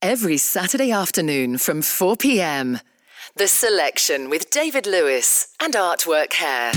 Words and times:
Every 0.00 0.36
Saturday 0.36 0.92
afternoon 0.92 1.58
from 1.58 1.82
4 1.82 2.16
pm. 2.16 2.78
The 3.34 3.48
Selection 3.48 4.30
with 4.30 4.48
David 4.48 4.86
Lewis 4.86 5.52
and 5.60 5.74
Artwork 5.74 6.34
Hair. 6.34 6.70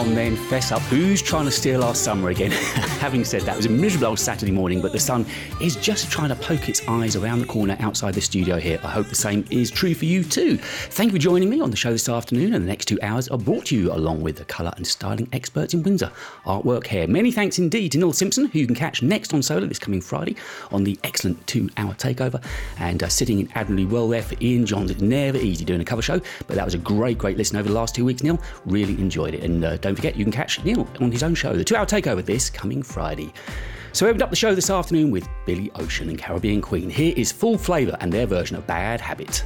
Fess 0.00 0.72
up. 0.72 0.80
Who's 0.82 1.20
trying 1.20 1.44
to 1.44 1.50
steal 1.50 1.84
our 1.84 1.94
summer 1.94 2.30
again? 2.30 2.50
Having 3.00 3.24
said 3.24 3.42
that, 3.42 3.52
it 3.52 3.56
was 3.56 3.66
a 3.66 3.70
miserable 3.70 4.08
old 4.08 4.18
Saturday 4.18 4.50
morning, 4.50 4.80
but 4.80 4.92
the 4.92 4.98
sun 4.98 5.26
is 5.60 5.76
just 5.76 6.10
trying 6.10 6.30
to 6.30 6.34
poke 6.36 6.68
its 6.68 6.86
eyes 6.88 7.16
around 7.16 7.40
the 7.40 7.46
corner 7.46 7.76
outside 7.80 8.14
the 8.14 8.20
studio 8.20 8.58
here. 8.58 8.80
I 8.82 8.88
hope 8.88 9.08
the 9.08 9.14
same 9.14 9.44
is 9.50 9.70
true 9.70 9.94
for 9.94 10.06
you 10.06 10.24
too. 10.24 10.56
Thank 10.56 11.12
you 11.12 11.18
for 11.18 11.22
joining 11.22 11.50
me 11.50 11.60
on 11.60 11.70
the 11.70 11.76
show 11.76 11.92
this 11.92 12.08
afternoon, 12.08 12.54
and 12.54 12.64
the 12.64 12.68
next 12.68 12.86
two 12.86 12.98
hours 13.02 13.28
are 13.28 13.38
brought 13.38 13.66
to 13.66 13.76
you 13.76 13.92
along 13.92 14.22
with 14.22 14.36
the 14.36 14.44
colour 14.44 14.72
and 14.76 14.86
styling 14.86 15.28
experts 15.32 15.74
in 15.74 15.82
Windsor, 15.82 16.10
Artwork 16.44 16.86
Hair. 16.86 17.06
Many 17.06 17.30
thanks 17.30 17.58
indeed 17.58 17.92
to 17.92 17.98
Neil 17.98 18.12
Simpson, 18.12 18.46
who 18.46 18.58
you 18.58 18.66
can 18.66 18.74
catch 18.74 19.02
next 19.02 19.34
on 19.34 19.42
Solar 19.42 19.66
this 19.66 19.78
coming 19.78 20.00
Friday 20.00 20.34
on 20.72 20.82
the 20.82 20.98
excellent 21.04 21.46
two 21.46 21.68
hour 21.76 21.92
takeover, 21.94 22.42
and 22.78 23.02
uh, 23.02 23.08
sitting 23.08 23.40
in 23.40 23.48
admirably 23.54 23.84
well 23.84 24.08
there 24.08 24.22
for 24.22 24.36
Ian 24.40 24.64
Johns. 24.66 24.90
It's 24.90 25.02
never 25.02 25.38
easy 25.38 25.64
doing 25.64 25.80
a 25.80 25.84
cover 25.84 26.02
show, 26.02 26.20
but 26.46 26.56
that 26.56 26.64
was 26.64 26.74
a 26.74 26.78
great, 26.78 27.18
great 27.18 27.36
listen 27.36 27.56
over 27.58 27.68
the 27.68 27.74
last 27.74 27.94
two 27.94 28.04
weeks, 28.04 28.22
Neil. 28.22 28.40
Really 28.64 28.94
enjoyed 28.94 29.34
it. 29.34 29.44
And 29.44 29.64
uh, 29.64 29.76
don't 29.76 29.89
forget, 29.96 30.16
you 30.16 30.24
can 30.24 30.32
catch 30.32 30.62
Neil 30.64 30.88
on 31.00 31.12
his 31.12 31.22
own 31.22 31.34
show, 31.34 31.54
the 31.54 31.64
two 31.64 31.76
hour 31.76 31.86
takeover, 31.86 32.24
this 32.24 32.50
coming 32.50 32.82
Friday. 32.82 33.32
So 33.92 34.06
we 34.06 34.10
opened 34.10 34.22
up 34.22 34.30
the 34.30 34.36
show 34.36 34.54
this 34.54 34.70
afternoon 34.70 35.10
with 35.10 35.28
Billy 35.46 35.70
Ocean 35.74 36.08
and 36.08 36.18
Caribbean 36.18 36.60
Queen. 36.60 36.88
Here 36.88 37.12
is 37.16 37.32
Full 37.32 37.58
Flavour 37.58 37.96
and 38.00 38.12
their 38.12 38.26
version 38.26 38.56
of 38.56 38.66
Bad 38.66 39.00
Habit. 39.00 39.44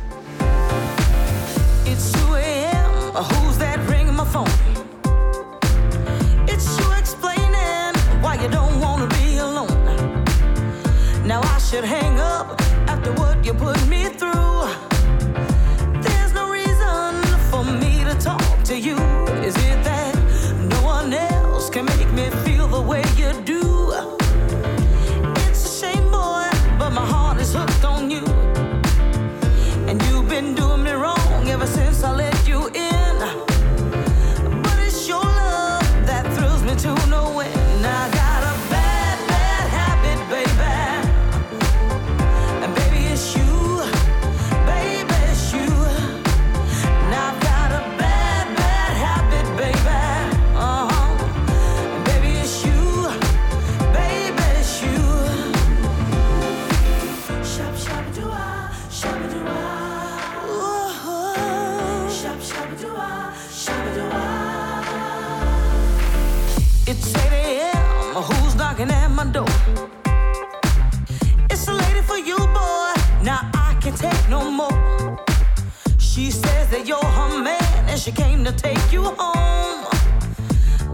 you're 76.87 76.99
her 76.99 77.43
man 77.43 77.89
and 77.89 77.99
she 77.99 78.13
came 78.13 78.45
to 78.45 78.53
take 78.53 78.93
you 78.93 79.03
home. 79.03 79.87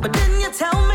But 0.01 0.13
didn't 0.13 0.41
you 0.41 0.51
tell 0.53 0.87
me? 0.87 0.90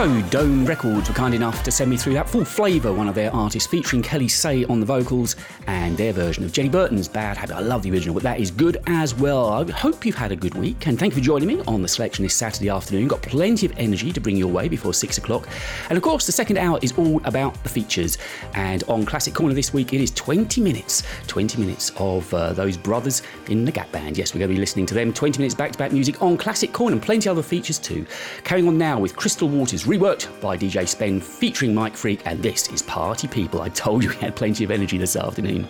So, 0.00 0.22
Dome 0.30 0.64
Records 0.64 1.10
were 1.10 1.14
kind 1.14 1.34
enough 1.34 1.62
to 1.62 1.70
send 1.70 1.90
me 1.90 1.98
through 1.98 2.14
that 2.14 2.26
full 2.26 2.42
flavour, 2.42 2.90
one 2.90 3.06
of 3.06 3.14
their 3.14 3.30
artists, 3.34 3.68
featuring 3.68 4.00
Kelli 4.00 4.30
Sae 4.30 4.64
on 4.64 4.80
the 4.80 4.86
vocals 4.86 5.36
and 5.66 5.94
their 5.94 6.14
version 6.14 6.42
of 6.42 6.52
Jenny 6.52 6.70
Burton's 6.70 7.06
Bad 7.06 7.36
Habit. 7.36 7.54
I 7.54 7.60
love 7.60 7.82
the 7.82 7.90
original, 7.90 8.14
but 8.14 8.22
that 8.22 8.40
is 8.40 8.50
good 8.50 8.78
as 8.86 9.14
well. 9.14 9.50
I 9.50 9.70
hope 9.70 10.06
you've 10.06 10.16
had 10.16 10.32
a 10.32 10.36
good 10.36 10.54
week, 10.54 10.86
and 10.86 10.98
thank 10.98 11.12
you 11.12 11.20
for 11.20 11.24
joining 11.26 11.48
me 11.48 11.62
on 11.68 11.82
the 11.82 11.88
selection 11.88 12.22
this 12.22 12.34
Saturday 12.34 12.70
afternoon. 12.70 13.08
Got 13.08 13.20
plenty 13.20 13.66
of 13.66 13.74
energy 13.76 14.10
to 14.10 14.20
bring 14.20 14.38
your 14.38 14.48
way 14.48 14.68
before 14.68 14.94
six 14.94 15.18
o'clock. 15.18 15.46
And 15.90 15.98
of 15.98 16.02
course, 16.02 16.24
the 16.24 16.32
second 16.32 16.56
hour 16.56 16.78
is 16.80 16.96
all 16.96 17.20
about 17.26 17.62
the 17.62 17.68
features. 17.68 18.16
And 18.54 18.82
on 18.84 19.04
Classic 19.04 19.34
Corner 19.34 19.52
this 19.52 19.74
week, 19.74 19.92
it 19.92 20.00
is 20.00 20.12
20 20.12 20.62
minutes 20.62 21.02
20 21.26 21.60
minutes 21.60 21.92
of 21.98 22.32
uh, 22.32 22.54
those 22.54 22.78
brothers 22.78 23.20
in 23.50 23.66
the 23.66 23.70
Gap 23.70 23.92
Band. 23.92 24.16
Yes, 24.16 24.32
we're 24.32 24.38
going 24.38 24.48
to 24.48 24.54
be 24.54 24.60
listening 24.60 24.86
to 24.86 24.94
them. 24.94 25.12
20 25.12 25.38
minutes 25.38 25.54
back 25.54 25.72
to 25.72 25.78
back 25.78 25.92
music 25.92 26.22
on 26.22 26.38
Classic 26.38 26.72
Corner 26.72 26.94
and 26.94 27.02
plenty 27.02 27.28
other 27.28 27.42
features 27.42 27.78
too. 27.78 28.06
Carrying 28.44 28.66
on 28.66 28.78
now 28.78 28.98
with 28.98 29.14
Crystal 29.14 29.46
Waters 29.46 29.89
reworked 29.90 30.40
by 30.40 30.56
DJ 30.56 30.86
Spen 30.86 31.20
featuring 31.20 31.74
Mike 31.74 31.96
Freak, 31.96 32.24
and 32.24 32.40
this 32.40 32.68
is 32.68 32.80
Party 32.80 33.26
People. 33.26 33.60
I 33.60 33.70
told 33.70 34.04
you 34.04 34.10
we 34.10 34.14
had 34.16 34.36
plenty 34.36 34.62
of 34.62 34.70
energy 34.70 34.98
this 34.98 35.16
afternoon. 35.16 35.66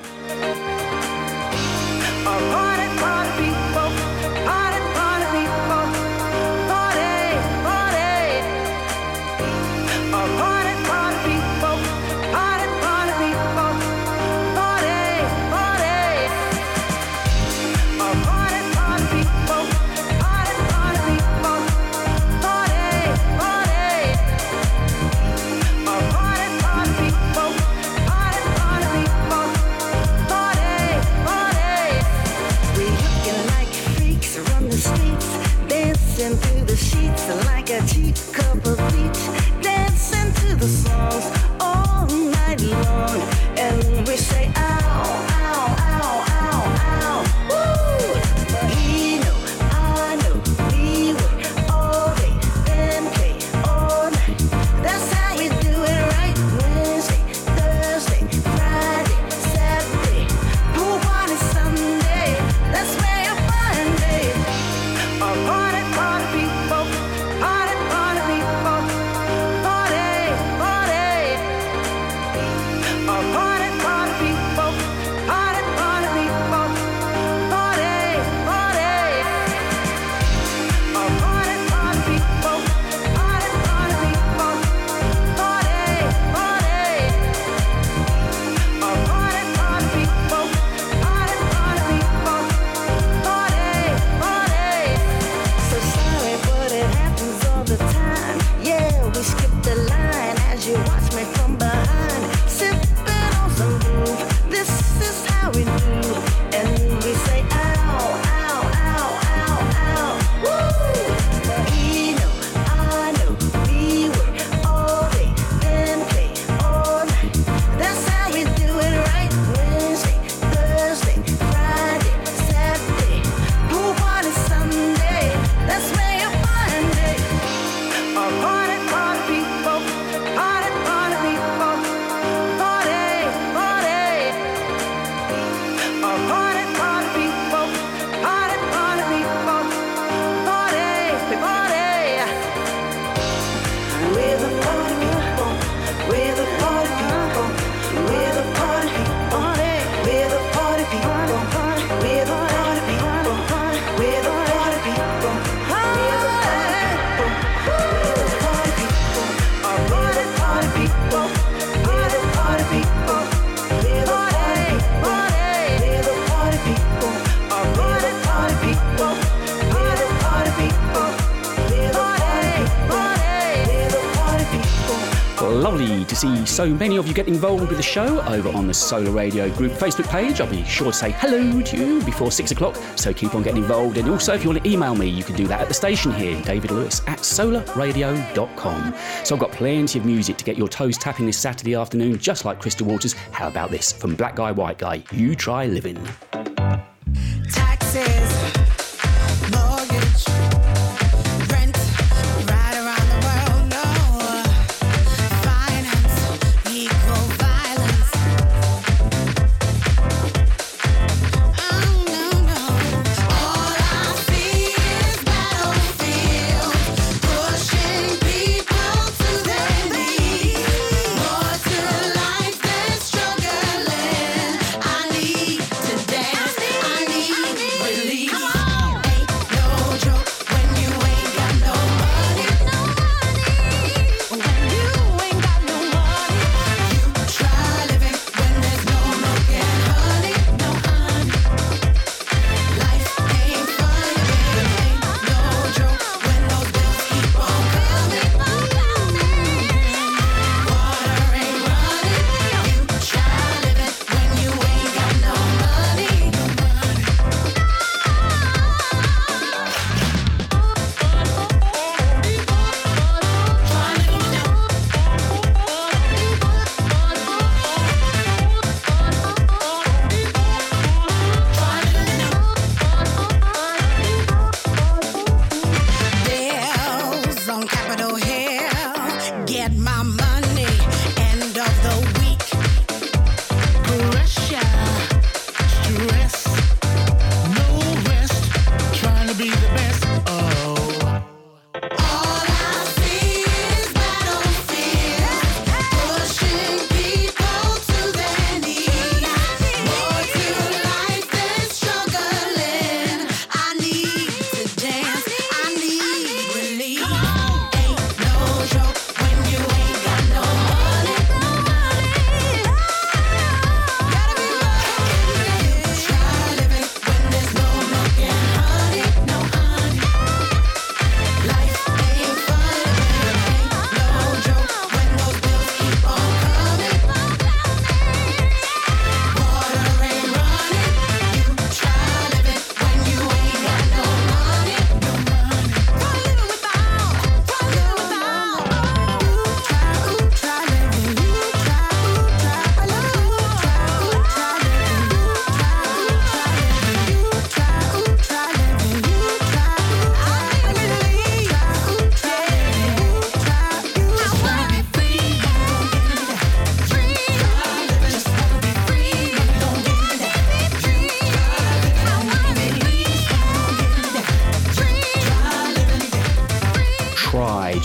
See 176.20 176.44
so 176.44 176.67
many 176.67 176.98
of 176.98 177.08
you 177.08 177.15
get 177.15 177.29
involved 177.29 177.67
with 177.67 177.79
the 177.79 177.82
show 177.82 178.20
over 178.27 178.50
on 178.50 178.67
the 178.67 178.74
Solar 178.74 179.10
Radio 179.10 179.48
Group 179.55 179.72
Facebook 179.72 180.06
page. 180.08 180.39
I'll 180.43 180.50
be 180.50 180.62
sure 180.65 180.89
to 180.89 180.93
say 180.93 181.12
hello 181.12 181.62
to 181.62 181.77
you 181.79 182.03
before 182.05 182.31
six 182.31 182.50
o'clock, 182.50 182.77
so 182.94 183.15
keep 183.15 183.34
on 183.34 183.43
getting 183.43 183.62
involved. 183.62 183.96
And 183.96 184.06
also, 184.10 184.34
if 184.34 184.44
you 184.44 184.50
want 184.50 184.62
to 184.62 184.70
email 184.70 184.94
me, 184.94 185.06
you 185.06 185.24
can 185.24 185.34
do 185.34 185.46
that 185.46 185.62
at 185.62 185.69
the 185.69 185.74
station 185.74 186.12
here, 186.12 186.39
David 186.43 186.72
Lewis 186.72 187.00
at 187.06 187.20
solarradio.com. 187.20 188.94
So 189.24 189.34
I've 189.34 189.41
got 189.41 189.53
plenty 189.53 189.98
of 189.98 190.05
music 190.05 190.36
to 190.36 190.44
get 190.44 190.58
your 190.58 190.69
toes 190.69 190.98
tapping 190.98 191.24
this 191.24 191.39
Saturday 191.39 191.74
afternoon, 191.74 192.19
just 192.19 192.44
like 192.44 192.60
Crystal 192.60 192.86
Waters. 192.86 193.15
How 193.32 193.48
about 193.48 193.70
this 193.70 193.91
from 193.91 194.15
Black 194.15 194.36
Guy 194.36 194.53
White 194.53 194.77
Guy? 194.77 195.03
You 195.12 195.34
try 195.34 195.65
living. 195.65 195.96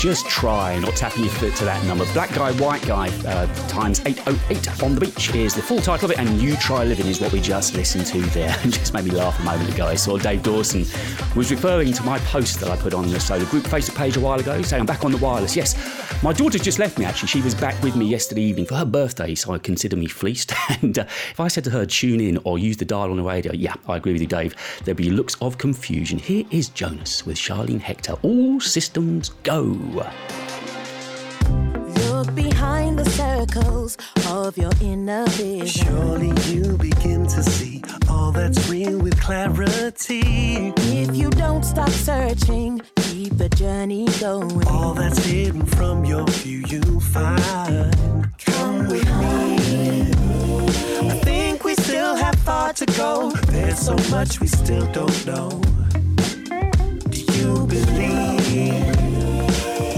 Just 0.05 0.29
try 0.29 0.77
not 0.77 0.95
tapping 0.95 1.23
your 1.23 1.33
foot 1.33 1.55
to 1.55 1.65
that 1.65 1.83
number. 1.85 2.05
Black 2.13 2.31
Guy, 2.31 2.51
White 2.59 2.85
Guy, 2.85 3.09
uh, 3.25 3.47
times 3.67 4.01
808 4.05 4.83
on 4.83 4.93
the 4.93 5.01
beach 5.01 5.33
is 5.33 5.55
the 5.55 5.63
full 5.63 5.81
title 5.81 6.05
of 6.05 6.11
it, 6.11 6.19
and 6.19 6.39
You 6.39 6.55
Try 6.57 6.83
Living 6.83 7.07
is 7.07 7.19
what 7.19 7.31
we 7.33 7.41
just 7.41 7.73
listened 7.73 8.05
to 8.05 8.21
there. 8.29 8.55
just 8.65 8.93
made 8.93 9.05
me 9.05 9.09
laugh 9.09 9.39
a 9.39 9.41
moment 9.41 9.73
ago. 9.73 9.87
I 9.87 9.95
saw 9.95 10.19
Dave 10.19 10.43
Dawson 10.43 10.81
was 11.35 11.49
referring 11.49 11.91
to 11.91 12.03
my 12.03 12.19
post 12.19 12.59
that 12.59 12.69
I 12.69 12.75
put 12.75 12.93
on 12.93 13.09
the 13.09 13.19
Solar 13.19 13.45
Group 13.45 13.63
Facebook 13.63 13.95
page 13.95 14.15
a 14.15 14.19
while 14.19 14.39
ago, 14.39 14.61
saying 14.61 14.81
I'm 14.81 14.85
back 14.85 15.03
on 15.03 15.11
the 15.11 15.17
wireless. 15.17 15.55
Yes, 15.55 15.73
my 16.25 16.33
daughter 16.33 16.57
just 16.57 16.79
left 16.79 16.97
me 16.97 17.05
actually. 17.05 17.27
She 17.27 17.41
was 17.41 17.53
back 17.53 17.79
with 17.83 17.95
me 17.95 18.07
yesterday 18.07 18.41
evening 18.41 18.65
for 18.65 18.73
her 18.73 18.83
birthday, 18.83 19.35
so 19.35 19.53
I 19.53 19.59
consider 19.59 19.95
me 19.95 20.07
fleeced. 20.07 20.53
and 20.81 20.97
uh, 20.97 21.03
if 21.03 21.39
I 21.39 21.47
said 21.47 21.65
to 21.65 21.69
her, 21.69 21.85
tune 21.85 22.19
in 22.19 22.39
or 22.45 22.57
use 22.57 22.77
the 22.77 22.85
dial 22.85 23.11
on 23.11 23.17
the 23.17 23.23
radio, 23.23 23.53
yeah, 23.53 23.75
I 23.87 23.97
agree 23.97 24.13
with 24.13 24.21
you, 24.21 24.27
Dave, 24.27 24.55
there'd 24.85 24.97
be 24.97 25.11
looks 25.11 25.35
of 25.39 25.59
confusion. 25.59 26.17
Here 26.17 26.43
is 26.49 26.69
Jonas 26.69 27.27
with 27.27 27.37
Charlene 27.37 27.79
Hector. 27.79 28.13
All 28.23 28.59
systems 28.59 29.29
go 29.43 29.75
behind 32.33 32.97
the 32.97 33.09
circles 33.11 33.97
of 34.27 34.57
your 34.57 34.71
inner 34.81 35.25
vision. 35.29 35.67
Surely 35.67 36.33
you 36.51 36.77
begin 36.77 37.25
to 37.27 37.43
see 37.43 37.81
all 38.09 38.31
that's 38.31 38.67
real 38.67 38.97
with 38.99 39.19
clarity. 39.21 40.73
If 40.77 41.15
you 41.15 41.29
don't 41.29 41.63
stop 41.63 41.89
searching, 41.89 42.81
keep 43.15 43.37
the 43.37 43.47
journey 43.49 44.05
going. 44.19 44.67
All 44.67 44.93
that's 44.93 45.23
hidden 45.25 45.65
from 45.65 46.03
your 46.03 46.27
view, 46.27 46.63
you'll 46.67 46.99
find. 46.99 48.29
Come 48.39 48.87
with 48.89 49.07
me. 49.21 50.11
I 51.09 51.19
think 51.23 51.63
we 51.63 51.75
still 51.75 52.15
have 52.15 52.35
far 52.39 52.73
to 52.73 52.85
go. 52.97 53.31
There's 53.47 53.79
so 53.79 53.95
much 54.11 54.41
we 54.41 54.47
still 54.47 54.85
don't 54.91 55.25
know. 55.25 55.49
Do 57.09 57.19
you 57.37 57.65
believe? 57.67 58.95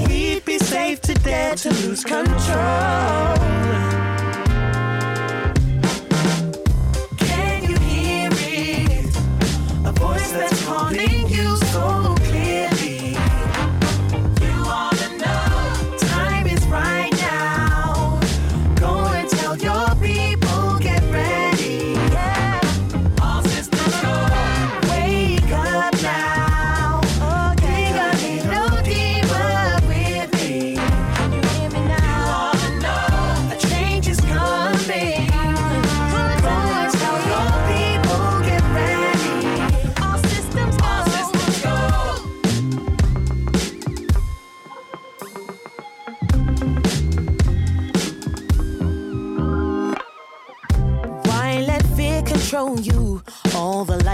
We'd 0.08 0.46
be 0.46 0.60
safe 0.60 1.02
to 1.02 1.16
dare 1.16 1.56
to 1.56 1.70
lose 1.70 2.04
control. 2.04 3.87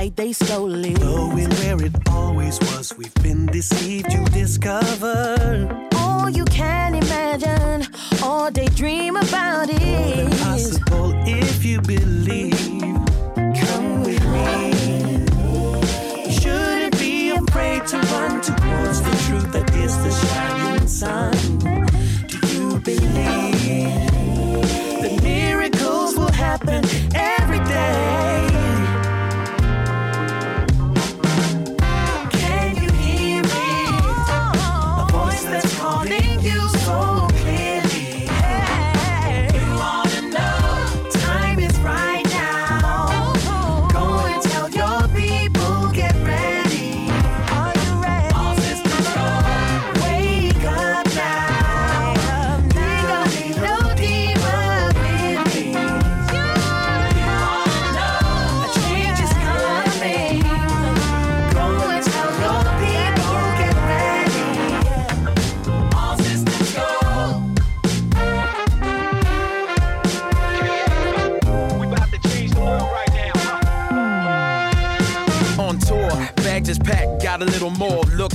Light 0.03 0.17
they 0.17 0.33
stole 0.33 0.83
it. 0.83 0.99
Knowing 0.99 1.49
where 1.49 1.81
it 1.81 1.93
always 2.09 2.59
was, 2.59 2.93
we've 2.97 3.13
been 3.23 3.45
deceived. 3.45 4.11
You 4.11 4.25
discover 4.25 5.87
all 5.95 6.29
you 6.29 6.43
can 6.43 6.93
imagine, 6.93 7.87
all 8.21 8.51
daydream 8.51 9.15
about 9.15 9.69
it. 9.69 10.19
Impossible 10.19 11.13
if 11.25 11.63
you 11.63 11.79
believe. 11.79 12.51
Come 13.61 14.03
with 14.03 14.25
me. 14.35 14.73
You 16.25 16.31
shouldn't 16.33 16.99
be 16.99 17.29
afraid 17.29 17.87
to 17.87 17.97
run 17.97 18.41
towards 18.41 19.01
the 19.07 19.15
truth 19.25 19.53
that 19.53 19.73
is 19.73 19.95
the 20.03 20.11
shining 20.11 20.85
sun. 20.85 21.32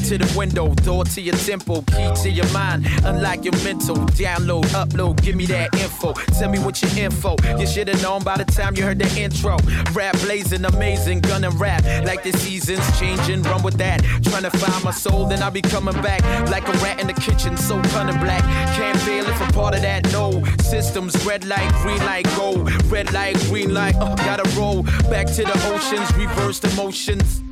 To 0.08 0.16
the 0.16 0.38
window, 0.38 0.72
door 0.74 1.04
to 1.04 1.20
your 1.20 1.34
temple, 1.36 1.82
key 1.82 2.10
to 2.22 2.30
your 2.30 2.48
mind. 2.50 2.86
Unlock 3.04 3.44
your 3.44 3.54
mental, 3.62 3.94
download, 4.16 4.64
upload, 4.68 5.20
give 5.22 5.36
me 5.36 5.44
that 5.44 5.74
info. 5.74 6.14
Tell 6.38 6.48
me 6.48 6.58
what 6.58 6.80
your 6.80 6.90
info. 6.96 7.36
You 7.58 7.66
should 7.66 7.88
have 7.88 8.02
known 8.02 8.22
by 8.22 8.38
the 8.38 8.46
time 8.46 8.74
you 8.74 8.84
heard 8.84 8.98
the 8.98 9.20
intro. 9.20 9.58
Rap 9.92 10.18
blazing, 10.20 10.64
amazing, 10.64 11.20
gonna 11.20 11.50
rap 11.50 11.84
like 12.06 12.22
the 12.22 12.32
seasons 12.32 12.80
changing. 12.98 13.42
Run 13.42 13.62
with 13.62 13.76
that, 13.76 14.02
trying 14.22 14.44
to 14.44 14.50
find 14.50 14.82
my 14.82 14.92
soul, 14.92 15.26
then 15.26 15.42
I'll 15.42 15.50
be 15.50 15.60
coming 15.60 16.00
back 16.00 16.22
like 16.48 16.66
a 16.66 16.72
rat 16.78 17.00
in 17.00 17.06
the 17.06 17.12
kitchen, 17.12 17.58
so 17.58 17.78
cunning 17.92 18.18
black. 18.18 18.42
Can't 18.76 18.98
fail 19.00 19.26
if 19.26 19.42
I'm 19.42 19.52
part 19.52 19.74
of 19.74 19.82
that. 19.82 20.10
No 20.10 20.42
systems, 20.62 21.22
red 21.26 21.44
light, 21.44 21.70
green 21.82 22.02
light, 22.06 22.24
go. 22.34 22.54
Red 22.88 23.12
light, 23.12 23.36
green 23.50 23.74
light, 23.74 23.94
uh, 23.96 24.16
gotta 24.16 24.48
roll. 24.58 24.84
Back 25.10 25.26
to 25.26 25.44
the 25.44 25.58
oceans, 25.74 26.10
reverse 26.16 26.60
the 26.60 26.74
motions. 26.76 27.42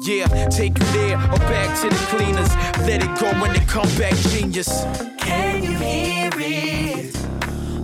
Yeah, 0.00 0.48
take 0.48 0.76
you 0.78 0.84
there 0.86 1.16
or 1.16 1.38
back 1.38 1.80
to 1.80 1.88
the 1.88 1.94
cleaners. 2.08 2.48
Let 2.86 3.02
it 3.02 3.18
go 3.18 3.30
when 3.40 3.52
they 3.52 3.64
come 3.64 3.88
back, 3.96 4.14
genius. 4.16 4.84
Can 5.18 5.62
you 5.62 5.76
hear 5.78 6.30
it? 6.34 7.14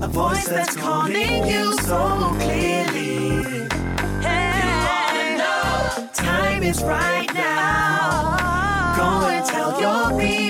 A 0.03 0.09
voice 0.09 0.47
that's 0.49 0.77
calling 0.77 1.47
you 1.47 1.73
so 1.79 2.35
clearly. 2.41 3.37
You 3.37 4.69
wanna 4.87 5.39
know? 5.39 6.09
Time 6.13 6.63
is 6.63 6.83
right 6.83 7.33
now. 7.33 8.97
Go 8.97 9.29
and 9.29 9.47
tell 9.47 9.81
your 9.81 10.21
people, 10.21 10.50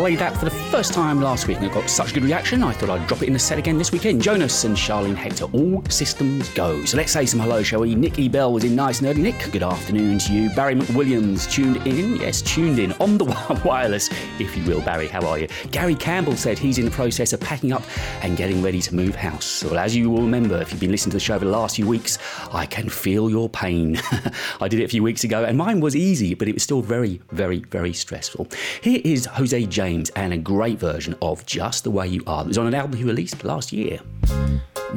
Played 0.00 0.20
that 0.20 0.34
for 0.34 0.46
the 0.46 0.59
first 0.70 0.94
time 0.94 1.20
last 1.20 1.48
week 1.48 1.56
and 1.56 1.66
it 1.66 1.72
got 1.72 1.90
such 1.90 2.14
good 2.14 2.22
reaction, 2.22 2.62
I 2.62 2.72
thought 2.72 2.90
I'd 2.90 3.04
drop 3.08 3.22
it 3.22 3.26
in 3.26 3.32
the 3.32 3.40
set 3.40 3.58
again 3.58 3.76
this 3.76 3.90
weekend. 3.90 4.22
Jonas 4.22 4.62
and 4.62 4.76
Charlene 4.76 5.16
Hector, 5.16 5.46
all 5.46 5.84
systems 5.86 6.48
go. 6.50 6.84
So 6.84 6.96
let's 6.96 7.10
say 7.10 7.26
some 7.26 7.40
hello, 7.40 7.64
shall 7.64 7.80
we? 7.80 7.96
Nikki 7.96 8.28
Bell 8.28 8.52
was 8.52 8.62
in 8.62 8.76
nice 8.76 9.00
and 9.00 9.08
early. 9.08 9.20
Nick, 9.20 9.50
good 9.50 9.64
afternoon 9.64 10.20
to 10.20 10.32
you. 10.32 10.48
Barry 10.50 10.76
McWilliams 10.76 11.50
tuned 11.50 11.84
in. 11.88 12.16
Yes, 12.16 12.40
tuned 12.40 12.78
in 12.78 12.92
on 13.00 13.18
the 13.18 13.24
wireless, 13.64 14.10
if 14.38 14.56
you 14.56 14.64
will. 14.64 14.80
Barry, 14.82 15.08
how 15.08 15.26
are 15.26 15.40
you? 15.40 15.48
Gary 15.72 15.96
Campbell 15.96 16.36
said 16.36 16.56
he's 16.56 16.78
in 16.78 16.84
the 16.84 16.90
process 16.92 17.32
of 17.32 17.40
packing 17.40 17.72
up 17.72 17.82
and 18.22 18.36
getting 18.36 18.62
ready 18.62 18.80
to 18.80 18.94
move 18.94 19.16
house. 19.16 19.64
Well, 19.64 19.78
as 19.78 19.96
you 19.96 20.08
will 20.08 20.22
remember, 20.22 20.62
if 20.62 20.70
you've 20.70 20.80
been 20.80 20.92
listening 20.92 21.10
to 21.10 21.16
the 21.16 21.20
show 21.20 21.34
over 21.34 21.44
the 21.44 21.50
last 21.50 21.76
few 21.76 21.86
weeks, 21.88 22.18
I 22.52 22.64
can 22.64 22.88
feel 22.88 23.28
your 23.28 23.48
pain. 23.48 24.00
I 24.60 24.68
did 24.68 24.78
it 24.78 24.84
a 24.84 24.88
few 24.88 25.02
weeks 25.02 25.24
ago 25.24 25.44
and 25.44 25.58
mine 25.58 25.80
was 25.80 25.96
easy, 25.96 26.34
but 26.34 26.46
it 26.46 26.54
was 26.54 26.62
still 26.62 26.80
very, 26.80 27.20
very, 27.32 27.58
very 27.58 27.92
stressful. 27.92 28.46
Here 28.82 29.00
is 29.04 29.26
Jose 29.26 29.66
James 29.66 30.10
and 30.10 30.32
a 30.32 30.38
great 30.38 30.59
version 30.68 31.16
of 31.22 31.46
Just 31.46 31.84
the 31.84 31.90
Way 31.90 32.08
You 32.08 32.22
Are. 32.26 32.42
It 32.42 32.48
was 32.48 32.58
on 32.58 32.66
an 32.66 32.74
album 32.74 32.98
he 32.98 33.04
released 33.04 33.42
last 33.44 33.72
year. 33.72 33.98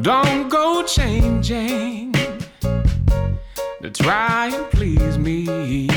Don't 0.02 0.50
go 0.50 0.84
changing 0.84 2.12
to 3.82 3.90
try 3.92 4.48
and 4.48 4.70
please 4.72 5.18
me. 5.18 5.88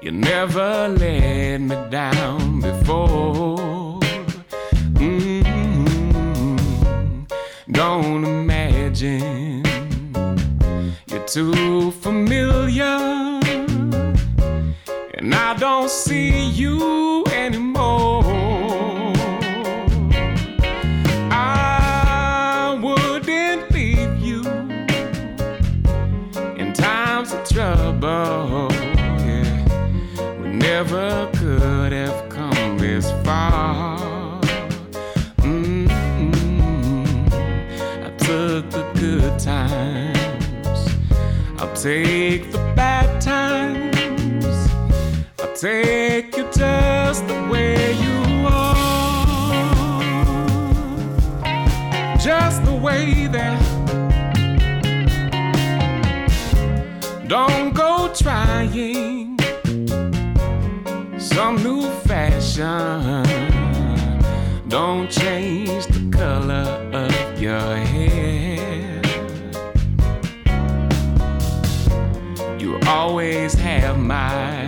You 0.00 0.12
never 0.12 0.88
let 0.88 1.58
me 1.58 1.76
down 1.90 2.60
before. 2.62 4.00
Mm-hmm. 4.94 6.54
Don't 7.72 8.24
imagine 8.24 9.62
you're 11.08 11.26
too 11.26 11.90
familiar. 11.90 13.38
And 15.14 15.34
I 15.34 15.54
don't 15.58 15.90
see 15.90 16.48
you 16.50 17.24
anymore. 17.26 17.67
Take 45.60 46.36
you 46.36 46.44
just 46.52 47.26
the 47.26 47.48
way 47.50 47.92
you 47.94 48.46
are. 48.46 48.76
Just 52.16 52.64
the 52.64 52.74
way 52.74 53.26
that. 53.26 53.58
Don't 57.26 57.74
go 57.74 58.08
trying 58.14 59.36
some 61.18 61.56
new 61.64 61.90
fashion. 62.06 63.24
Don't 64.68 65.10
change 65.10 65.86
the 65.86 66.08
color 66.16 66.68
of 66.92 67.42
your 67.42 67.76
hair. 67.76 69.02
You 72.60 72.78
always 72.86 73.54
have 73.54 73.98
my 73.98 74.67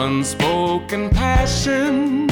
unspoken 0.00 1.10
passion. 1.10 2.26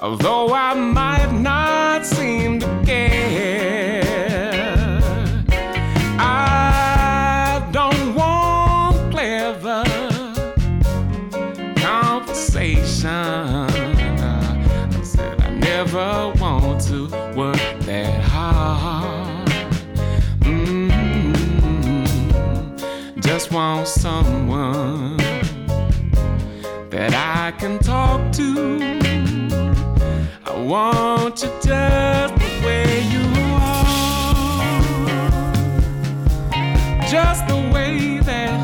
Although 0.00 0.54
I 0.54 0.72
might 0.72 1.30
not 1.30 2.06
seem 2.06 2.58
to 2.60 2.82
care, 2.86 4.02
I 6.18 7.68
don't 7.70 8.14
want 8.14 9.12
clever 9.12 9.84
conversation. 11.76 13.14
I 14.24 15.02
said 15.02 15.38
I 15.42 15.50
never 15.50 16.32
want 16.40 16.80
to 16.88 17.08
work 17.36 17.60
that 17.80 18.22
hard. 18.22 19.48
Mm, 20.40 20.90
Just 23.20 23.52
want 23.52 23.86
someone 23.86 25.19
can 27.70 27.78
talk 27.78 28.32
to. 28.32 28.48
I 30.44 30.52
want 30.58 31.36
to 31.36 31.46
just 31.62 32.34
the 32.34 32.50
way 32.64 33.02
you 33.14 33.24
are, 33.68 34.72
just 37.08 37.46
the 37.46 37.60
way 37.74 38.18
that 38.30 38.58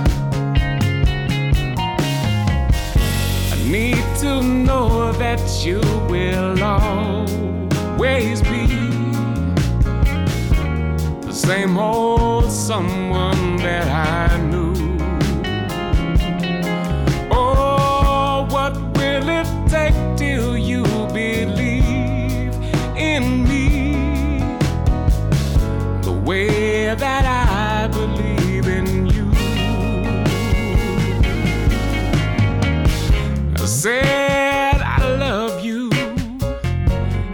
I 3.53 3.55
need 3.69 4.05
to 4.23 4.43
know 4.43 5.13
that 5.13 5.41
you 5.65 5.81
will 6.11 6.63
always 6.63 8.43
be 8.43 8.67
the 11.27 11.33
same 11.33 11.79
old 11.79 12.51
someone 12.51 13.57
that 13.59 13.89
I 13.89 14.37
know. 14.51 14.56
Take 19.69 19.95
till 20.17 20.57
you 20.57 20.83
believe 21.13 22.55
in 22.97 23.45
me 23.45 24.39
the 26.03 26.13
way 26.25 26.95
that 26.95 27.25
I 27.25 27.89
believe 27.89 28.67
in 28.69 29.07
you? 29.07 29.31
I 33.55 33.67
said 33.67 34.81
I 34.83 35.17
love 35.19 35.65
you, 35.65 35.91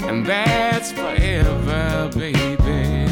and 0.08 0.24
that's 0.24 0.92
forever, 0.92 2.10
baby. 2.14 3.06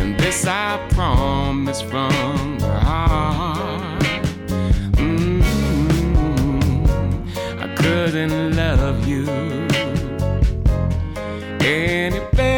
And 0.00 0.18
this 0.18 0.46
I 0.46 0.78
promise 0.90 1.80
from 1.80 2.58
the 2.58 2.80
heart. 2.80 3.75
Couldn't 8.06 8.54
love 8.54 9.08
you 9.08 9.26
any 11.60 12.20
better. 12.36 12.55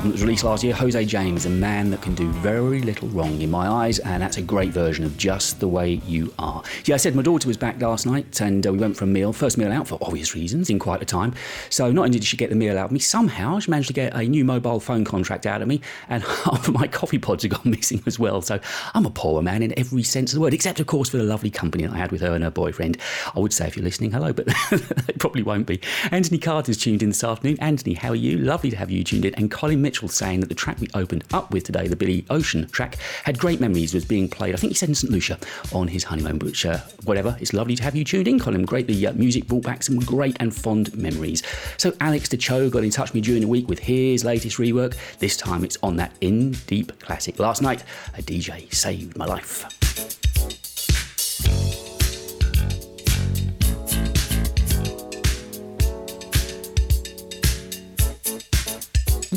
Album 0.00 0.12
was 0.20 0.26
released 0.26 0.44
last 0.44 0.62
year. 0.62 0.74
Jose 0.74 1.02
James, 1.06 1.46
a 1.46 1.50
man 1.50 1.90
that 1.90 2.02
can 2.02 2.14
do 2.14 2.30
very 2.30 2.82
little 2.82 3.08
wrong 3.08 3.40
in 3.40 3.50
my 3.50 3.66
eyes, 3.66 3.98
and 4.00 4.22
that's 4.22 4.36
a 4.36 4.42
great 4.42 4.70
version 4.70 5.02
of 5.02 5.16
Just 5.16 5.60
the 5.60 5.68
Way 5.68 6.02
You 6.06 6.30
Are. 6.38 6.62
Yeah, 6.84 6.96
I 6.96 6.98
said 6.98 7.14
my 7.14 7.22
daughter 7.22 7.48
was 7.48 7.56
back 7.56 7.80
last 7.80 8.04
night, 8.04 8.38
and 8.42 8.66
uh, 8.66 8.70
we 8.70 8.78
went 8.78 8.98
for 8.98 9.04
a 9.04 9.08
meal, 9.08 9.32
first 9.32 9.56
meal 9.56 9.72
out 9.72 9.88
for 9.88 9.96
obvious 10.02 10.34
reasons, 10.34 10.68
in 10.68 10.78
quite 10.78 11.00
a 11.00 11.06
time. 11.06 11.32
So 11.70 11.90
not 11.90 12.04
only 12.04 12.18
did 12.18 12.24
she 12.24 12.36
get 12.36 12.50
the 12.50 12.56
meal 12.56 12.76
out 12.76 12.86
of 12.86 12.92
me, 12.92 12.98
somehow 12.98 13.60
she 13.60 13.70
managed 13.70 13.88
to 13.88 13.94
get 13.94 14.14
a 14.14 14.22
new 14.24 14.44
mobile 14.44 14.78
phone 14.78 15.06
contract 15.06 15.46
out 15.46 15.62
of 15.62 15.68
me, 15.68 15.80
and 16.10 16.22
half 16.44 16.68
of 16.68 16.74
my 16.74 16.86
coffee 16.86 17.18
pods 17.18 17.44
have 17.44 17.52
gone 17.52 17.62
missing 17.70 18.02
as 18.04 18.18
well. 18.18 18.42
So 18.42 18.60
I'm 18.92 19.06
a 19.06 19.10
poor 19.10 19.40
man 19.40 19.62
in 19.62 19.78
every 19.78 20.02
sense 20.02 20.32
of 20.32 20.34
the 20.34 20.42
word, 20.42 20.52
except 20.52 20.80
of 20.80 20.86
course 20.86 21.08
for 21.08 21.16
the 21.16 21.24
lovely 21.24 21.50
company 21.50 21.86
that 21.86 21.94
I 21.94 21.98
had 21.98 22.12
with 22.12 22.20
her 22.20 22.34
and 22.34 22.44
her 22.44 22.50
boyfriend. 22.50 22.98
I 23.34 23.40
would 23.40 23.54
say 23.54 23.68
if 23.68 23.74
you're 23.74 23.84
listening, 23.84 24.10
hello, 24.10 24.34
but 24.34 24.46
they 24.70 25.14
probably 25.18 25.42
won't 25.42 25.66
be. 25.66 25.80
Anthony 26.10 26.36
Carter's 26.36 26.76
tuned 26.76 27.02
in 27.02 27.08
this 27.08 27.24
afternoon. 27.24 27.56
Anthony, 27.60 27.94
how 27.94 28.10
are 28.10 28.14
you? 28.14 28.36
Lovely 28.36 28.68
to 28.68 28.76
have 28.76 28.90
you 28.90 29.02
tuned 29.02 29.24
in. 29.24 29.34
And 29.36 29.50
Colin 29.50 29.80
Mitchell 29.80 30.10
saying 30.20 30.40
that 30.40 30.48
the 30.48 30.54
track 30.54 30.78
we 30.80 30.88
opened 30.94 31.24
up 31.32 31.50
with 31.50 31.64
today, 31.64 31.88
the 31.88 31.96
Billy 31.96 32.24
Ocean 32.28 32.68
track, 32.68 32.96
had 33.24 33.38
great 33.38 33.58
memories. 33.60 33.94
Was 33.94 34.04
being 34.04 34.28
played, 34.28 34.54
I 34.54 34.58
think 34.58 34.72
he 34.72 34.74
said 34.74 34.90
in 34.90 34.94
St 34.94 35.10
Lucia 35.10 35.38
on 35.72 35.88
his 35.88 36.04
honeymoon. 36.04 36.38
Which, 36.38 36.66
uh, 36.66 36.78
whatever, 37.04 37.36
it's 37.40 37.54
lovely 37.54 37.74
to 37.76 37.82
have 37.82 37.96
you 37.96 38.04
tuned 38.04 38.28
in, 38.28 38.38
Colin. 38.38 38.64
Great, 38.64 38.86
the 38.86 39.06
uh, 39.06 39.12
music 39.14 39.46
brought 39.46 39.64
back 39.64 39.82
some 39.82 39.98
great 39.98 40.36
and 40.40 40.54
fond 40.54 40.94
memories. 40.96 41.42
So 41.78 41.92
Alex 42.00 42.28
Di 42.28 42.36
Ciò 42.36 42.70
got 42.70 42.84
in 42.84 42.90
touch 42.90 43.08
with 43.08 43.14
me 43.14 43.20
during 43.22 43.40
the 43.40 43.48
week 43.48 43.68
with 43.68 43.78
his 43.78 44.24
latest 44.24 44.58
rework. 44.58 44.96
This 45.18 45.36
time 45.36 45.64
it's 45.64 45.78
on 45.82 45.96
that 45.96 46.12
in 46.20 46.52
deep 46.66 47.00
classic. 47.00 47.38
Last 47.38 47.62
night, 47.62 47.82
a 48.18 48.22
DJ 48.22 48.72
saved 48.72 49.16
my 49.16 49.24
life. 49.24 49.66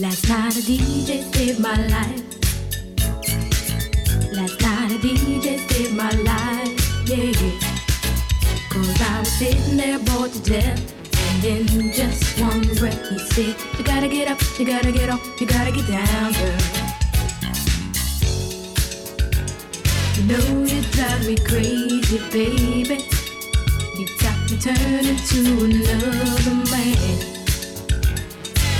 Last 0.03 0.27
night 0.27 0.57
a 0.57 0.59
DJ 0.59 1.23
saved 1.33 1.61
my 1.61 1.77
life. 1.87 2.23
Last 4.33 4.61
night 4.61 4.91
a 4.91 4.99
DJ 4.99 5.57
saved 5.69 5.95
my 5.95 6.11
life. 6.11 7.07
Yeah. 7.07 7.31
Cause 8.69 9.01
I 9.01 9.19
was 9.19 9.31
sitting 9.31 9.77
there 9.77 9.99
bored 9.99 10.33
to 10.33 10.41
death. 10.41 10.77
And 11.45 11.69
in 11.71 11.93
just 11.93 12.37
one 12.37 12.67
breath 12.75 12.99
he 13.07 13.17
said, 13.17 13.55
You 13.77 13.85
gotta 13.85 14.09
get 14.09 14.27
up, 14.27 14.41
you 14.59 14.65
gotta 14.65 14.91
get 14.91 15.09
off, 15.09 15.23
you 15.39 15.47
gotta 15.47 15.71
get 15.71 15.87
down, 15.87 16.33
girl. 16.33 16.59
You 20.15 20.23
know 20.27 20.65
you 20.65 20.81
drive 20.91 21.25
me 21.25 21.37
crazy, 21.37 22.19
baby. 22.29 23.07
You 23.97 24.05
got 24.19 24.51
me 24.51 24.57
turning 24.57 25.15
to 25.15 25.63
another 25.63 26.71
man. 26.71 27.32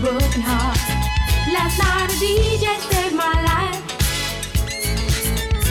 broken 0.00 0.42
heart. 0.42 0.78
Last 1.52 1.78
night 1.78 2.10
a 2.10 2.16
DJ 2.22 2.66
saved 2.90 3.14
my 3.16 3.34
life. 3.50 3.82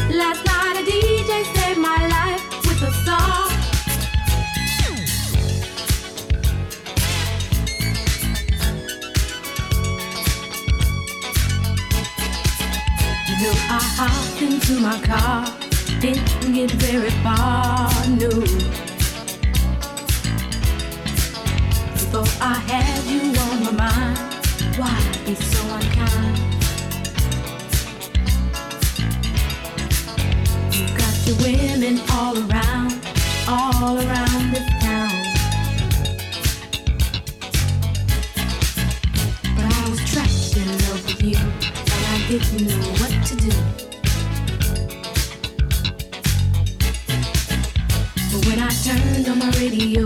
Last 0.10 0.44
night 0.46 0.76
a 0.76 0.84
DJ 0.84 1.46
saved 1.56 1.80
my 1.80 2.08
life 2.08 2.44
with 2.66 2.82
a 2.82 2.92
song. 3.06 3.52
You 13.30 13.36
know, 13.44 13.56
I 13.70 13.80
hopped 13.98 14.42
into 14.42 14.80
my 14.80 15.00
car, 15.06 15.46
didn't 16.02 16.54
get 16.54 16.72
very 16.72 17.12
far, 17.24 17.90
no. 18.08 18.87
I 22.42 22.56
had 22.56 23.04
you 23.06 23.22
on 23.42 23.64
my 23.64 23.72
mind, 23.72 24.18
why 24.78 24.98
be 25.26 25.36
so 25.36 25.62
unkind? 25.76 26.38
You 30.74 30.86
got 30.98 31.16
your 31.28 31.38
women 31.44 32.02
all 32.12 32.36
around, 32.38 33.00
all 33.48 33.98
around 33.98 34.52
this 34.52 34.68
town. 34.82 35.12
But 39.56 39.66
I 39.66 39.90
was 39.90 40.02
trapped 40.12 40.58
in 40.58 40.68
love 40.68 41.06
with 41.06 41.22
you, 41.22 41.38
and 41.38 42.04
I 42.14 42.18
didn't 42.28 42.62
know 42.68 42.82
what 43.00 43.14
to 43.28 43.36
do. 43.36 43.54
But 48.32 48.42
when 48.48 48.60
I 48.60 48.70
turned 48.86 49.28
on 49.28 49.38
my 49.38 49.50
radio, 49.60 50.06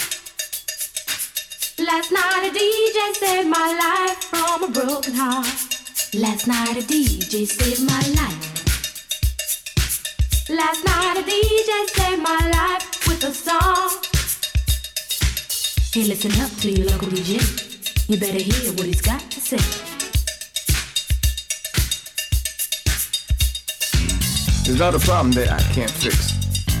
Last 1.81 2.11
night 2.11 2.45
a 2.45 2.51
DJ 2.53 3.15
saved 3.15 3.49
my 3.49 3.73
life 3.73 4.23
from 4.25 4.63
a 4.65 4.67
broken 4.67 5.15
heart. 5.15 5.47
Last 6.13 6.45
night 6.47 6.77
a 6.77 6.81
DJ 6.81 7.47
saved 7.47 7.81
my 7.89 8.03
life. 8.21 8.45
Last 10.47 10.85
night 10.85 11.17
a 11.17 11.23
DJ 11.23 11.87
saved 11.89 12.21
my 12.21 12.37
life 12.53 13.07
with 13.07 13.23
a 13.23 13.33
song. 13.33 13.97
Hey, 15.91 16.07
listen 16.07 16.31
up 16.39 16.51
to 16.61 16.69
your 16.69 16.87
local 16.87 17.07
DJ. 17.07 17.41
You 18.07 18.19
better 18.19 18.37
hear 18.37 18.73
what 18.73 18.85
he's 18.85 19.01
got 19.01 19.21
to 19.31 19.41
say. 19.41 19.57
There's 24.65 24.79
not 24.79 24.93
a 24.93 24.99
problem 24.99 25.31
that 25.31 25.49
I 25.49 25.73
can't 25.73 25.89
fix. 25.89 26.40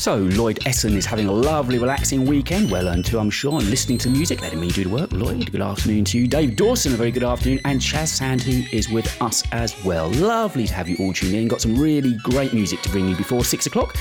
So, 0.00 0.16
Lloyd 0.16 0.66
Essen 0.66 0.96
is 0.96 1.04
having 1.04 1.28
a 1.28 1.30
lovely, 1.30 1.76
relaxing 1.76 2.24
weekend. 2.24 2.70
Well 2.70 2.88
earned 2.88 3.04
too, 3.04 3.18
I'm 3.18 3.28
sure, 3.28 3.58
and 3.60 3.68
listening 3.68 3.98
to 3.98 4.08
music, 4.08 4.40
letting 4.40 4.58
me 4.58 4.70
do 4.70 4.84
the 4.84 4.88
work. 4.88 5.12
Lloyd, 5.12 5.52
good 5.52 5.60
afternoon 5.60 6.06
to 6.06 6.18
you. 6.18 6.26
Dave 6.26 6.56
Dawson, 6.56 6.94
a 6.94 6.96
very 6.96 7.10
good 7.10 7.22
afternoon. 7.22 7.60
And 7.66 7.78
Chaz 7.78 8.08
Sand, 8.08 8.40
who 8.40 8.62
is 8.74 8.88
with 8.88 9.20
us 9.20 9.42
as 9.52 9.76
well. 9.84 10.08
Lovely 10.12 10.66
to 10.66 10.72
have 10.72 10.88
you 10.88 10.96
all 11.00 11.12
tune 11.12 11.34
in. 11.34 11.48
Got 11.48 11.60
some 11.60 11.78
really 11.78 12.14
great 12.22 12.54
music 12.54 12.80
to 12.80 12.88
bring 12.88 13.10
you 13.10 13.14
before 13.14 13.44
six 13.44 13.66
o'clock. 13.66 13.94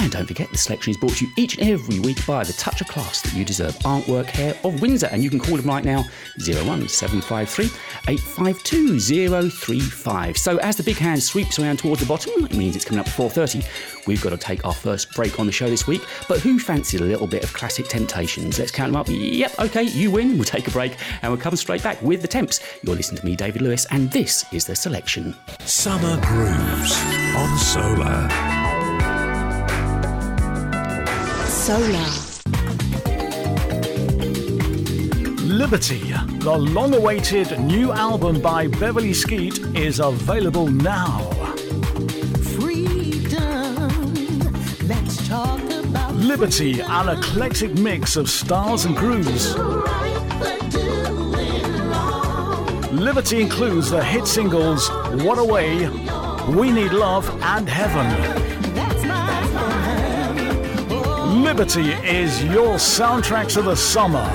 And 0.00 0.10
don't 0.10 0.26
forget, 0.26 0.50
the 0.50 0.56
selection 0.56 0.92
is 0.92 0.96
brought 0.96 1.12
to 1.16 1.26
you 1.26 1.32
each 1.36 1.58
and 1.58 1.68
every 1.68 2.00
week 2.00 2.26
by 2.26 2.42
the 2.42 2.54
touch 2.54 2.80
of 2.80 2.88
class 2.88 3.20
that 3.20 3.34
you 3.34 3.44
deserve. 3.44 3.74
Artwork 3.80 4.24
Hair 4.26 4.54
of 4.64 4.80
Windsor. 4.80 5.08
And 5.12 5.22
you 5.22 5.28
can 5.28 5.38
call 5.38 5.58
them 5.58 5.66
right 5.66 5.84
now 5.84 6.04
01753 6.38 7.66
852 8.08 8.98
035. 9.50 10.38
So 10.38 10.56
as 10.58 10.76
the 10.76 10.82
big 10.82 10.96
hand 10.96 11.22
sweeps 11.22 11.58
around 11.58 11.80
towards 11.80 12.00
the 12.00 12.06
bottom, 12.06 12.46
it 12.46 12.54
means 12.54 12.76
it's 12.76 12.84
coming 12.84 12.98
up 12.98 13.04
to 13.04 13.12
4.30. 13.12 14.06
We've 14.06 14.22
got 14.22 14.30
to 14.30 14.38
take 14.38 14.64
our 14.64 14.72
first 14.72 15.14
break 15.14 15.38
on 15.38 15.44
the 15.44 15.52
show 15.52 15.68
this 15.68 15.86
week. 15.86 16.00
But 16.28 16.40
who 16.40 16.58
fancied 16.58 17.02
a 17.02 17.04
little 17.04 17.26
bit 17.26 17.44
of 17.44 17.52
classic 17.52 17.86
temptations? 17.88 18.58
Let's 18.58 18.70
count 18.70 18.92
them 18.92 19.00
up. 19.00 19.06
Yep, 19.10 19.58
okay, 19.58 19.82
you 19.82 20.10
win. 20.10 20.36
We'll 20.36 20.44
take 20.44 20.66
a 20.66 20.70
break 20.70 20.96
and 21.20 21.30
we'll 21.30 21.40
come 21.40 21.56
straight 21.56 21.82
back 21.82 22.00
with 22.00 22.22
the 22.22 22.28
temps. 22.28 22.60
You're 22.82 22.96
listening 22.96 23.20
to 23.20 23.26
me, 23.26 23.36
David 23.36 23.60
Lewis, 23.60 23.86
and 23.90 24.10
this 24.10 24.46
is 24.50 24.64
the 24.64 24.74
selection. 24.74 25.36
Summer 25.66 26.18
Grooves 26.22 26.96
on 27.36 27.58
Solar. 27.58 28.59
Solar. 31.70 32.10
Liberty, 35.46 36.00
the 36.40 36.56
long 36.58 36.92
awaited 36.94 37.60
new 37.60 37.92
album 37.92 38.40
by 38.40 38.66
Beverley 38.66 39.12
Skeete, 39.12 39.76
is 39.76 40.00
available 40.00 40.66
now. 40.66 41.20
Freedom. 42.58 43.86
Let's 44.88 45.28
talk 45.28 45.62
about 45.70 46.16
Liberty, 46.16 46.80
an 46.80 47.08
eclectic 47.08 47.74
mix 47.74 48.16
of 48.16 48.28
styles 48.28 48.84
and 48.84 48.96
grooves. 48.96 49.54
Liberty 52.90 53.42
includes 53.42 53.90
the 53.92 54.02
hit 54.02 54.26
singles 54.26 54.90
What 55.24 55.38
a 55.38 55.44
Way, 55.44 55.88
We 56.48 56.72
Need 56.72 56.90
Love, 56.90 57.28
and 57.44 57.68
Heaven. 57.68 58.39
Liberty 61.40 61.92
is 62.04 62.44
your 62.44 62.74
soundtrack 62.74 63.48
to 63.54 63.62
the 63.62 63.74
summer. 63.74 64.28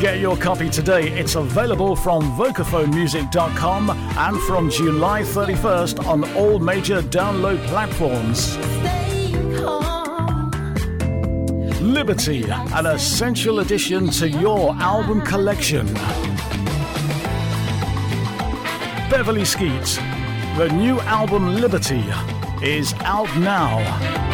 Get 0.00 0.18
your 0.18 0.34
copy 0.36 0.70
today. 0.70 1.08
It's 1.12 1.34
available 1.34 1.94
from 1.94 2.22
VocaphoneMusic.com 2.38 3.90
and 3.90 4.40
from 4.42 4.70
July 4.70 5.20
31st 5.20 6.06
on 6.06 6.24
all 6.34 6.58
major 6.58 7.02
download 7.02 7.64
platforms. 7.66 8.56
Liberty, 11.82 12.44
an 12.48 12.86
essential 12.86 13.60
addition 13.60 14.08
to 14.08 14.28
your 14.28 14.74
album 14.76 15.20
collection. 15.20 15.86
Beverley 19.10 19.42
Skeete, 19.42 19.96
the 20.56 20.68
new 20.72 20.98
album 21.00 21.54
Liberty 21.56 22.02
is 22.62 22.94
out 23.00 23.28
now. 23.38 24.33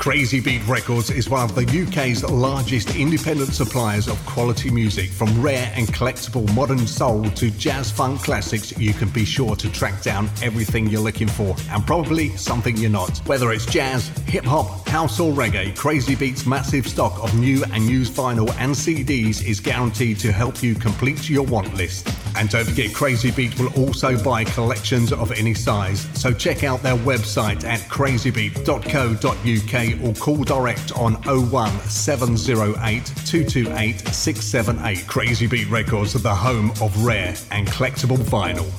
Crazy 0.00 0.40
Beat 0.40 0.66
Records 0.66 1.10
is 1.10 1.28
one 1.28 1.42
of 1.42 1.54
the 1.54 1.60
UK's 1.60 2.24
largest 2.24 2.96
independent 2.96 3.52
suppliers 3.52 4.08
of 4.08 4.18
quality 4.24 4.70
music. 4.70 5.10
From 5.10 5.42
rare 5.42 5.70
and 5.76 5.86
collectible 5.88 6.50
modern 6.54 6.86
soul 6.86 7.24
to 7.32 7.50
jazz 7.50 7.90
funk 7.90 8.22
classics, 8.22 8.72
you 8.78 8.94
can 8.94 9.10
be 9.10 9.26
sure 9.26 9.54
to 9.56 9.70
track 9.70 10.02
down 10.02 10.30
everything 10.42 10.86
you're 10.86 11.02
looking 11.02 11.28
for 11.28 11.54
and 11.68 11.86
probably 11.86 12.34
something 12.38 12.78
you're 12.78 12.88
not. 12.88 13.18
Whether 13.28 13.52
it's 13.52 13.66
jazz, 13.66 14.08
hip 14.26 14.46
hop, 14.46 14.88
house 14.88 15.20
or 15.20 15.34
reggae, 15.34 15.76
Crazy 15.76 16.14
Beat's 16.14 16.46
massive 16.46 16.88
stock 16.88 17.22
of 17.22 17.38
new 17.38 17.62
and 17.64 17.84
used 17.84 18.14
vinyl 18.14 18.48
and 18.58 18.72
CDs 18.72 19.46
is 19.46 19.60
guaranteed 19.60 20.18
to 20.20 20.32
help 20.32 20.62
you 20.62 20.74
complete 20.74 21.28
your 21.28 21.44
want 21.44 21.74
list. 21.74 22.08
And 22.36 22.48
don't 22.48 22.64
forget, 22.64 22.94
Crazy 22.94 23.30
Beat 23.30 23.58
will 23.58 23.72
also 23.74 24.22
buy 24.22 24.44
collections 24.44 25.12
of 25.12 25.32
any 25.32 25.54
size. 25.54 26.08
So 26.14 26.32
check 26.32 26.64
out 26.64 26.82
their 26.82 26.96
website 26.96 27.64
at 27.64 27.80
crazybeat.co.uk 27.80 30.08
or 30.08 30.14
call 30.20 30.44
direct 30.44 30.92
on 30.92 31.14
01708 31.22 33.06
228 33.06 34.08
678. 34.08 35.06
Crazy 35.06 35.46
Beat 35.46 35.70
Records, 35.70 36.14
are 36.14 36.20
the 36.20 36.34
home 36.34 36.70
of 36.82 37.04
rare 37.04 37.34
and 37.50 37.66
collectible 37.68 38.18
vinyl. 38.18 38.70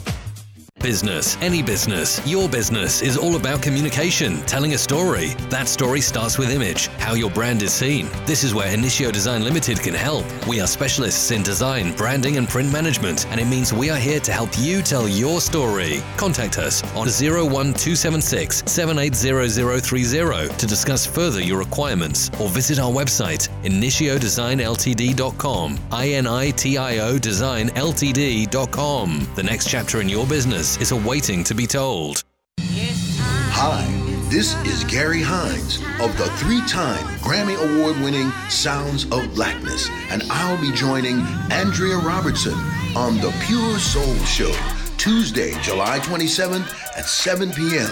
Business, 0.81 1.37
any 1.41 1.61
business, 1.61 2.25
your 2.27 2.49
business 2.49 3.03
is 3.03 3.15
all 3.15 3.35
about 3.35 3.61
communication, 3.61 4.41
telling 4.47 4.73
a 4.73 4.79
story. 4.79 5.35
That 5.51 5.67
story 5.67 6.01
starts 6.01 6.39
with 6.39 6.49
image, 6.49 6.87
how 6.97 7.13
your 7.13 7.29
brand 7.29 7.61
is 7.61 7.71
seen. 7.71 8.09
This 8.25 8.43
is 8.43 8.55
where 8.55 8.73
Initio 8.73 9.11
Design 9.11 9.43
Limited 9.43 9.79
can 9.79 9.93
help. 9.93 10.25
We 10.47 10.59
are 10.59 10.65
specialists 10.65 11.29
in 11.29 11.43
design, 11.43 11.95
branding, 11.95 12.37
and 12.37 12.49
print 12.49 12.73
management, 12.73 13.27
and 13.27 13.39
it 13.39 13.45
means 13.45 13.71
we 13.71 13.91
are 13.91 13.97
here 13.97 14.19
to 14.21 14.31
help 14.31 14.49
you 14.57 14.81
tell 14.81 15.07
your 15.07 15.39
story. 15.39 16.01
Contact 16.17 16.57
us 16.57 16.83
on 16.95 17.05
01276 17.05 18.63
780030 18.65 20.57
to 20.57 20.65
discuss 20.65 21.05
further 21.05 21.41
your 21.41 21.59
requirements 21.59 22.31
or 22.39 22.49
visit 22.49 22.79
our 22.79 22.91
website, 22.91 23.49
initiodesignltd.com. 23.63 25.79
I 25.91 26.09
N 26.09 26.25
I 26.25 26.49
T 26.49 26.79
I 26.79 26.97
O 26.97 27.19
designltd.com. 27.19 29.27
The 29.35 29.43
next 29.43 29.69
chapter 29.69 30.01
in 30.01 30.09
your 30.09 30.25
business 30.25 30.70
is 30.77 30.91
awaiting 30.91 31.43
to 31.45 31.53
be 31.53 31.67
told. 31.67 32.23
Hi, 32.59 33.85
this 34.29 34.55
is 34.65 34.83
Gary 34.85 35.21
Hines 35.21 35.77
of 35.99 36.17
the 36.17 36.29
three 36.37 36.61
time 36.67 37.03
Grammy 37.19 37.57
Award 37.57 37.99
winning 38.01 38.31
Sounds 38.49 39.05
of 39.11 39.33
Blackness, 39.35 39.89
and 40.09 40.23
I'll 40.29 40.61
be 40.61 40.71
joining 40.71 41.19
Andrea 41.51 41.97
Robertson 41.97 42.57
on 42.95 43.17
The 43.17 43.33
Pure 43.45 43.79
Soul 43.79 44.15
Show 44.25 44.53
Tuesday, 45.01 45.51
July 45.63 45.99
27th 45.99 46.69
at 46.95 47.05
7 47.05 47.51
p.m. 47.53 47.89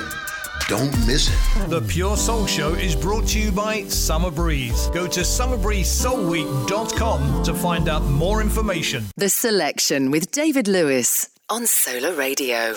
Don't 0.68 0.92
miss 1.08 1.28
it. 1.28 1.34
The 1.68 1.82
Pure 1.82 2.18
Soul 2.18 2.46
Show 2.46 2.76
is 2.76 2.96
brought 2.96 3.26
to 3.30 3.40
you 3.40 3.52
by 3.52 3.86
Summer 3.86 4.30
Breeze. 4.30 4.90
Go 4.90 5.08
to 5.08 5.22
summerbreezesoulweek.com 5.22 7.44
to 7.44 7.54
find 7.56 7.90
out 7.90 8.04
more 8.04 8.42
information. 8.42 9.06
The 9.18 9.30
Selection 9.30 10.12
with 10.12 10.30
David 10.30 10.68
Lewis 10.68 11.30
on 11.50 11.66
Solar 11.66 12.14
Radio. 12.14 12.74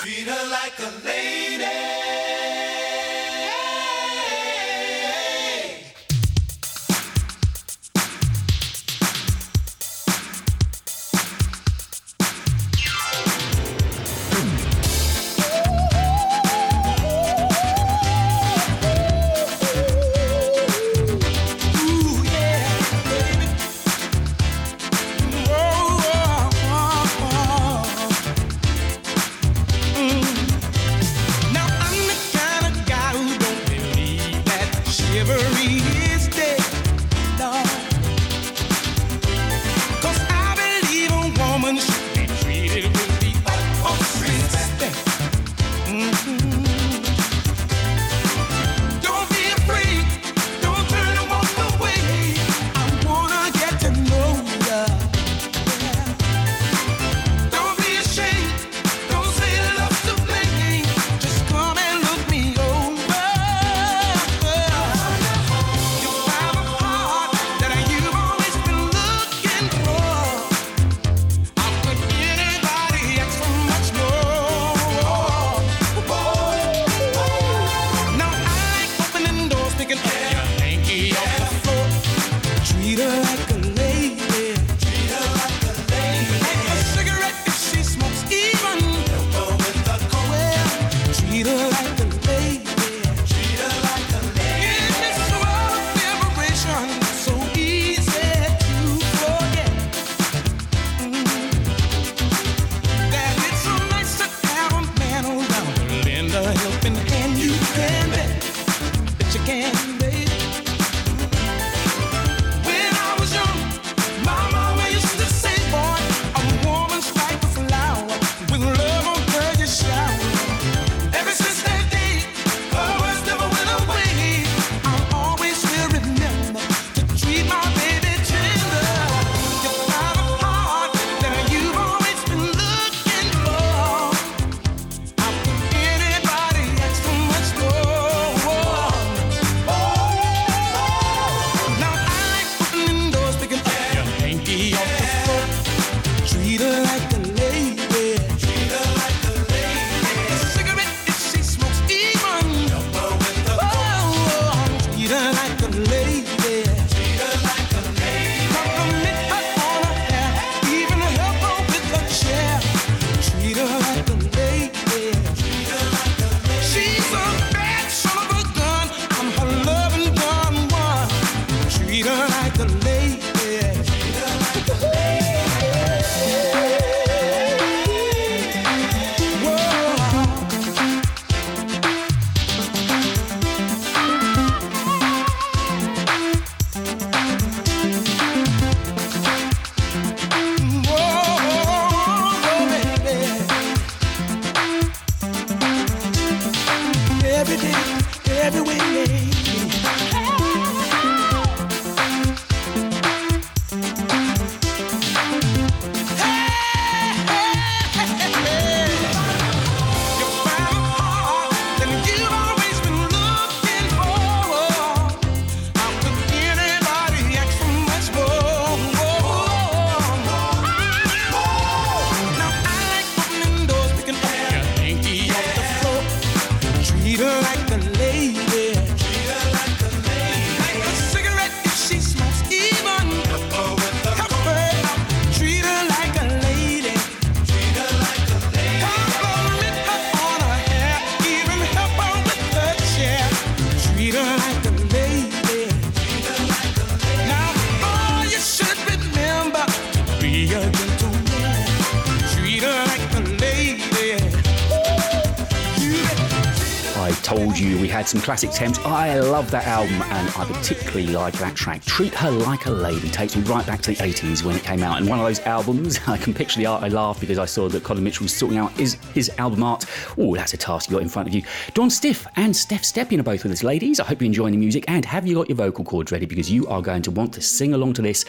Classic 258.32 258.50
temps. 258.50 258.78
I 258.78 259.18
love 259.18 259.50
that 259.50 259.66
album, 259.66 260.00
and 260.00 260.26
I 260.38 260.46
particularly 260.46 261.08
like 261.08 261.34
that 261.34 261.54
track. 261.54 261.84
Treat 261.84 262.14
Her 262.14 262.30
Like 262.30 262.64
a 262.64 262.70
Lady 262.70 263.10
takes 263.10 263.36
me 263.36 263.42
right 263.42 263.66
back 263.66 263.82
to 263.82 263.90
the 263.90 263.96
80s 263.98 264.42
when 264.42 264.56
it 264.56 264.62
came 264.62 264.82
out. 264.82 264.98
And 264.98 265.06
one 265.06 265.18
of 265.18 265.26
those 265.26 265.40
albums, 265.40 266.00
I 266.06 266.16
can 266.16 266.32
picture 266.32 266.58
the 266.58 266.64
art. 266.64 266.82
I 266.82 266.88
laugh 266.88 267.20
because 267.20 267.38
I 267.38 267.44
saw 267.44 267.68
that 267.68 267.84
Colin 267.84 268.02
Mitchell 268.02 268.24
was 268.24 268.34
sorting 268.34 268.56
out 268.56 268.72
his, 268.72 268.94
his 269.12 269.30
album 269.36 269.62
art. 269.62 269.84
Oh, 270.16 270.34
that's 270.34 270.54
a 270.54 270.56
task 270.56 270.88
you 270.88 270.96
got 270.96 271.02
in 271.02 271.10
front 271.10 271.28
of 271.28 271.34
you. 271.34 271.42
Dawn 271.74 271.90
Stiff 271.90 272.26
and 272.36 272.56
Steph 272.56 272.84
Stepien 272.84 273.20
are 273.20 273.22
both 273.22 273.42
with 273.42 273.52
us, 273.52 273.62
ladies. 273.62 274.00
I 274.00 274.04
hope 274.04 274.22
you're 274.22 274.26
enjoying 274.28 274.52
the 274.52 274.58
music. 274.58 274.86
And 274.88 275.04
have 275.04 275.26
you 275.26 275.34
got 275.34 275.50
your 275.50 275.56
vocal 275.56 275.84
cords 275.84 276.10
ready? 276.10 276.24
Because 276.24 276.50
you 276.50 276.66
are 276.68 276.80
going 276.80 277.02
to 277.02 277.10
want 277.10 277.34
to 277.34 277.42
sing 277.42 277.74
along 277.74 277.92
to 277.94 278.02
this 278.02 278.24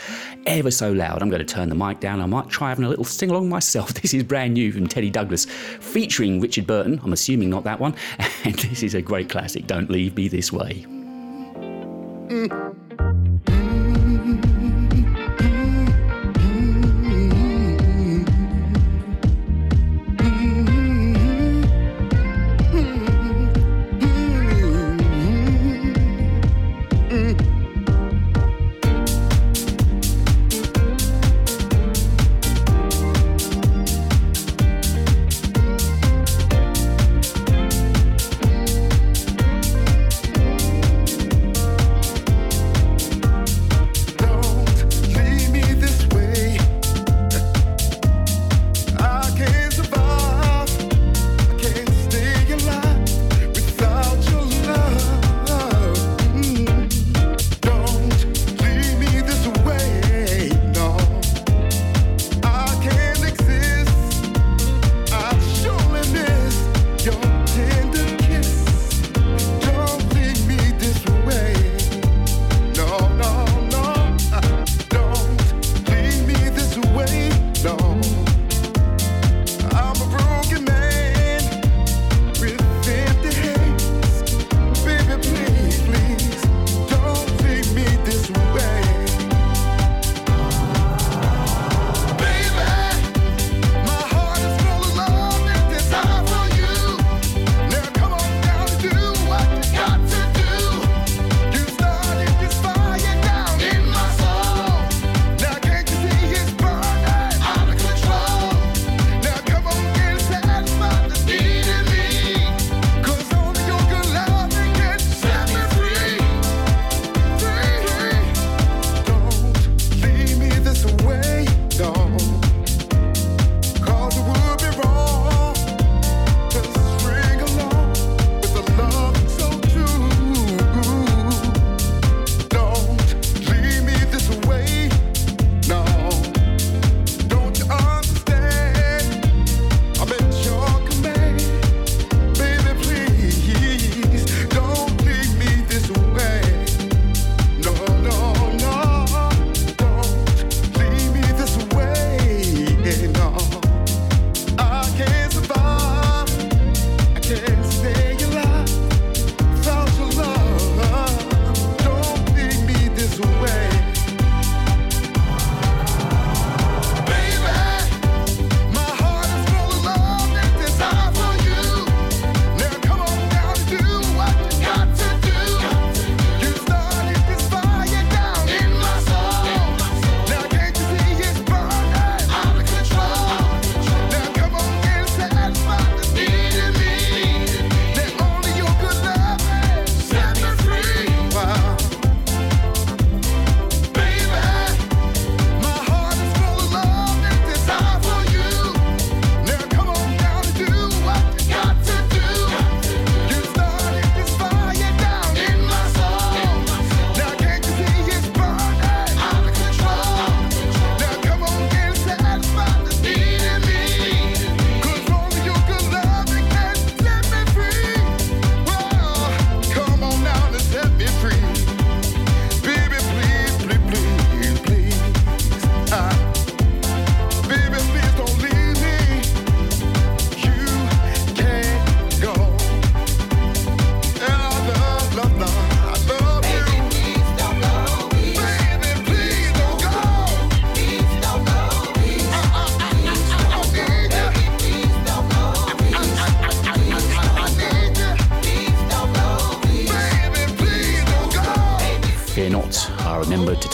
ever 0.48 0.70
so 0.70 0.92
loud. 0.92 1.22
I'm 1.22 1.30
going 1.30 1.46
to 1.46 1.54
turn 1.54 1.70
the 1.70 1.76
mic 1.76 2.02
down. 2.02 2.20
I 2.20 2.26
might 2.26 2.50
try 2.50 2.68
having 2.68 2.84
a 2.84 2.90
little 2.90 3.06
sing 3.06 3.30
along 3.30 3.48
myself. 3.48 3.94
This 4.04 4.14
is 4.14 4.24
brand 4.24 4.56
new 4.56 4.74
from 4.74 4.86
Teddy 4.88 5.10
Douglas, 5.10 5.46
featuring 5.46 6.42
Richard 6.42 6.68
Burton. 6.68 7.00
I'm 7.06 7.14
assuming 7.14 7.50
not 7.50 7.64
that 7.64 7.80
one. 7.80 7.96
And 8.44 8.56
this 8.60 8.84
is 8.84 8.94
a 8.94 9.02
great 9.02 9.30
classic. 9.30 9.68
Don't 9.68 9.90
leave 9.90 10.16
me 10.16 10.28
this 10.28 10.52
way. 10.52 10.86
Mm. 12.30 12.73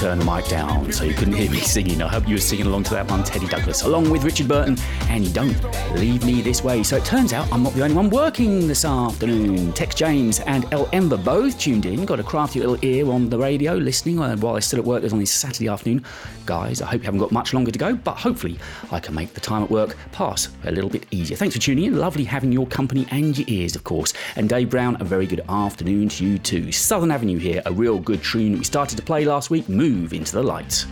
Remembered 0.02 0.20
to 0.20 0.20
turn 0.20 0.20
the 0.20 0.26
mic 0.26 0.48
down 0.48 0.92
so 0.92 1.04
you 1.04 1.14
couldn't 1.14 1.34
hear 1.34 1.50
me 1.50 1.60
singing. 1.60 2.02
I 2.02 2.08
hope 2.08 2.28
you 2.28 2.36
were 2.36 2.42
singing 2.42 2.68
along 2.68 2.84
to 2.84 2.92
that 2.92 3.10
one, 3.10 3.24
Teddy 3.24 3.48
Douglas, 3.48 3.84
along 3.84 4.10
with 4.10 4.24
Richard 4.24 4.48
Burton 4.48 4.78
and 5.10 5.26
you 5.26 5.32
Don't 5.32 5.56
Leave 5.96 6.26
Me 6.26 6.42
This 6.42 6.64
Way. 6.64 6.84
So 6.84 6.98
it 6.98 7.06
turns 7.06 7.34
out 7.34 7.52
I'm 7.52 7.64
not 7.64 7.74
the 7.74 7.84
only 7.84 7.96
one 7.96 8.10
working 8.10 8.68
this 8.68 8.86
afternoon. 8.86 9.74
Tex 9.74 9.96
James 9.96 10.40
and 10.42 10.72
El 10.74 10.90
Ember 10.94 11.18
both 11.18 11.60
tuned 11.60 11.86
in, 11.86 12.06
got 12.06 12.20
a 12.20 12.24
crafty 12.24 12.60
little 12.60 12.78
ear 12.84 13.10
on 13.10 13.30
the 13.30 13.38
radio 13.38 13.74
listening 13.74 14.20
uh, 14.20 14.36
while 14.38 14.54
they're 14.54 14.62
still 14.62 14.80
at 14.80 14.86
work 14.86 15.04
on 15.12 15.20
this 15.20 15.32
Saturday 15.32 15.68
afternoon. 15.68 16.04
Guys, 16.46 16.82
I 16.82 16.88
hope 16.88 17.02
you 17.02 17.06
haven't 17.06 17.20
got 17.20 17.32
much 17.32 17.54
longer 17.54 17.72
to 17.72 17.80
go, 17.80 17.96
but 17.96 18.16
hopefully 18.16 18.58
I 18.92 19.00
can 19.00 19.14
make 19.14 19.34
the 19.34 19.40
time 19.40 19.64
at 19.64 19.70
work 19.70 19.96
pass 20.12 20.50
a 20.66 20.72
little 20.72 20.90
bit 20.90 21.06
easier. 21.12 21.38
Thanks 21.38 21.56
for 21.56 21.62
tuning 21.62 21.86
in. 21.86 21.98
Lovely 21.98 22.24
having 22.24 22.52
your 22.52 22.66
company 22.68 23.08
and 23.12 23.38
your 23.38 23.48
ears, 23.48 23.76
of 23.76 23.84
course. 23.84 24.14
And 24.36 24.50
Dave 24.50 24.70
Brown, 24.70 24.98
a 25.00 25.04
very 25.04 25.28
good 25.28 25.42
afternoon 25.48 26.10
to 26.10 26.26
you 26.26 26.40
too. 26.40 26.72
Southern 26.72 27.12
Avenue 27.12 27.38
here, 27.38 27.62
a 27.66 27.72
real 27.72 28.00
good 28.00 28.24
tune 28.24 28.58
we 28.58 28.64
started 28.64 28.96
to 28.96 29.04
play 29.04 29.26
last 29.26 29.50
week. 29.50 29.70
Move 29.70 29.89
into 29.90 30.34
the 30.34 30.44
light. 30.44 30.86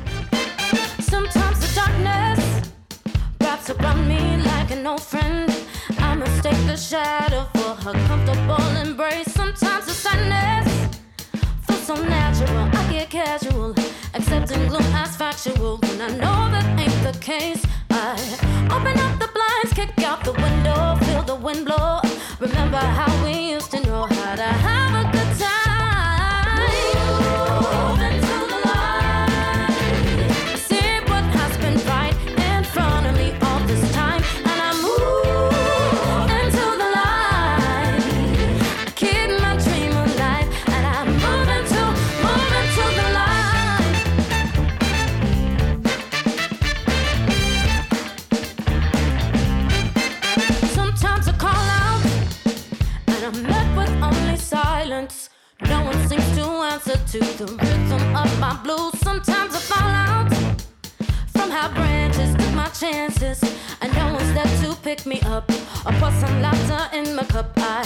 Sometimes 1.00 1.60
the 1.60 1.72
darkness 1.76 2.72
wraps 3.40 3.70
around 3.70 4.08
me 4.08 4.38
like 4.38 4.72
an 4.72 4.88
old 4.88 5.04
friend. 5.04 5.56
I 6.00 6.16
mistake 6.16 6.58
the 6.66 6.76
shadow 6.76 7.46
for 7.54 7.76
her 7.84 7.94
comfortable 8.08 8.68
embrace. 8.78 9.32
Sometimes 9.32 9.86
the 9.86 9.94
sadness 9.94 10.98
feels 11.68 11.84
so 11.84 11.94
natural. 11.94 12.70
I 12.74 12.92
get 12.92 13.10
casual, 13.12 13.76
accepting 14.16 14.68
gloom 14.68 14.82
as 14.96 15.16
factual. 15.16 15.78
When 15.78 16.02
I 16.02 16.10
know 16.22 16.40
that 16.54 16.68
ain't 16.80 17.00
the 17.04 17.16
case, 17.20 17.64
I 17.92 18.14
open 18.76 18.98
up 19.06 19.20
the 19.20 19.30
blinds, 19.36 19.74
kick 19.76 19.94
out 20.04 20.24
the 20.24 20.34
window, 20.34 20.96
feel 21.06 21.22
the 21.22 21.36
wind 21.36 21.66
blow. 21.66 22.00
Remember 22.40 22.78
how 22.78 23.12
we 23.24 23.52
used 23.52 23.70
to 23.72 23.80
know 23.82 24.08
to 56.80 57.20
the 57.20 57.46
rhythm 57.60 58.16
of 58.16 58.40
my 58.40 58.56
blues. 58.64 59.00
Sometimes 59.00 59.56
I 59.56 59.60
fall 59.60 59.90
out 59.90 60.32
from 61.30 61.50
high 61.50 61.74
branches, 61.74 62.36
took 62.36 62.54
my 62.54 62.68
chances, 62.68 63.42
and 63.82 63.92
no 63.96 64.14
one's 64.14 64.32
there 64.34 64.44
to 64.62 64.76
pick 64.84 65.06
me 65.06 65.20
up 65.22 65.50
or 65.86 65.94
pour 65.94 66.12
some 66.12 66.40
laughter 66.40 66.96
in 66.96 67.16
my 67.16 67.24
cup. 67.24 67.52
I 67.58 67.82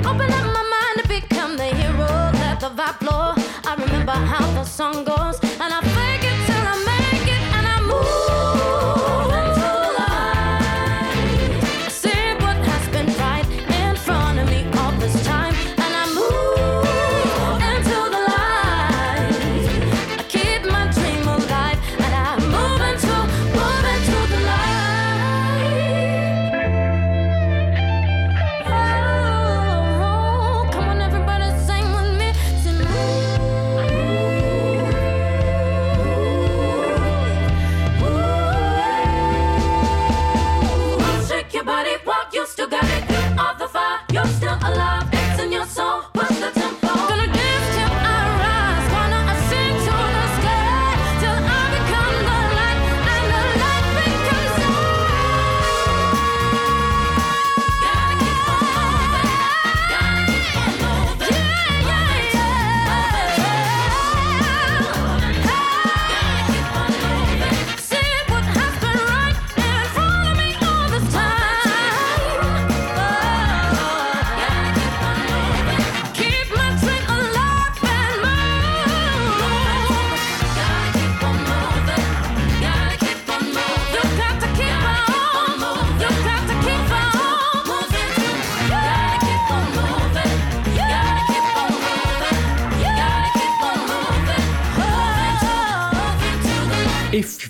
open 0.00 0.30
up 0.30 0.46
my 0.58 0.64
mind 0.74 1.02
to 1.02 1.08
become 1.08 1.56
the 1.56 1.64
hero, 1.64 2.06
let 2.34 2.60
the 2.60 2.68
vibe 2.68 2.98
flow. 2.98 3.32
I 3.64 3.76
remember 3.78 4.12
how 4.12 4.44
the 4.52 4.64
song 4.64 5.04
goes, 5.04 5.40
and 5.42 5.72
I 5.72 5.80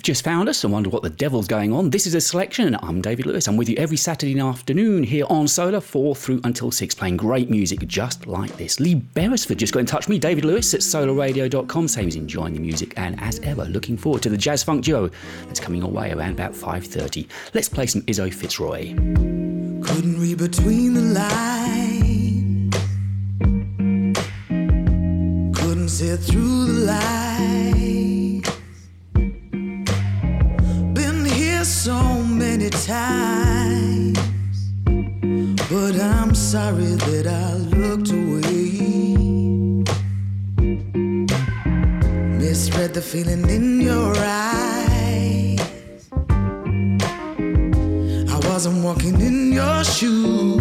just 0.05 0.23
found 0.23 0.47
us 0.47 0.63
and 0.63 0.71
wonder 0.71 0.87
what 0.87 1.01
the 1.01 1.09
devil's 1.09 1.47
going 1.47 1.73
on, 1.73 1.89
this 1.89 2.05
is 2.05 2.13
a 2.13 2.21
selection. 2.21 2.67
And 2.67 2.77
I'm 2.83 3.01
David 3.01 3.25
Lewis. 3.25 3.47
I'm 3.47 3.57
with 3.57 3.67
you 3.67 3.75
every 3.77 3.97
Saturday 3.97 4.39
afternoon 4.39 5.03
here 5.03 5.25
on 5.29 5.47
Solar, 5.47 5.81
4 5.81 6.15
through 6.15 6.41
until 6.43 6.69
6, 6.69 6.93
playing 6.93 7.17
great 7.17 7.49
music 7.49 7.79
just 7.87 8.27
like 8.27 8.55
this. 8.55 8.79
Lee 8.79 8.93
Beresford 8.93 9.57
just 9.57 9.73
got 9.73 9.79
in 9.79 9.87
touch 9.87 10.05
with 10.05 10.09
me, 10.09 10.19
David 10.19 10.45
Lewis 10.45 10.75
at 10.75 10.81
solarradio.com, 10.81 11.87
saying 11.87 12.05
he's 12.05 12.15
enjoying 12.17 12.53
the 12.53 12.59
music 12.59 12.93
and, 12.97 13.19
as 13.19 13.39
ever, 13.39 13.65
looking 13.65 13.97
forward 13.97 14.21
to 14.21 14.29
the 14.29 14.37
jazz 14.37 14.63
funk 14.63 14.83
duo 14.83 15.09
that's 15.47 15.59
coming 15.59 15.81
your 15.81 15.89
way 15.89 16.11
around 16.11 16.33
about 16.33 16.53
5.30. 16.53 17.27
Let's 17.55 17.67
play 17.67 17.87
some 17.87 18.03
Izo 18.03 18.31
FitzRoy. 18.31 18.95
Couldn't 19.83 20.19
read 20.21 20.37
between 20.37 20.93
the 20.93 21.01
lines. 21.01 22.75
Couldn't 25.57 25.89
sit 25.89 26.19
through 26.19 26.65
the 26.65 26.85
lies. 26.85 27.74
Sorry 36.55 36.95
that 37.07 37.27
I 37.27 37.53
looked 37.81 38.11
away. 38.11 39.83
Misread 42.39 42.93
the 42.93 43.01
feeling 43.01 43.43
in 43.49 43.81
your 43.81 44.13
eyes. 44.15 45.99
I 48.35 48.37
wasn't 48.47 48.85
walking 48.85 49.19
in 49.19 49.51
your 49.51 49.83
shoes. 49.83 50.54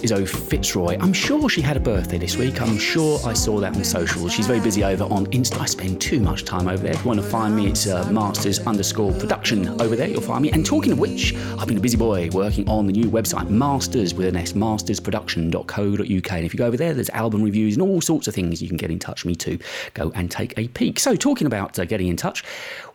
Izo 0.00 0.26
FitzRoy. 0.26 1.00
I'm 1.02 1.12
sure 1.12 1.48
she 1.48 1.60
had 1.60 1.76
a 1.76 1.80
birthday 1.80 2.18
this 2.18 2.36
week. 2.36 2.60
I'm 2.60 2.78
sure 2.78 3.20
I 3.24 3.32
saw 3.32 3.60
that 3.60 3.76
on 3.76 3.84
social. 3.84 4.28
She's 4.28 4.46
very 4.46 4.60
busy 4.60 4.82
over 4.84 5.04
on 5.04 5.26
Insta. 5.26 5.60
I 5.60 5.66
spend 5.66 6.00
too 6.00 6.20
much 6.20 6.44
time 6.44 6.68
over 6.68 6.82
there. 6.82 6.92
If 6.92 7.00
you 7.00 7.06
want 7.06 7.20
to 7.20 7.26
find 7.26 7.54
me, 7.54 7.68
it's 7.68 7.86
uh, 7.86 8.10
masters 8.10 8.58
underscore 8.66 9.12
production 9.12 9.68
over 9.80 9.96
there. 9.96 10.08
You'll 10.08 10.20
find 10.20 10.42
me. 10.42 10.50
And 10.50 10.64
talking 10.64 10.92
of 10.92 10.98
which, 10.98 11.34
I've 11.58 11.68
been 11.68 11.76
a 11.76 11.80
busy 11.80 11.96
boy 11.96 12.28
working 12.32 12.68
on 12.68 12.86
the 12.86 12.92
new 12.92 13.10
website, 13.10 13.48
masters 13.50 14.14
with 14.14 14.26
an 14.26 14.36
S, 14.36 14.52
mastersproduction.co.uk. 14.54 16.32
And 16.32 16.44
if 16.44 16.54
you 16.54 16.58
go 16.58 16.66
over 16.66 16.76
there, 16.76 16.94
there's 16.94 17.10
album 17.10 17.42
reviews 17.42 17.74
and 17.76 17.82
all 17.82 18.00
sorts 18.00 18.28
of 18.28 18.34
things 18.34 18.62
you 18.62 18.68
can 18.68 18.76
get 18.76 18.90
in 18.90 18.98
touch 18.98 19.24
with 19.24 19.30
me 19.30 19.34
to 19.36 19.58
go 19.94 20.12
and 20.14 20.30
take 20.30 20.58
a 20.58 20.68
peek. 20.68 20.98
So, 20.98 21.14
talking 21.16 21.46
about 21.46 21.78
uh, 21.78 21.84
getting 21.84 22.08
in 22.08 22.16
touch, 22.16 22.44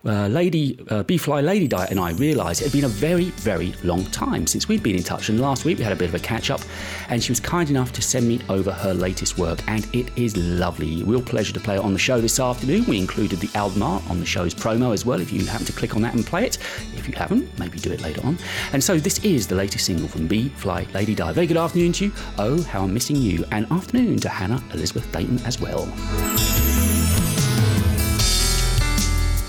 uh, 0.04 0.28
Lady 0.28 0.78
uh, 0.90 1.02
B-Fly 1.02 1.40
Lady 1.40 1.68
Diet 1.68 1.90
and 1.90 2.00
I 2.00 2.12
realised 2.12 2.62
it 2.62 2.64
had 2.64 2.72
been 2.72 2.84
a 2.84 2.88
very, 2.88 3.24
very 3.24 3.72
long 3.82 4.04
time 4.06 4.46
since 4.46 4.68
we'd 4.68 4.82
been 4.82 4.96
in 4.96 5.02
touch. 5.02 5.28
And 5.28 5.40
last 5.40 5.64
week 5.64 5.78
we 5.78 5.84
had 5.84 5.92
a 5.92 5.96
bit 5.96 6.08
of 6.08 6.14
a 6.14 6.18
catch 6.18 6.50
up, 6.50 6.60
and 7.08 7.22
she 7.22 7.30
was 7.30 7.40
kind 7.40 7.70
enough 7.70 7.92
to 7.92 8.02
send 8.02 8.26
me 8.28 8.40
over 8.48 8.72
her 8.72 8.94
latest 8.94 9.38
work, 9.38 9.60
and 9.68 9.86
it 9.94 10.10
is 10.16 10.36
lovely. 10.36 11.02
Real 11.04 11.22
pleasure 11.22 11.52
to 11.52 11.60
play 11.60 11.76
it 11.76 11.80
on 11.80 11.92
the 11.92 11.98
show 11.98 12.20
this 12.20 12.40
afternoon. 12.40 12.84
We 12.86 12.98
included 12.98 13.40
the 13.40 13.50
album 13.56 13.82
art 13.82 14.02
on 14.08 14.20
the 14.20 14.26
show's 14.26 14.54
promo 14.54 14.92
as 14.92 15.04
well. 15.04 15.20
If 15.20 15.32
you 15.32 15.44
happen 15.46 15.66
to 15.66 15.72
click 15.72 15.96
on 15.96 16.02
that 16.02 16.14
and 16.14 16.24
play 16.24 16.44
it, 16.46 16.58
if 16.94 17.08
you 17.08 17.14
haven't, 17.14 17.58
maybe 17.58 17.78
do 17.78 17.92
it 17.92 18.00
later 18.00 18.20
on. 18.24 18.38
And 18.72 18.82
so 18.82 18.98
this 18.98 19.24
is 19.24 19.46
the 19.46 19.54
latest 19.54 19.86
single 19.86 20.08
from 20.08 20.26
B-Fly 20.26 20.86
Lady 20.94 21.14
Di. 21.14 21.32
Very 21.32 21.46
good 21.46 21.56
afternoon 21.56 21.92
to 21.92 22.06
you. 22.06 22.12
Oh, 22.38 22.62
how 22.62 22.82
I'm 22.82 22.94
missing 22.94 23.16
you, 23.16 23.44
and 23.52 23.70
afternoon 23.70 24.18
to 24.18 24.28
Hannah 24.28 24.62
Elizabeth 24.72 25.10
Dayton 25.12 25.38
as 25.44 25.60
well. 25.60 25.84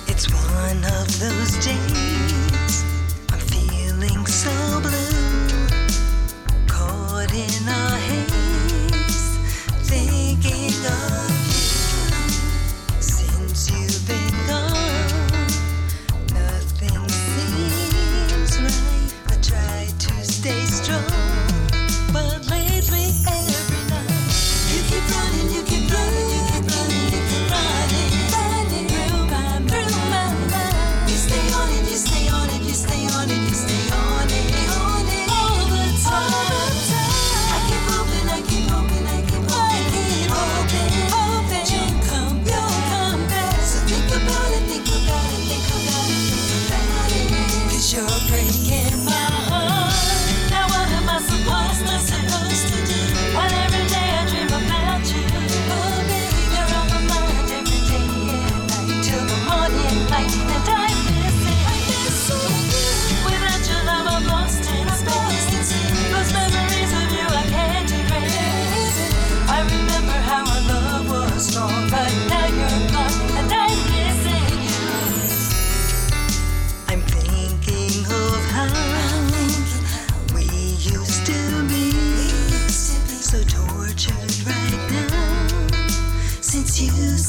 It's 0.07 0.31
one 0.33 0.83
of 0.83 1.19
those 1.19 1.65
days 1.65 2.06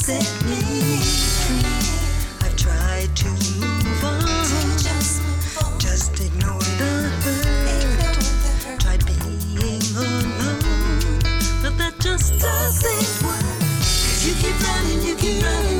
me 0.09 0.21
free. 1.43 1.65
I've 2.41 2.55
tried 2.57 3.15
to 3.15 3.29
move 3.61 4.03
on, 4.03 4.25
just 5.79 6.19
ignore 6.19 6.59
the 6.79 7.11
hurt. 7.23 7.57
Being 9.55 9.81
alone, 9.95 11.19
but 11.61 11.77
that 11.77 11.93
just 11.99 12.39
doesn't 12.39 13.23
work. 13.25 13.59
'Cause 13.59 14.25
you 14.25 14.33
keep 14.41 14.57
running, 14.67 15.01
you 15.07 15.15
keep 15.15 15.43
running, 15.43 15.78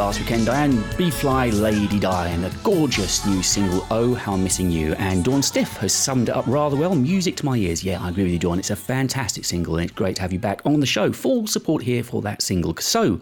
last 0.00 0.18
weekend, 0.18 0.46
Diane. 0.46 0.82
Be 0.96 1.10
Fly 1.10 1.50
Lady 1.50 2.00
Diane, 2.00 2.44
a 2.44 2.50
gorgeous 2.64 3.26
new 3.26 3.42
single, 3.42 3.86
Oh 3.90 4.14
How 4.14 4.32
I'm 4.32 4.42
Missing 4.42 4.70
You. 4.70 4.94
And 4.94 5.22
Dawn 5.22 5.42
Stiff 5.42 5.76
has 5.76 5.92
summed 5.92 6.30
it 6.30 6.34
up 6.34 6.46
rather 6.46 6.74
well. 6.74 6.94
Music 6.94 7.36
to 7.36 7.44
my 7.44 7.54
ears. 7.56 7.84
Yeah, 7.84 8.02
I 8.02 8.08
agree 8.08 8.22
with 8.22 8.32
you, 8.32 8.38
Dawn. 8.38 8.58
It's 8.58 8.70
a 8.70 8.76
fantastic 8.76 9.44
single 9.44 9.76
and 9.76 9.84
it's 9.84 9.92
great 9.92 10.16
to 10.16 10.22
have 10.22 10.32
you 10.32 10.38
back 10.38 10.62
on 10.64 10.80
the 10.80 10.86
show. 10.86 11.12
Full 11.12 11.46
support 11.46 11.82
here 11.82 12.02
for 12.02 12.22
that 12.22 12.40
single. 12.40 12.74
So, 12.78 13.20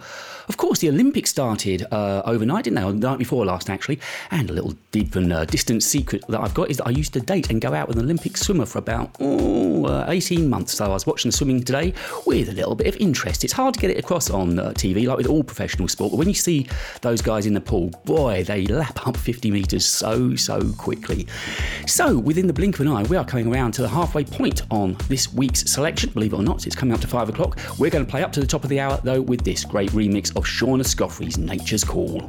of 0.48 0.56
course, 0.56 0.78
the 0.78 0.88
Olympics 0.88 1.30
started 1.30 1.86
uh, 1.92 2.22
overnight, 2.24 2.64
didn't 2.64 2.76
they? 2.76 2.82
The 2.82 3.08
night 3.08 3.18
before 3.18 3.44
last, 3.44 3.68
actually. 3.68 4.00
And 4.30 4.48
a 4.48 4.52
little 4.52 4.74
deep 4.92 5.14
and 5.14 5.32
uh, 5.32 5.44
distant 5.44 5.82
secret 5.82 6.24
that 6.28 6.40
I've 6.40 6.54
got 6.54 6.70
is 6.70 6.78
that 6.78 6.86
I 6.86 6.90
used 6.90 7.12
to 7.14 7.20
date 7.20 7.50
and 7.50 7.60
go 7.60 7.74
out 7.74 7.88
with 7.88 7.98
an 7.98 8.04
Olympic 8.04 8.36
swimmer 8.36 8.66
for 8.66 8.78
about 8.78 9.14
oh, 9.20 9.84
uh, 9.84 10.06
18 10.08 10.48
months. 10.48 10.74
So 10.74 10.86
I 10.86 10.88
was 10.88 11.06
watching 11.06 11.30
the 11.30 11.36
swimming 11.36 11.62
today 11.62 11.92
with 12.26 12.48
a 12.48 12.52
little 12.52 12.74
bit 12.74 12.86
of 12.86 12.96
interest. 12.96 13.44
It's 13.44 13.52
hard 13.52 13.74
to 13.74 13.80
get 13.80 13.90
it 13.90 13.98
across 13.98 14.30
on 14.30 14.58
uh, 14.58 14.70
TV, 14.70 15.06
like 15.06 15.18
with 15.18 15.26
all 15.26 15.44
professional 15.44 15.88
sport. 15.88 16.12
But 16.12 16.18
when 16.18 16.28
you 16.28 16.34
see 16.34 16.66
those 17.02 17.20
guys 17.20 17.46
in 17.46 17.54
the 17.54 17.60
pool, 17.60 17.90
boy, 18.04 18.44
they 18.44 18.66
lap 18.66 19.06
up 19.06 19.16
50 19.16 19.50
metres 19.50 19.84
so, 19.84 20.34
so 20.36 20.72
quickly. 20.78 21.26
So, 21.86 22.18
within 22.18 22.46
the 22.46 22.52
blink 22.52 22.76
of 22.76 22.86
an 22.86 22.88
eye, 22.88 23.02
we 23.04 23.16
are 23.16 23.24
coming 23.24 23.52
around 23.52 23.72
to 23.72 23.82
the 23.82 23.88
halfway 23.88 24.24
point 24.24 24.62
on 24.70 24.96
this 25.08 25.32
week's 25.32 25.70
selection. 25.70 26.10
Believe 26.10 26.32
it 26.32 26.36
or 26.36 26.42
not, 26.42 26.66
it's 26.66 26.76
coming 26.76 26.94
up 26.94 27.00
to 27.00 27.06
five 27.06 27.28
o'clock. 27.28 27.58
We're 27.78 27.90
going 27.90 28.04
to 28.04 28.10
play 28.10 28.22
up 28.22 28.32
to 28.32 28.40
the 28.40 28.46
top 28.46 28.64
of 28.64 28.70
the 28.70 28.80
hour, 28.80 28.98
though, 29.02 29.20
with 29.20 29.44
this 29.44 29.64
great 29.64 29.90
remix 29.90 30.34
of 30.38 30.46
Shaun 30.46 30.78
Escoffery's 30.78 31.36
Nature's 31.36 31.82
Call. 31.82 32.28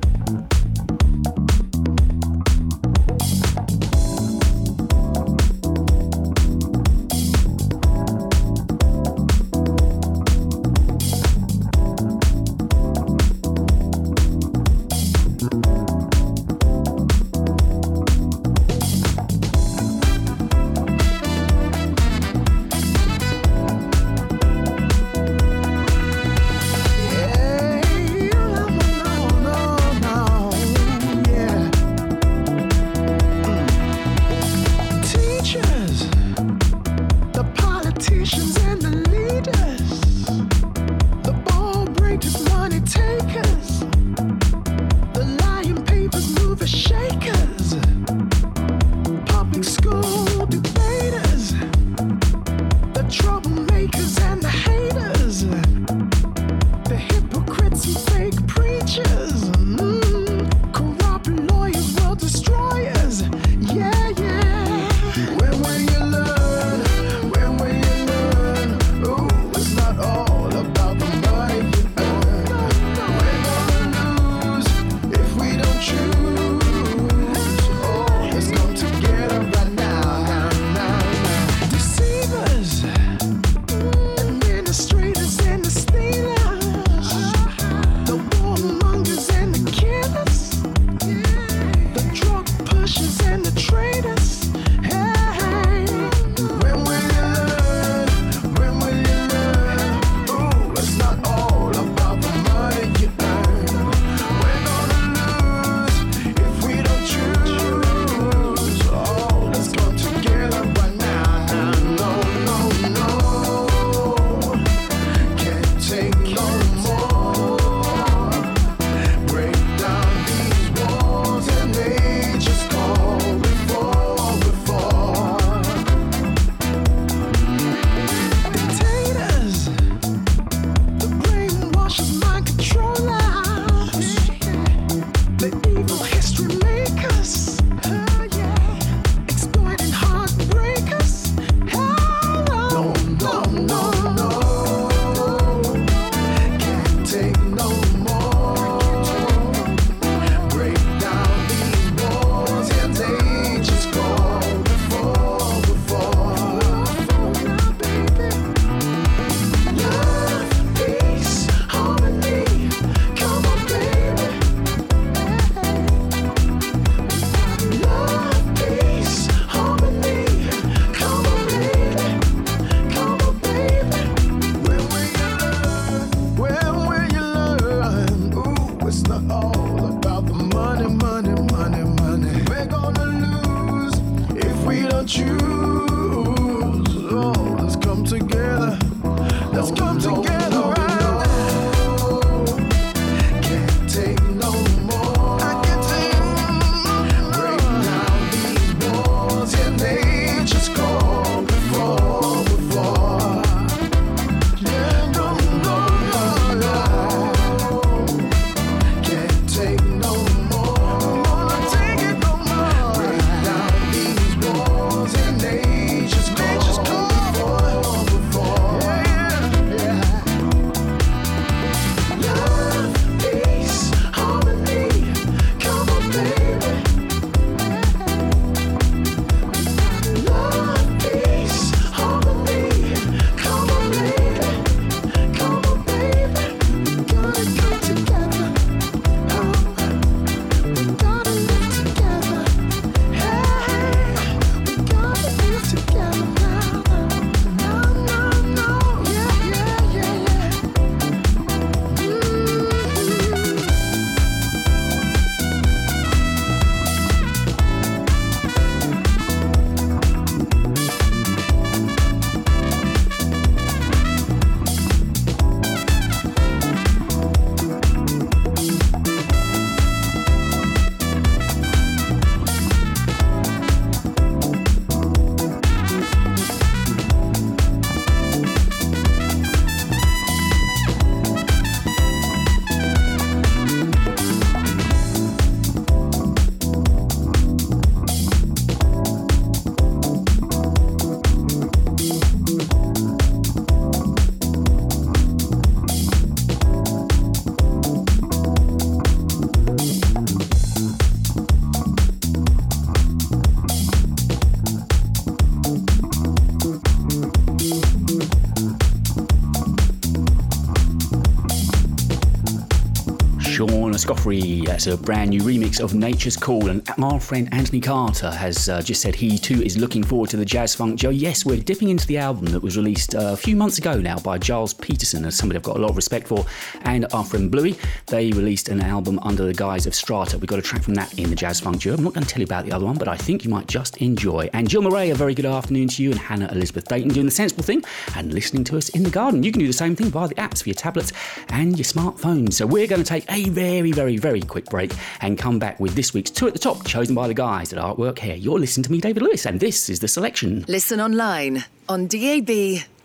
Escoffery. 314.09 314.65
That's 314.65 314.87
a 314.87 314.97
brand 314.97 315.29
new 315.29 315.41
remix 315.41 315.79
of 315.79 315.93
Nature's 315.93 316.35
Call. 316.35 316.69
And 316.69 316.81
our 316.99 317.19
friend 317.19 317.47
Anthony 317.51 317.79
Carter 317.79 318.31
has 318.31 318.67
uh, 318.67 318.81
just 318.81 319.01
said 319.01 319.13
he 319.13 319.37
too 319.37 319.61
is 319.61 319.77
looking 319.77 320.03
forward 320.03 320.31
to 320.31 320.37
the 320.37 320.45
Jazz 320.45 320.73
Funk 320.73 320.99
Joe. 320.99 321.11
Yes, 321.11 321.45
we're 321.45 321.61
dipping 321.61 321.89
into 321.89 322.07
the 322.07 322.17
album 322.17 322.45
that 322.47 322.63
was 322.63 322.75
released 322.75 323.13
uh, 323.13 323.33
a 323.33 323.37
few 323.37 323.55
months 323.55 323.77
ago 323.77 323.99
now 323.99 324.17
by 324.17 324.39
Gilles 324.39 324.73
Peterson, 324.73 325.25
as 325.25 325.35
somebody 325.35 325.57
I've 325.57 325.63
got 325.63 325.77
a 325.77 325.79
lot 325.79 325.91
of 325.91 325.95
respect 325.95 326.27
for, 326.27 326.43
and 326.81 327.05
our 327.13 327.23
friend 327.23 327.51
Bluey. 327.51 327.77
They 328.07 328.31
released 328.31 328.69
an 328.69 328.81
album 328.81 329.19
under 329.21 329.45
the 329.45 329.53
guise 329.53 329.85
of 329.85 329.93
Strata. 329.93 330.39
We 330.39 330.47
got 330.47 330.57
a 330.57 330.63
track 330.63 330.81
from 330.81 330.95
that 330.95 331.19
in 331.19 331.29
the 331.29 331.35
Jazz 331.35 331.59
Funk 331.59 331.77
Joe. 331.77 331.93
I'm 331.93 332.03
not 332.03 332.15
going 332.15 332.25
to 332.25 332.29
tell 332.29 332.41
you 332.41 332.45
about 332.45 332.65
the 332.65 332.71
other 332.71 332.85
one, 332.85 332.97
but 332.97 333.07
I 333.07 333.15
think 333.15 333.43
you 333.43 333.51
might 333.51 333.67
just 333.67 333.97
enjoy. 333.97 334.49
And 334.53 334.67
Jill 334.67 334.81
Murray, 334.81 335.11
a 335.11 335.15
very 335.15 335.35
good 335.35 335.45
afternoon 335.45 335.87
to 335.89 336.03
you, 336.03 336.11
and 336.11 336.19
Hannah 336.19 336.51
Elizabeth 336.51 336.87
Dayton 336.87 337.09
doing 337.09 337.27
the 337.27 337.31
sensible 337.31 337.63
thing 337.63 337.83
and 338.15 338.33
listening 338.33 338.63
to 338.65 338.77
us 338.77 338.89
in 338.89 339.03
the 339.03 339.11
garden. 339.11 339.43
You 339.43 339.51
can 339.51 339.59
do 339.59 339.67
the 339.67 339.73
same 339.73 339.95
thing 339.95 340.07
via 340.09 340.27
the 340.27 340.35
apps 340.35 340.63
for 340.63 340.69
your 340.69 340.75
tablets 340.75 341.11
and 341.59 341.77
your 341.77 341.83
smartphones. 341.83 342.53
So 342.53 342.65
we're 342.65 342.87
going 342.87 343.03
to 343.03 343.07
take 343.07 343.29
a 343.29 343.49
very, 343.49 343.91
very, 343.91 344.17
very 344.17 344.41
quick 344.41 344.65
break 344.65 344.93
and 345.21 345.37
come 345.37 345.59
back 345.59 345.79
with 345.79 345.93
this 345.93 346.13
week's 346.13 346.31
two 346.31 346.47
at 346.47 346.53
the 346.53 346.59
top, 346.59 346.85
chosen 346.85 347.13
by 347.13 347.27
the 347.27 347.33
guys 347.33 347.73
at 347.73 347.79
Artwork 347.79 348.19
Hair. 348.19 348.37
You're 348.37 348.59
listening 348.59 348.83
to 348.85 348.91
me, 348.91 349.01
David 349.01 349.23
Lewis, 349.23 349.45
and 349.45 349.59
this 349.59 349.89
is 349.89 349.99
the 349.99 350.07
selection. 350.07 350.63
Listen 350.67 351.01
online, 351.01 351.65
on 351.89 352.07
DAB, 352.07 352.49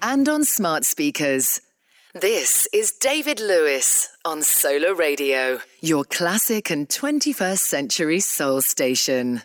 and 0.03 0.29
on 0.29 0.45
smart 0.45 0.85
speakers. 0.85 1.61
This 2.15 2.69
is 2.73 2.93
David 2.93 3.41
Lewis 3.41 4.09
on 4.25 4.43
Solar 4.43 4.95
Radio, 4.95 5.59
your 5.81 6.05
classic 6.05 6.71
and 6.71 6.89
21st 6.89 7.59
century 7.59 8.21
soul 8.21 8.61
station. 8.61 9.43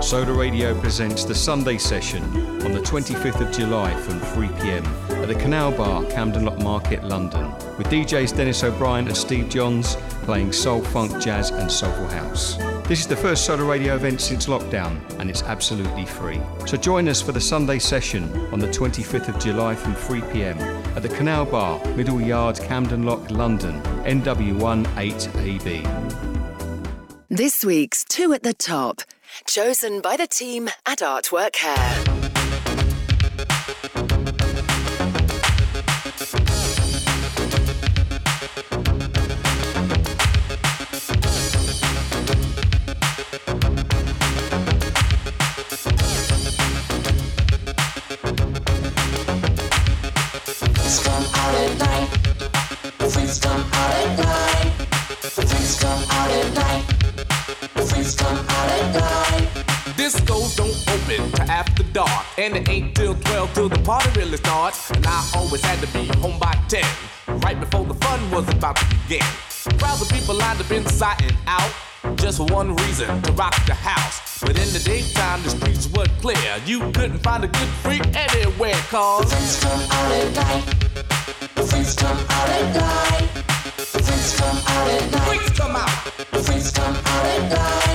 Solar 0.00 0.34
Radio 0.34 0.78
presents 0.80 1.24
the 1.24 1.34
Sunday 1.34 1.78
session 1.78 2.22
on 2.62 2.70
the 2.70 2.80
25th 2.80 3.40
of 3.40 3.52
July 3.52 3.92
from 4.02 4.20
3 4.20 4.46
pm 4.60 5.05
at 5.22 5.28
the 5.28 5.34
Canal 5.34 5.72
Bar, 5.72 6.04
Camden 6.06 6.44
Lock 6.44 6.58
Market, 6.58 7.04
London, 7.04 7.50
with 7.76 7.86
DJs 7.88 8.36
Dennis 8.36 8.62
O'Brien 8.62 9.06
and 9.06 9.16
Steve 9.16 9.48
Johns 9.48 9.96
playing 10.22 10.52
soul, 10.52 10.82
funk, 10.82 11.22
jazz, 11.22 11.50
and 11.50 11.70
soulful 11.70 12.08
house. 12.08 12.56
This 12.88 13.00
is 13.00 13.06
the 13.06 13.16
first 13.16 13.44
Solar 13.44 13.64
Radio 13.64 13.94
event 13.94 14.20
since 14.20 14.46
lockdown, 14.46 14.98
and 15.18 15.30
it's 15.30 15.42
absolutely 15.42 16.04
free. 16.04 16.40
So 16.66 16.76
join 16.76 17.08
us 17.08 17.22
for 17.22 17.32
the 17.32 17.40
Sunday 17.40 17.78
session 17.78 18.24
on 18.52 18.58
the 18.58 18.68
25th 18.68 19.28
of 19.28 19.38
July 19.38 19.74
from 19.74 19.94
3 19.94 20.20
pm 20.32 20.58
at 20.96 21.02
the 21.02 21.08
Canal 21.08 21.46
Bar, 21.46 21.84
Middle 21.96 22.20
Yard, 22.20 22.58
Camden 22.60 23.04
Lock, 23.04 23.30
London, 23.30 23.80
NW1 24.04 24.84
8AB. 24.84 26.26
This 27.28 27.64
week's 27.64 28.04
Two 28.04 28.32
at 28.32 28.42
the 28.42 28.54
Top, 28.54 29.02
chosen 29.46 30.00
by 30.00 30.16
the 30.16 30.26
team 30.26 30.68
at 30.86 30.98
Artwork 30.98 31.56
Hair. 31.56 32.15
Discos 60.26 60.56
don't 60.56 60.76
open 60.88 61.30
till 61.32 61.50
after 61.50 61.84
dark, 61.92 62.26
and 62.36 62.56
it 62.56 62.68
ain't 62.68 62.96
till 62.96 63.14
12 63.14 63.54
till 63.54 63.68
the 63.68 63.78
party 63.78 64.10
really 64.18 64.36
starts. 64.36 64.90
And 64.90 65.06
I 65.06 65.24
always 65.36 65.64
had 65.64 65.78
to 65.80 65.86
be 65.92 66.06
home 66.18 66.38
by 66.38 66.52
10, 66.68 66.82
right 67.44 67.58
before 67.58 67.84
the 67.84 67.94
fun 67.94 68.30
was 68.30 68.48
about 68.48 68.76
to 68.76 68.86
begin. 68.86 69.26
Crowds 69.78 70.02
of 70.02 70.08
people 70.08 70.34
lined 70.34 70.60
up 70.60 70.70
inside 70.70 71.22
and 71.22 71.36
out, 71.46 71.70
just 72.16 72.38
for 72.38 72.46
one 72.46 72.74
reason 72.76 73.22
to 73.22 73.32
rock 73.32 73.54
the 73.66 73.74
house. 73.74 74.40
But 74.40 74.58
in 74.58 74.68
the 74.72 74.82
daytime, 74.84 75.42
the 75.42 75.50
streets 75.50 75.88
were 75.96 76.06
clear. 76.20 76.60
You 76.66 76.80
couldn't 76.92 77.18
find 77.18 77.44
a 77.44 77.48
good 77.48 77.70
freak 77.84 78.02
anywhere, 78.16 78.74
cause 78.90 79.30
the 79.30 79.36
freaks 79.36 79.62
come 79.62 79.80
out 79.90 80.12
at 80.12 80.34
night. 80.34 80.66
The 81.54 81.62
freaks 81.62 81.94
come 81.94 82.18
out 82.18 82.48
at 82.48 82.74
night. 82.74 83.28
The 83.76 84.02
freaks 84.02 84.36
come 84.40 84.56
out 84.56 84.90
at 84.90 85.12
night. 85.12 85.26
Freaks 85.26 85.52
come 85.56 85.76
out. 85.76 86.04
The 86.04 86.18
freaks 86.18 86.30
come 86.32 86.32
out. 86.32 86.32
The 86.32 86.42
freaks 86.42 86.70
come 86.72 86.96
out 86.96 87.26
at 87.26 87.50
night. 87.50 87.85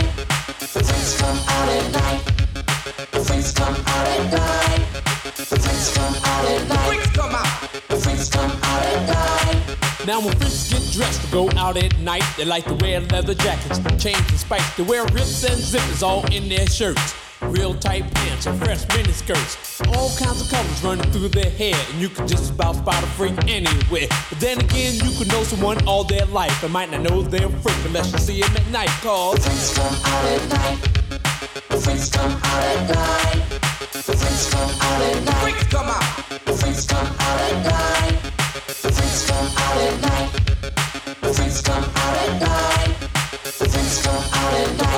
Now 10.05 10.20
when 10.20 10.36
freaks 10.38 10.70
get 10.72 10.91
dressed 10.91 11.22
to 11.22 11.32
go 11.32 11.49
out 11.51 11.78
at 11.78 11.97
night, 11.99 12.24
they 12.36 12.45
like 12.45 12.66
to 12.66 12.74
wear 12.76 12.99
leather 13.01 13.36
jackets, 13.36 13.80
chains 14.03 14.30
and 14.30 14.39
spikes. 14.39 14.76
They 14.76 14.84
wear 14.84 15.03
rips 15.05 15.43
and 15.43 15.59
zippers 15.59 16.03
all 16.03 16.26
in 16.34 16.49
their 16.49 16.68
shirts. 16.68 17.30
Real 17.43 17.73
tight 17.73 18.13
pants 18.13 18.45
and 18.45 18.57
fresh 18.59 18.87
mini 18.89 19.11
skirts. 19.11 19.81
All 19.87 20.09
kinds 20.15 20.41
of 20.41 20.49
colors 20.49 20.83
running 20.83 21.11
through 21.11 21.29
their 21.29 21.49
hair, 21.49 21.75
and 21.91 21.99
you 21.99 22.09
could 22.09 22.27
just 22.27 22.53
about 22.53 22.75
spot 22.75 23.03
a 23.03 23.07
freak 23.07 23.33
anywhere. 23.47 24.07
But 24.29 24.39
then 24.39 24.59
again, 24.59 24.95
you 24.95 25.17
could 25.17 25.27
know 25.29 25.43
someone 25.43 25.85
all 25.87 26.03
their 26.03 26.25
life 26.27 26.63
and 26.63 26.71
might 26.71 26.91
not 26.91 27.01
know 27.01 27.21
they're 27.21 27.47
a 27.47 27.49
freak 27.49 27.75
unless 27.85 28.13
you 28.13 28.19
see 28.19 28.41
them 28.41 28.55
at 28.55 28.67
night. 28.71 28.89
Cause 29.01 29.43
freaks 29.45 29.73
come 29.77 29.95
out 30.05 30.25
at 30.25 30.49
night. 30.49 30.79
The 31.69 31.77
freaks 31.77 32.09
come 32.09 32.31
out 32.31 32.63
at 32.63 32.89
night. 32.95 33.49
The 33.91 34.13
freaks 34.13 34.49
come 34.51 34.71
out 34.81 35.01
at 35.01 35.25
night. 35.25 35.41
Freaks 35.41 35.67
come 35.67 35.87
out. 35.87 36.45
The 36.45 36.53
freaks 36.53 36.85
come 36.85 37.07
out 37.19 37.41
at 37.41 37.65
night. 37.65 38.21
The 38.65 38.91
freaks 38.91 39.25
come 39.27 39.47
out 39.57 39.77
at 39.77 40.01
night. 40.01 40.31
The 41.21 41.33
freaks 41.33 41.61
come 41.61 41.83
out 41.83 42.17
at 42.17 42.41
night. 42.41 42.95
The 43.43 43.65
freaks 43.69 44.01
come 44.05 44.15
out 44.15 44.53
at 44.53 44.77
night. 44.77 44.90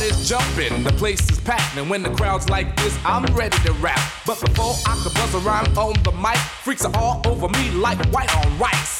The 0.00 0.24
jumping, 0.24 0.82
the 0.82 0.92
place 0.92 1.20
is 1.28 1.38
packed, 1.40 1.76
and 1.76 1.90
when 1.90 2.02
the 2.02 2.08
crowd's 2.08 2.48
like 2.48 2.74
this, 2.76 2.98
I'm 3.04 3.22
ready 3.34 3.58
to 3.66 3.72
rap. 3.74 4.00
But 4.26 4.40
before 4.40 4.72
I 4.86 4.98
could 5.02 5.12
buzz 5.12 5.34
around 5.34 5.76
on 5.76 5.92
the 6.04 6.12
mic, 6.12 6.38
freaks 6.38 6.86
are 6.86 6.96
all 6.96 7.20
over 7.26 7.50
me 7.50 7.70
like 7.72 8.02
white 8.06 8.34
on 8.34 8.58
rice. 8.58 8.99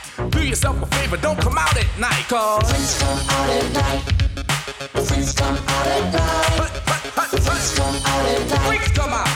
do 0.29 0.43
yourself 0.45 0.81
a 0.81 0.85
favor, 0.95 1.17
don't 1.17 1.39
come 1.39 1.57
out 1.57 1.75
at 1.77 1.99
night, 1.99 2.25
cause 2.27 2.69
freaks 2.69 2.99
come 2.99 3.19
out 3.29 3.49
at 3.49 3.73
night. 3.73 4.21
Freaks 5.07 5.33
come 5.33 5.55
out 5.55 5.87
at 5.87 6.13
night. 6.13 6.51
Freaks 7.41 7.75
come 7.77 7.95
out 8.05 8.25
at 8.25 8.49
night. 8.49 8.61
Freaks 8.67 8.91
come 8.91 9.13
out. 9.13 9.27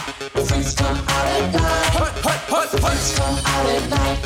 Freaks 0.48 0.74
come 0.76 0.98
out 0.98 1.28
at 1.28 1.54
night. 1.54 1.86
Hut, 1.96 2.14
hut, 2.26 2.42
hut, 2.50 2.70
freaks 2.82 3.18
come 3.18 3.38
out 3.46 3.68
at 3.70 3.90
night. 3.90 4.20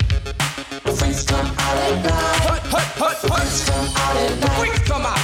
Freaks 0.97 1.23
come 1.23 1.45
out 1.45 1.77
at 1.77 2.03
night. 2.03 2.39
Hut, 2.47 2.61
hut, 2.73 2.87
hut, 2.97 3.17
freaks 3.17 3.61
come 3.69 3.87
out 3.95 4.15
at 4.17 4.39
night. 4.39 4.57
Freaks 4.59 4.81
come 4.87 5.05
out. 5.05 5.19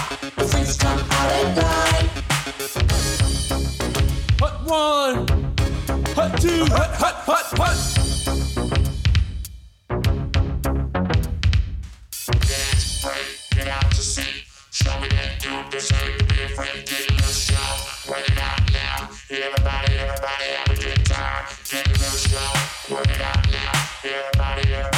Freaks 0.50 0.78
come 0.78 1.00
out 1.00 1.32
at 1.32 1.48
night. 1.56 2.10
hut 4.40 4.56
one, 4.66 5.28
hut 6.16 6.42
two, 6.42 6.66
hut, 6.66 6.92
hut, 6.96 7.16
hut, 7.26 7.58
hut. 7.58 7.95
Get 21.72 21.88
in 21.88 21.93
the 21.93 21.97
show. 21.97 22.93
Work 22.93 23.09
it 23.09 23.22
out 23.22 23.51
now. 23.51 23.72
Everybody, 24.03 24.72
everybody, 24.72 24.95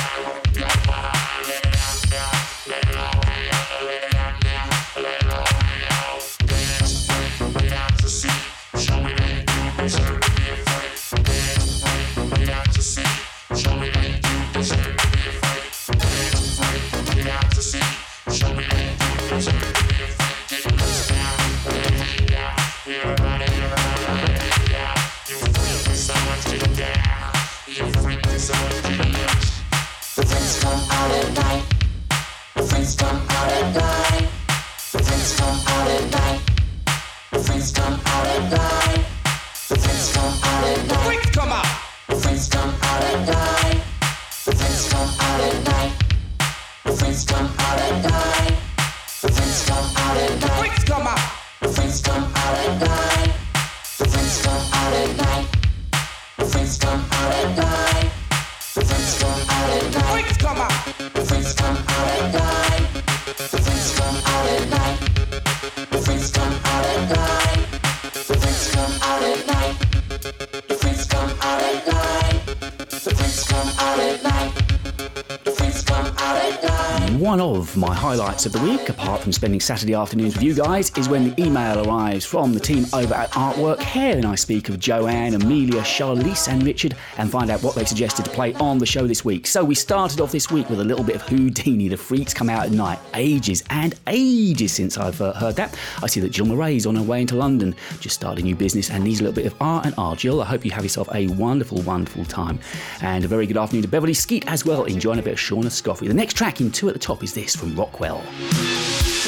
My 77.78 77.93
highlights 77.93 78.47
of 78.47 78.53
the 78.53 78.59
week, 78.61 78.97
apart 79.08 79.22
from 79.22 79.32
spending 79.32 79.62
Saturday 79.62 79.93
afternoons 79.93 80.34
with 80.34 80.43
you 80.43 80.53
guys, 80.53 80.91
is 80.97 81.08
when 81.08 81.30
the 81.30 81.41
email 81.41 81.88
arrives 81.88 82.26
from 82.26 82.53
the 82.53 82.60
team 82.60 82.86
over 82.91 83.14
at 83.14 83.32
Artwork 83.32 83.80
Hair, 83.80 84.18
and 84.18 84.26
I 84.26 84.36
speak 84.36 84.68
of 84.68 84.80
Joanne, 84.80 85.34
Amelia, 85.34 85.82
Charlize, 85.82 86.49
and 86.49 86.62
Richard, 86.62 86.93
and 87.18 87.32
find 87.32 87.49
out 87.49 87.64
what 87.64 87.74
they 87.74 87.86
suggested 87.86 88.26
to 88.26 88.32
play 88.32 88.53
on 88.55 88.80
the 88.80 88.86
show 88.86 89.08
this 89.08 89.24
week. 89.24 89.47
So 89.47 89.64
we 89.64 89.76
started 89.76 90.20
off 90.20 90.34
this 90.34 90.51
week 90.51 90.70
with 90.70 90.82
a 90.82 90.84
little 90.84 91.05
bit 91.05 91.16
of 91.16 91.24
Whodini, 91.24 91.89
the 91.89 91.95
freaks 91.95 92.34
come 92.34 92.49
out 92.49 92.66
at 92.66 92.74
night. 92.74 92.99
Ages 93.14 93.64
and 93.70 93.95
ages 94.08 94.74
since 94.74 94.97
I've 94.97 95.22
uh, 95.22 95.32
heard 95.32 95.55
that. 95.55 95.80
I 96.03 96.08
see 96.08 96.20
that 96.20 96.34
Jill 96.34 96.45
Murray's 96.45 96.86
on 96.86 96.97
her 96.97 97.01
way 97.01 97.22
into 97.22 97.38
London, 97.38 97.76
just 98.01 98.16
started 98.16 98.41
a 98.41 98.43
new 98.43 98.58
business 98.58 98.89
and 98.89 99.05
needs 99.05 99.22
a 99.22 99.24
little 99.24 99.36
bit 99.36 99.45
of 99.45 99.55
art 99.62 99.86
and 99.86 99.95
art. 99.97 100.20
Jill, 100.20 100.41
I 100.41 100.45
hope 100.45 100.66
you 100.66 100.72
have 100.72 100.84
yourself 100.84 101.08
a 101.16 101.28
wonderful, 101.28 101.82
wonderful 101.84 102.26
time. 102.26 102.60
And 103.01 103.24
a 103.24 103.30
very 103.30 103.47
good 103.47 103.55
afternoon 103.55 103.84
to 103.84 103.88
Beverley 103.88 104.12
Skeete 104.12 104.43
as 104.47 104.66
well, 104.66 104.84
enjoying 104.84 105.20
a 105.20 105.24
bit 105.24 105.32
of 105.32 105.39
Shaun 105.39 105.64
Escoffery. 105.64 106.10
The 106.10 106.14
next 106.14 106.34
track 106.34 106.60
in 106.60 106.72
two 106.72 106.89
at 106.89 106.93
the 106.93 106.99
top 106.99 107.24
is 107.24 107.34
this 107.34 107.55
from 107.55 107.74
Rockwell. 107.74 108.22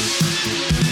I'm 0.02 0.89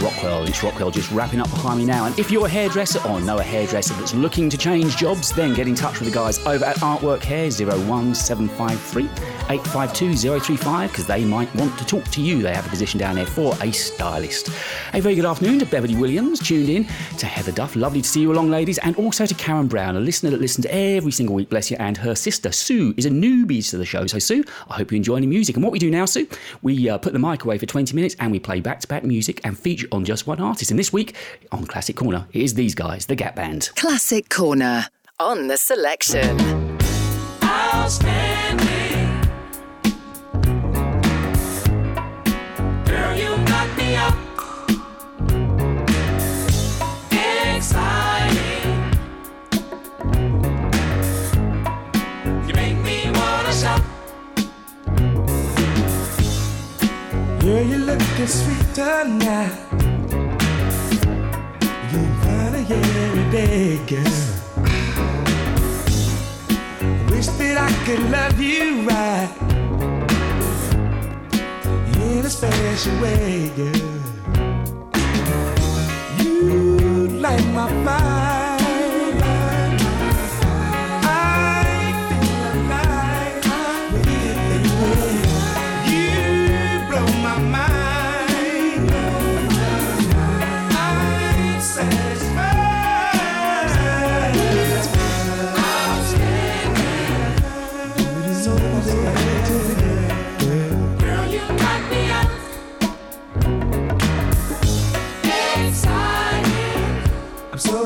Rockwell. 0.00 0.44
It's 0.44 0.62
Rockwell 0.62 0.90
just 0.90 1.10
wrapping 1.10 1.40
up 1.40 1.50
behind 1.50 1.78
me 1.78 1.84
now. 1.84 2.06
And 2.06 2.18
if 2.18 2.30
you're 2.30 2.46
a 2.46 2.50
hairdresser 2.50 3.00
or 3.08 3.20
know 3.20 3.38
a 3.38 3.42
hairdresser 3.42 3.94
that's 3.94 4.14
looking 4.14 4.48
to 4.50 4.56
change 4.56 4.96
jobs, 4.96 5.32
then 5.32 5.54
get 5.54 5.68
in 5.68 5.74
touch 5.74 5.98
with 6.00 6.08
the 6.08 6.14
guys 6.14 6.38
over 6.46 6.64
at 6.64 6.76
Artwork 6.76 7.22
Hair 7.22 7.50
01753 7.50 9.31
852 9.50 10.16
035 10.16 10.90
because 10.90 11.06
they 11.06 11.24
might 11.24 11.54
want 11.54 11.76
to 11.78 11.84
talk 11.84 12.04
to 12.04 12.22
you. 12.22 12.42
They 12.42 12.54
have 12.54 12.66
a 12.66 12.70
position 12.70 12.98
down 12.98 13.16
there 13.16 13.26
for 13.26 13.54
a 13.60 13.72
stylist. 13.72 14.48
A 14.94 15.00
very 15.00 15.14
good 15.14 15.24
afternoon 15.24 15.58
to 15.58 15.66
Beverly 15.66 15.96
Williams, 15.96 16.40
tuned 16.40 16.68
in, 16.68 16.84
to 17.18 17.26
Heather 17.26 17.52
Duff, 17.52 17.76
lovely 17.76 18.02
to 18.02 18.08
see 18.08 18.20
you 18.20 18.32
along, 18.32 18.50
ladies, 18.50 18.78
and 18.78 18.96
also 18.96 19.26
to 19.26 19.34
Karen 19.34 19.68
Brown, 19.68 19.96
a 19.96 20.00
listener 20.00 20.30
that 20.30 20.40
listens 20.40 20.66
every 20.66 21.12
single 21.12 21.34
week, 21.34 21.48
bless 21.48 21.70
you, 21.70 21.76
and 21.80 21.96
her 21.96 22.14
sister 22.14 22.52
Sue 22.52 22.94
is 22.96 23.06
a 23.06 23.10
newbie 23.10 23.68
to 23.70 23.78
the 23.78 23.84
show. 23.84 24.06
So, 24.06 24.18
Sue, 24.18 24.44
I 24.68 24.74
hope 24.74 24.92
you 24.92 24.96
enjoy 24.96 25.20
the 25.20 25.26
music. 25.26 25.56
And 25.56 25.62
what 25.62 25.72
we 25.72 25.78
do 25.78 25.90
now, 25.90 26.04
Sue, 26.04 26.26
we 26.62 26.88
uh, 26.88 26.98
put 26.98 27.12
the 27.12 27.18
mic 27.18 27.44
away 27.44 27.58
for 27.58 27.66
20 27.66 27.94
minutes 27.94 28.16
and 28.20 28.32
we 28.32 28.38
play 28.38 28.60
back 28.60 28.80
to 28.80 28.88
back 28.88 29.04
music 29.04 29.40
and 29.44 29.58
feature 29.58 29.88
on 29.92 30.04
just 30.04 30.26
one 30.26 30.40
artist. 30.40 30.70
And 30.70 30.78
this 30.78 30.92
week 30.92 31.16
on 31.50 31.66
Classic 31.66 31.96
Corner, 31.96 32.26
it 32.32 32.42
is 32.42 32.54
these 32.54 32.74
guys, 32.74 33.06
the 33.06 33.16
Gap 33.16 33.36
Band. 33.36 33.70
Classic 33.76 34.28
Corner 34.28 34.86
on 35.18 35.48
the 35.48 35.56
selection. 35.56 36.38
Outstanding. 37.42 38.71
be 58.22 58.28
sweeter 58.28 59.04
now. 59.04 59.50
you're 61.90 62.12
it 62.54 62.96
every 63.06 63.28
day, 63.32 63.80
girl. 63.88 64.18
I 66.80 67.10
wish 67.10 67.26
that 67.38 67.56
I 67.58 67.72
could 67.84 68.02
love 68.10 68.40
you 68.40 68.86
right 68.88 69.30
in 71.96 72.24
a 72.24 72.30
special 72.30 72.94
way, 73.02 73.50
girl. 73.56 73.90
You 76.20 77.08
light 77.08 77.46
my 77.46 77.68
fire. 77.84 78.41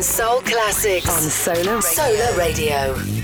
and 0.00 0.04
soul 0.06 0.40
classics 0.40 1.10
on 1.10 1.20
Solar 1.30 1.76
Radio. 1.76 1.80
Solar 1.80 2.38
Radio. 2.38 3.19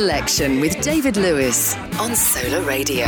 Selection 0.00 0.60
with 0.60 0.80
David 0.80 1.18
Lewis 1.18 1.76
on 1.98 2.16
Solar 2.16 2.62
Radio. 2.62 3.04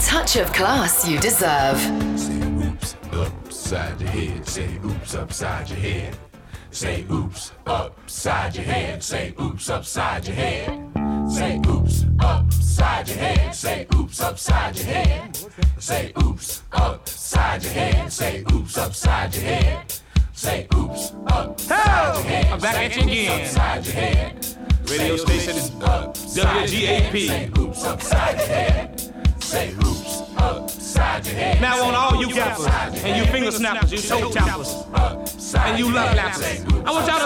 Touch 0.00 0.36
of 0.36 0.52
class 0.52 1.06
you 1.06 1.18
deserve. 1.20 1.76
upside 3.12 4.00
your 4.00 4.10
head. 4.10 4.46
Say 4.48 4.78
oops 4.84 5.14
upside 5.14 5.68
your 5.68 5.78
head. 5.78 6.16
Say 6.70 7.04
oops 7.10 7.52
upside 7.66 8.56
your 8.56 8.64
head. 8.64 9.02
Say 9.02 9.34
oops 9.40 9.68
upside 9.78 10.26
your 10.26 10.36
head. 10.36 11.30
Say 11.30 11.60
oops 11.68 12.04
upside 12.20 13.08
your 13.08 13.18
head. 13.18 13.54
Say 13.54 13.86
oops 13.94 14.20
upside 14.20 14.78
your 14.78 14.86
head. 14.86 15.36
Say 15.78 16.12
oops 16.22 16.62
upside 16.72 17.62
your 17.62 17.72
head. 17.72 18.12
Say 18.12 18.44
oops 18.52 18.78
upside 18.78 19.34
your 19.34 19.44
head. 19.44 19.94
Say 20.32 20.66
oops 20.74 21.12
upside 21.28 22.14
your 22.16 22.24
head. 22.24 22.52
I'm 22.52 22.60
back 22.60 22.76
at 22.76 22.96
you 22.96 23.02
again. 23.02 23.40
Upside 23.42 23.86
your 23.86 23.94
head. 23.94 24.46
Radio 24.88 25.16
station 25.16 25.56
is 25.56 25.70
upside 25.82 26.70
your. 26.70 26.88
WGAP. 26.90 27.59
you 33.88 33.98
so 33.98 34.30
topless. 34.30 34.84
And 35.54 35.78
you 35.78 35.90
love 35.92 36.14
lapses. 36.16 36.64
I 36.84 36.90
want 36.90 37.06
y'all 37.06 37.19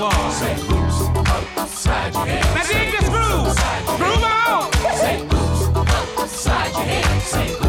wall. 0.00 0.30
Say 0.30 0.56
upside 1.56 2.14
your 2.14 2.26
head. 2.26 2.44
Now 2.54 2.64
dig 2.64 2.90
this 2.92 3.08
groove. 3.08 3.54
Groove 3.98 4.24
on. 4.24 4.72
Say 4.96 5.16
upside 6.16 6.72
your 6.72 6.82
head. 6.84 7.22
Say 7.22 7.59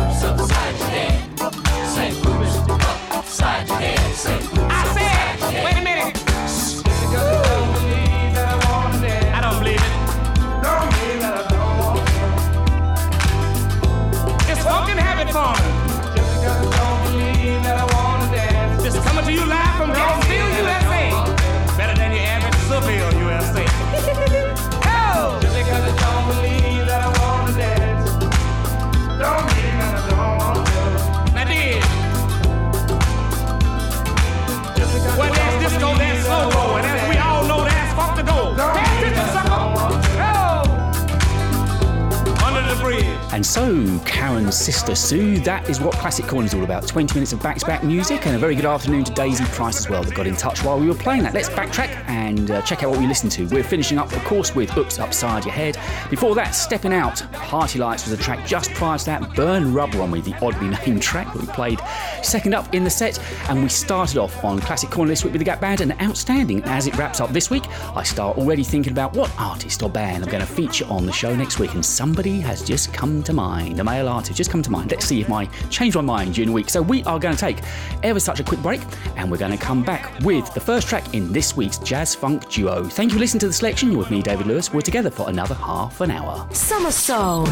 so, 43.52 44.00
Karen's 44.06 44.56
sister 44.56 44.96
Sue, 44.96 45.38
that 45.40 45.70
is 45.70 45.82
what 45.82 45.94
Classic 45.96 46.26
Corner 46.26 46.46
is 46.46 46.54
all 46.54 46.64
about. 46.64 46.88
20 46.88 47.14
minutes 47.16 47.34
of 47.34 47.44
back 47.44 47.58
to 47.58 47.66
back 47.66 47.84
music, 47.84 48.26
and 48.26 48.34
a 48.34 48.40
very 48.40 48.56
good 48.56 48.64
afternoon 48.64 49.04
to 49.04 49.12
Daisy 49.12 49.44
Price 49.44 49.78
as 49.78 49.90
well, 49.90 50.06
that 50.06 50.16
got 50.16 50.26
in 50.26 50.38
touch 50.38 50.64
while 50.64 50.80
we 50.80 50.88
were 50.88 50.96
playing 50.96 51.24
that. 51.24 51.34
Let's 51.34 51.50
backtrack 51.50 51.90
and 52.08 52.31
uh, 52.40 52.62
check 52.62 52.84
out 52.84 52.92
what 52.92 53.00
we 53.00 53.08
listened 53.08 53.32
to. 53.34 53.46
We're 53.48 53.64
finishing 53.64 53.98
up, 53.98 54.12
of 54.14 54.24
course, 54.24 54.56
with 54.56 54.76
Oops 54.78 55.00
Upside 55.00 55.44
Your 55.44 55.54
Head. 55.54 55.78
Before 56.10 56.36
that, 56.36 56.52
Stepping 56.52 56.94
Out, 56.94 57.24
Party 57.34 57.80
Lights 57.80 58.08
was 58.08 58.18
a 58.18 58.22
track 58.22 58.46
just 58.48 58.72
prior 58.72 58.98
to 58.98 59.06
that, 59.06 59.36
Burn 59.36 59.74
Rubber 59.74 60.02
on 60.02 60.12
Me, 60.12 60.22
the 60.22 60.34
oddly 60.42 60.70
named 60.86 61.02
track 61.02 61.34
that 61.34 61.42
we 61.42 61.48
played 61.48 61.80
second 62.24 62.54
up 62.54 62.74
in 62.74 62.84
the 62.84 62.90
set. 62.90 63.20
And 63.50 63.62
we 63.62 63.70
started 63.70 64.18
off 64.18 64.44
on 64.44 64.60
Classic 64.60 64.90
Corner 64.90 65.10
this 65.10 65.24
week 65.24 65.34
with 65.34 65.40
the 65.40 65.46
Gap 65.46 65.60
Band, 65.60 65.82
and 65.82 65.92
outstanding. 66.02 66.64
As 66.64 66.88
it 66.88 66.98
wraps 66.98 67.20
up 67.20 67.32
this 67.32 67.50
week, 67.50 67.68
I 67.96 68.04
start 68.04 68.38
already 68.38 68.64
thinking 68.64 68.94
about 68.94 69.14
what 69.14 69.32
artist 69.40 69.84
or 69.84 69.90
band 69.90 70.24
I'm 70.24 70.30
going 70.30 70.46
to 70.46 70.52
feature 70.52 70.86
on 70.90 71.06
the 71.06 71.12
show 71.12 71.36
next 71.36 71.60
week, 71.60 71.74
and 71.74 71.86
somebody 71.86 72.40
has 72.40 72.64
just 72.64 72.94
come 72.94 73.24
to 73.24 73.34
mind, 73.34 73.80
a 73.80 73.84
male 73.84 74.08
artist 74.08 74.38
just 74.38 74.52
come 74.52 74.62
to 74.62 74.70
mind. 74.70 74.92
Let's 74.92 75.06
see 75.06 75.22
if 75.22 75.32
I 75.32 75.46
change 75.70 75.96
my 75.96 76.02
mind 76.02 76.36
during 76.36 76.50
the 76.50 76.54
week. 76.54 76.70
So 76.70 76.82
we 76.82 77.04
are 77.04 77.20
going 77.20 77.36
to 77.36 77.40
take 77.40 77.60
ever 78.04 78.20
such 78.20 78.40
a 78.40 78.44
quick 78.44 78.62
break, 78.62 78.82
and 79.18 79.30
we're 79.32 79.38
going 79.38 79.52
to 79.52 79.58
come 79.58 79.84
back 79.84 80.20
with 80.22 80.54
the 80.54 80.60
first 80.60 80.88
track 80.88 81.14
in 81.14 81.32
this 81.32 81.56
week's 81.56 81.78
jazz 81.80 82.16
funk 82.22 82.48
duo. 82.50 82.84
Thank 82.84 83.10
you 83.10 83.16
for 83.16 83.20
listening 83.20 83.40
to 83.40 83.48
the 83.48 83.54
selection. 83.54 83.90
You're 83.90 83.98
with 83.98 84.12
me, 84.12 84.22
David 84.22 84.46
Lewis. 84.46 84.72
We're 84.72 84.82
together 84.82 85.10
for 85.10 85.28
another 85.28 85.56
half 85.56 86.02
an 86.02 86.12
hour. 86.12 86.48
Summer 86.54 86.92
Soul. 86.92 87.48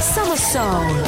Summer 0.00 0.36
Soul. 0.36 1.04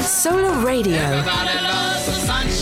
Solar 0.00 0.64
Radio. 0.64 1.22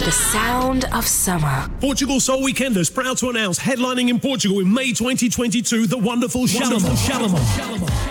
The 0.05 0.11
sound 0.11 0.85
of 0.93 1.07
summer. 1.07 1.71
Portugal 1.81 2.19
Soul 2.19 2.43
Weekenders 2.43 2.93
proud 2.93 3.19
to 3.19 3.31
announce 3.31 3.61
headlining 3.61 4.09
in 4.09 4.19
Portugal 4.19 4.59
in 4.59 4.75
May 4.75 4.93
2022 4.93 5.87
the 5.87 5.97
wonderful 5.97 6.49
Shalimar. 6.49 8.06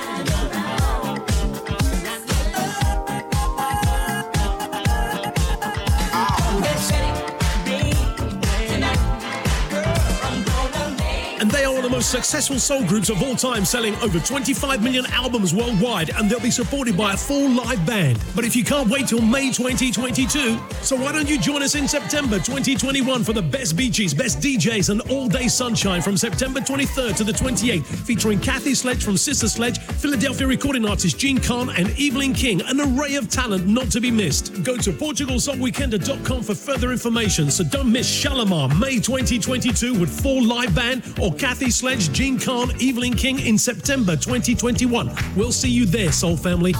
Most 12.05 12.11
successful 12.11 12.59
soul 12.59 12.85
groups 12.85 13.09
of 13.09 13.23
all 13.23 13.35
time, 13.35 13.65
selling 13.65 13.95
over 13.95 14.19
25 14.19 14.83
million 14.83 15.07
albums 15.07 15.55
worldwide, 15.55 16.11
and 16.11 16.29
they'll 16.29 16.39
be 16.39 16.51
supported 16.51 16.95
by 16.95 17.13
a 17.13 17.17
full 17.17 17.49
live 17.49 17.83
band. 17.83 18.23
But 18.35 18.45
if 18.45 18.55
you 18.55 18.63
can't 18.63 18.87
wait 18.87 19.07
till 19.07 19.21
May 19.21 19.51
2022, 19.51 20.59
so 20.83 20.95
why 20.95 21.11
don't 21.11 21.27
you 21.27 21.39
join 21.39 21.63
us 21.63 21.73
in 21.73 21.87
September 21.87 22.37
2021 22.37 23.23
for 23.23 23.33
the 23.33 23.41
best 23.41 23.75
beaches, 23.75 24.13
best 24.13 24.39
DJs, 24.39 24.91
and 24.91 25.01
all 25.09 25.27
day 25.27 25.47
sunshine 25.47 25.99
from 25.99 26.15
September 26.15 26.59
23rd 26.59 27.15
to 27.15 27.23
the 27.23 27.31
28th, 27.31 27.83
featuring 27.85 28.39
Kathy 28.39 28.75
Sledge 28.75 29.03
from 29.03 29.17
Sister 29.17 29.47
Sledge, 29.47 29.79
Philadelphia 29.79 30.45
recording 30.45 30.85
artist 30.87 31.17
Jean 31.17 31.39
Carn, 31.39 31.71
and 31.71 31.89
Evelyn 31.99 32.33
King, 32.33 32.61
an 32.67 32.81
array 32.81 33.15
of 33.15 33.29
talent 33.29 33.65
not 33.65 33.89
to 33.89 33.99
be 33.99 34.11
missed. 34.11 34.63
Go 34.63 34.77
to 34.77 34.91
PortugalSoulWeekender.com 34.91 36.43
for 36.43 36.53
further 36.53 36.91
information, 36.91 37.49
so 37.49 37.63
don't 37.63 37.91
miss 37.91 38.07
Shalimar 38.07 38.69
May 38.79 38.99
2022 38.99 39.99
with 39.99 40.21
full 40.21 40.43
live 40.43 40.75
band 40.75 41.01
or 41.19 41.33
Kathy 41.33 41.71
Sledge, 41.71 41.94
Jean 41.99 42.39
Carn, 42.39 42.71
Evelyn 42.81 43.15
King 43.15 43.39
in 43.39 43.57
September 43.57 44.15
2021. 44.15 45.11
We'll 45.35 45.51
see 45.51 45.69
you 45.69 45.85
there, 45.85 46.11
Soul 46.11 46.35
Family. 46.35 46.73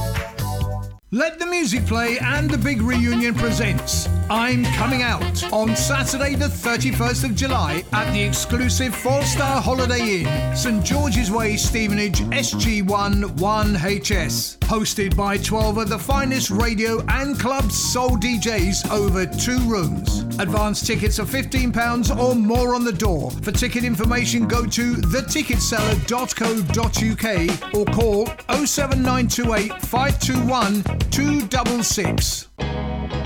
Let 1.12 1.40
the 1.40 1.46
music 1.46 1.86
play 1.86 2.18
and 2.20 2.50
the 2.50 2.58
big 2.58 2.82
reunion 2.82 3.34
presents 3.36 4.10
I'm 4.30 4.66
Coming 4.74 5.04
Out 5.04 5.54
on 5.54 5.76
Saturday, 5.76 6.36
the 6.36 6.48
31st 6.48 7.24
of 7.24 7.36
July 7.36 7.86
at 7.94 8.12
the 8.12 8.22
exclusive 8.22 8.94
four 8.94 9.22
star 9.24 9.62
Holiday 9.62 10.24
Inn, 10.24 10.56
St 10.56 10.84
George's 10.84 11.32
Way, 11.32 11.56
Stevenage, 11.56 12.20
SG1 12.20 13.24
1HS. 13.38 14.58
Hosted 14.60 15.16
by 15.16 15.38
12 15.38 15.78
of 15.78 15.90
the 15.90 16.00
finest 16.00 16.50
radio 16.50 17.02
and 17.08 17.40
club 17.40 17.72
soul 17.72 18.18
DJs 18.18 18.92
over 18.92 19.26
two 19.26 19.60
rooms. 19.70 20.25
Advance 20.40 20.86
tickets 20.86 21.18
are 21.20 21.26
£15 21.26 22.20
or 22.20 22.36
more 22.36 22.76
on 22.76 22.84
the 22.84 22.92
door. 22.92 23.32
For 23.32 23.52
ticket 23.52 23.86
information, 23.86 24.48
go 24.48 24.66
to 24.66 24.96
theticketseller.co.uk 24.96 27.74
or 27.74 27.86
call 27.94 28.26
07928 28.66 29.82
521 29.82 30.84
266. 31.10 32.50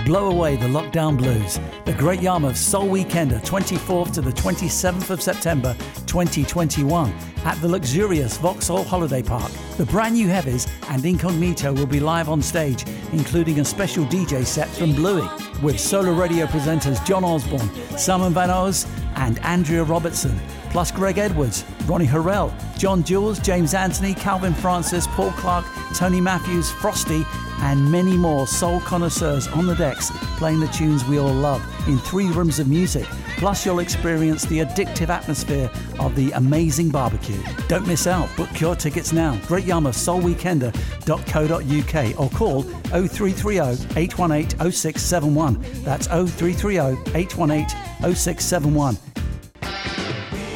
Blow 0.10 0.32
away 0.32 0.56
the 0.56 0.66
lockdown 0.66 1.16
blues. 1.16 1.60
The 1.86 1.94
Great 1.94 2.20
Yarmouth 2.20 2.58
Soul 2.58 2.88
Weekender, 2.88 3.40
24th 3.46 4.12
to 4.14 4.22
the 4.22 4.32
27th 4.32 5.12
of 5.12 5.22
September 5.22 5.76
2021 6.08 7.14
at 7.46 7.62
the 7.62 7.68
luxurious 7.68 8.36
Vauxhall 8.40 8.84
Holiday 8.84 9.22
Park. 9.22 9.52
The 9.78 9.86
brand 9.86 10.16
new 10.16 10.28
Heavies 10.28 10.66
and 10.88 11.06
Incognito 11.06 11.74
will 11.74 11.86
be 11.86 12.00
live 12.00 12.28
on 12.28 12.42
stage, 12.42 12.86
including 13.14 13.60
a 13.60 13.64
special 13.64 14.04
DJ 14.06 14.44
set 14.44 14.68
from 14.70 14.96
Bluey 14.96 15.30
with 15.62 15.80
Solar 15.80 16.14
radio 16.14 16.48
presenters 16.48 17.06
John 17.06 17.24
Osborne, 17.24 17.70
Simon 17.96 18.34
Van 18.34 18.50
Oz, 18.50 18.88
and 19.18 19.38
Andrea 19.42 19.84
Robertson, 19.84 20.36
plus 20.70 20.92
Greg 20.92 21.18
Edwards, 21.18 21.66
Ronnie 21.86 22.06
Herel, 22.06 22.54
John 22.78 23.04
Jules, 23.04 23.40
James 23.40 23.74
Anthony, 23.74 24.14
Calvin 24.14 24.54
Francis, 24.54 25.08
Paul 25.08 25.32
Clark, 25.32 25.66
Tony 25.96 26.22
Matthews, 26.22 26.72
Frosty, 26.72 27.26
and 27.62 27.92
many 27.92 28.16
more 28.16 28.48
soul 28.48 28.80
connoisseurs 28.82 29.48
on 29.50 29.66
the 29.66 29.76
decks 29.76 30.12
playing 30.38 30.60
the 30.60 30.68
tunes 30.68 31.04
we 31.06 31.20
all 31.20 31.34
love 31.34 31.62
in 31.88 31.98
three 31.98 32.30
rooms 32.30 32.60
of 32.60 32.68
music. 32.68 33.06
Plus, 33.38 33.66
you'll 33.66 33.80
experience 33.80 34.46
the 34.46 34.60
addictive 34.60 35.10
atmosphere 35.10 35.70
of 36.00 36.16
the 36.16 36.32
amazing 36.32 36.90
barbecue. 36.90 37.42
Don't 37.68 37.88
miss 37.88 38.06
out. 38.08 38.30
Book 38.36 38.60
your 38.60 38.76
tickets 38.76 39.14
now. 39.14 39.40
Great 39.48 39.66
Yarmouth 39.66 39.96
Soul 39.96 40.22
Weekender.co.uk 40.22 42.20
or 42.20 42.30
call 42.38 42.64
0330 42.64 43.60
818 43.98 44.72
0671. 44.72 45.62
That's 45.84 46.08
0330 46.08 46.78
818 47.18 47.68
0671. 48.14 48.98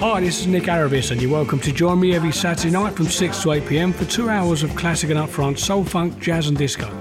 Hi, 0.06 0.20
this 0.20 0.42
is 0.42 0.48
Nick 0.48 0.64
Aravis, 0.64 1.12
and 1.12 1.22
you're 1.22 1.32
welcome 1.32 1.62
to 1.62 1.72
join 1.72 1.98
me 1.98 2.14
every 2.14 2.34
Saturday 2.34 2.72
night 2.72 2.94
from 2.94 3.06
6 3.06 3.42
to 3.42 3.54
8 3.54 3.66
pm 3.66 3.94
for 3.94 4.04
two 4.04 4.28
hours 4.28 4.62
of 4.62 4.76
classic 4.76 5.10
and 5.12 5.18
upfront 5.18 5.58
soul, 5.58 5.86
funk, 5.86 6.20
jazz, 6.20 6.50
and 6.50 6.58
disco. 6.58 6.92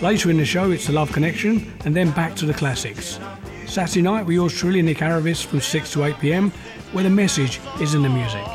Later 0.00 0.30
in 0.30 0.36
the 0.36 0.44
show, 0.44 0.70
it's 0.70 0.86
the 0.86 0.92
Love 0.92 1.10
Connection, 1.10 1.72
and 1.84 1.96
then 1.96 2.12
back 2.12 2.36
to 2.36 2.46
the 2.46 2.54
classics. 2.54 3.18
Saturday 3.66 4.02
night, 4.02 4.26
with 4.26 4.34
yours 4.34 4.54
truly, 4.54 4.80
Nick 4.80 4.98
Aravis, 4.98 5.44
from 5.44 5.60
6 5.60 5.92
to 5.94 6.04
8 6.04 6.20
pm, 6.20 6.52
where 6.92 7.02
the 7.02 7.10
message 7.10 7.60
is 7.80 7.94
in 7.94 8.02
the 8.02 8.08
music. 8.08 8.46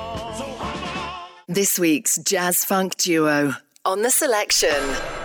This 1.50 1.78
week's 1.78 2.18
Jazz 2.20 2.64
Funk 2.64 2.96
Duo 2.96 3.56
on 3.84 4.04
the 4.04 4.10
selection. 4.10 5.21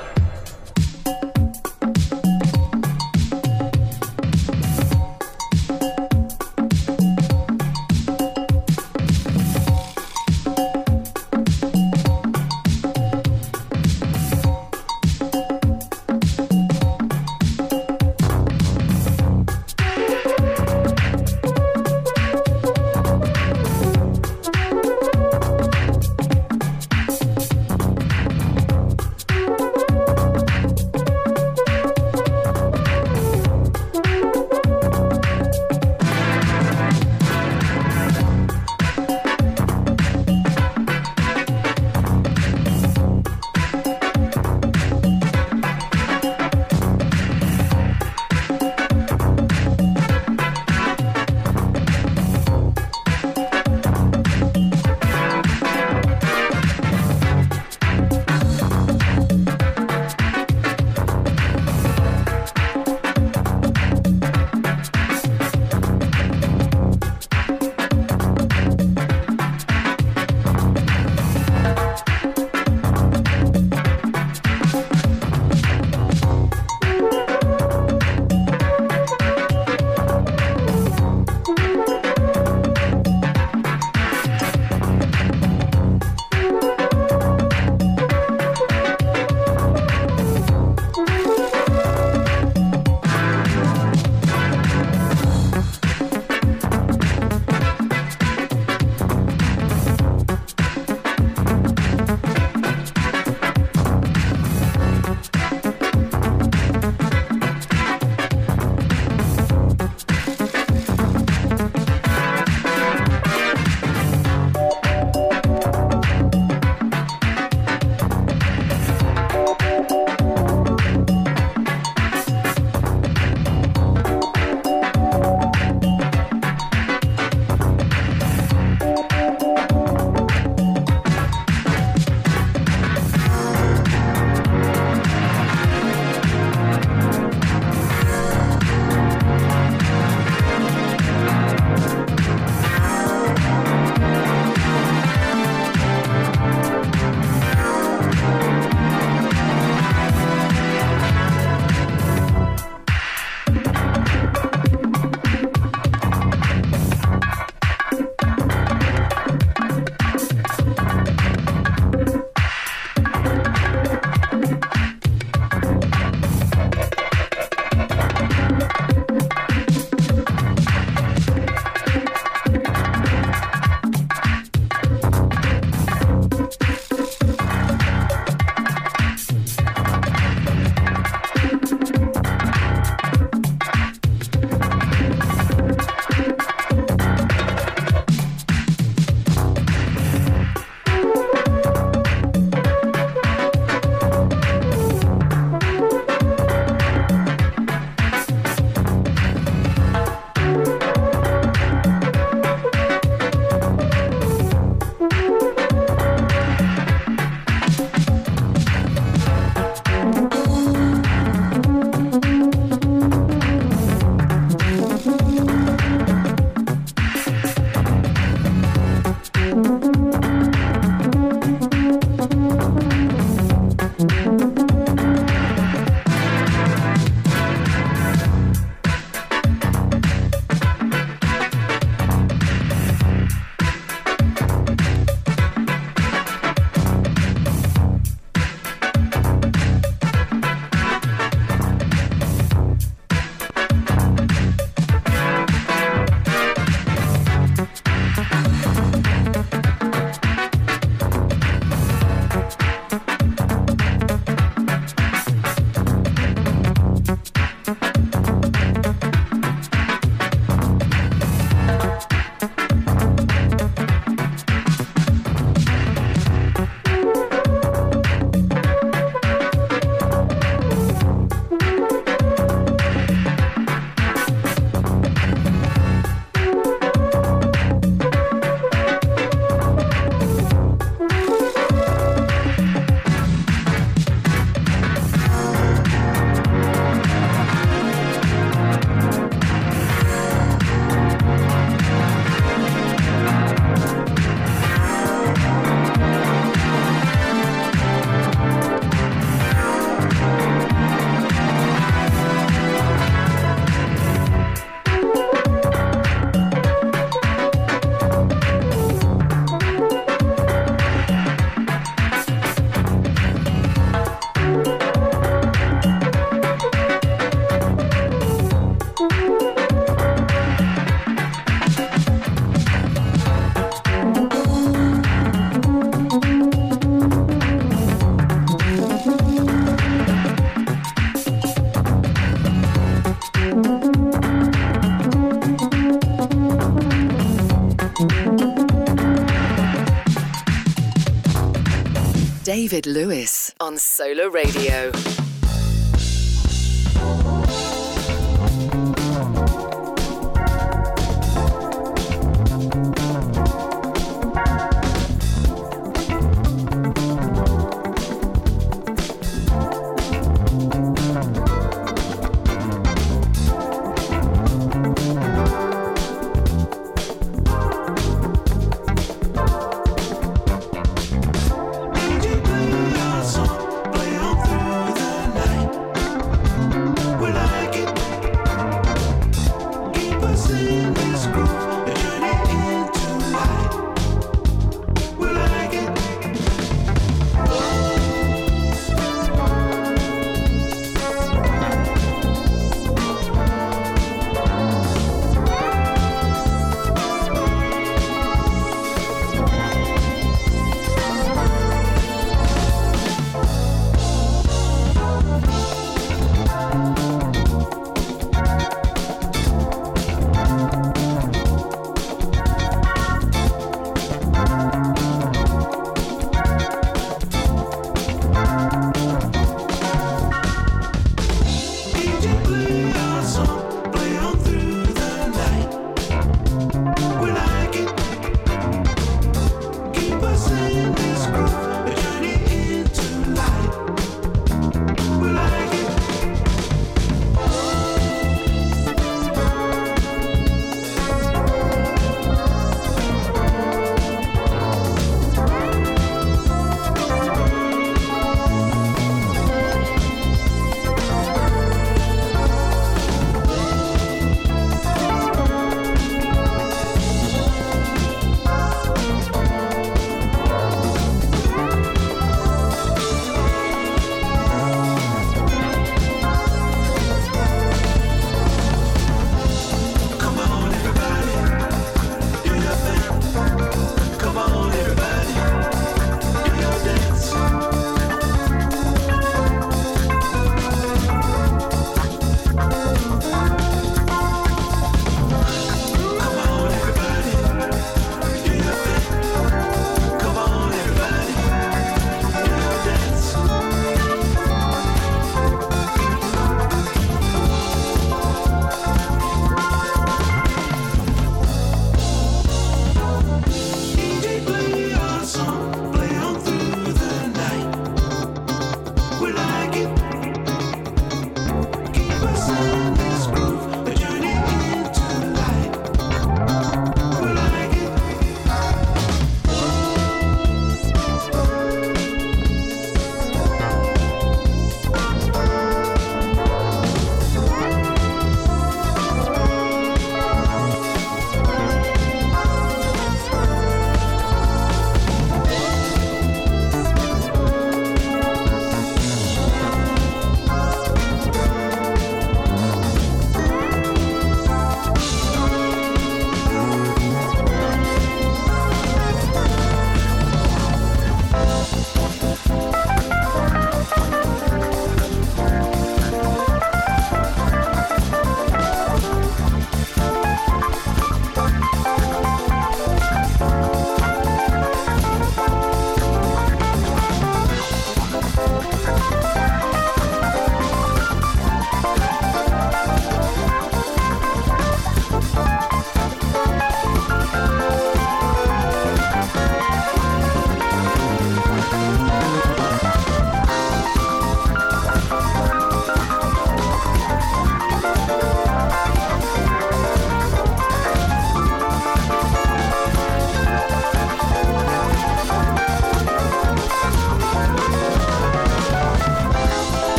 David 342.77 342.93
Lewis 342.93 343.55
on 343.59 343.78
Solar 343.78 344.28
Radio. 344.28 344.93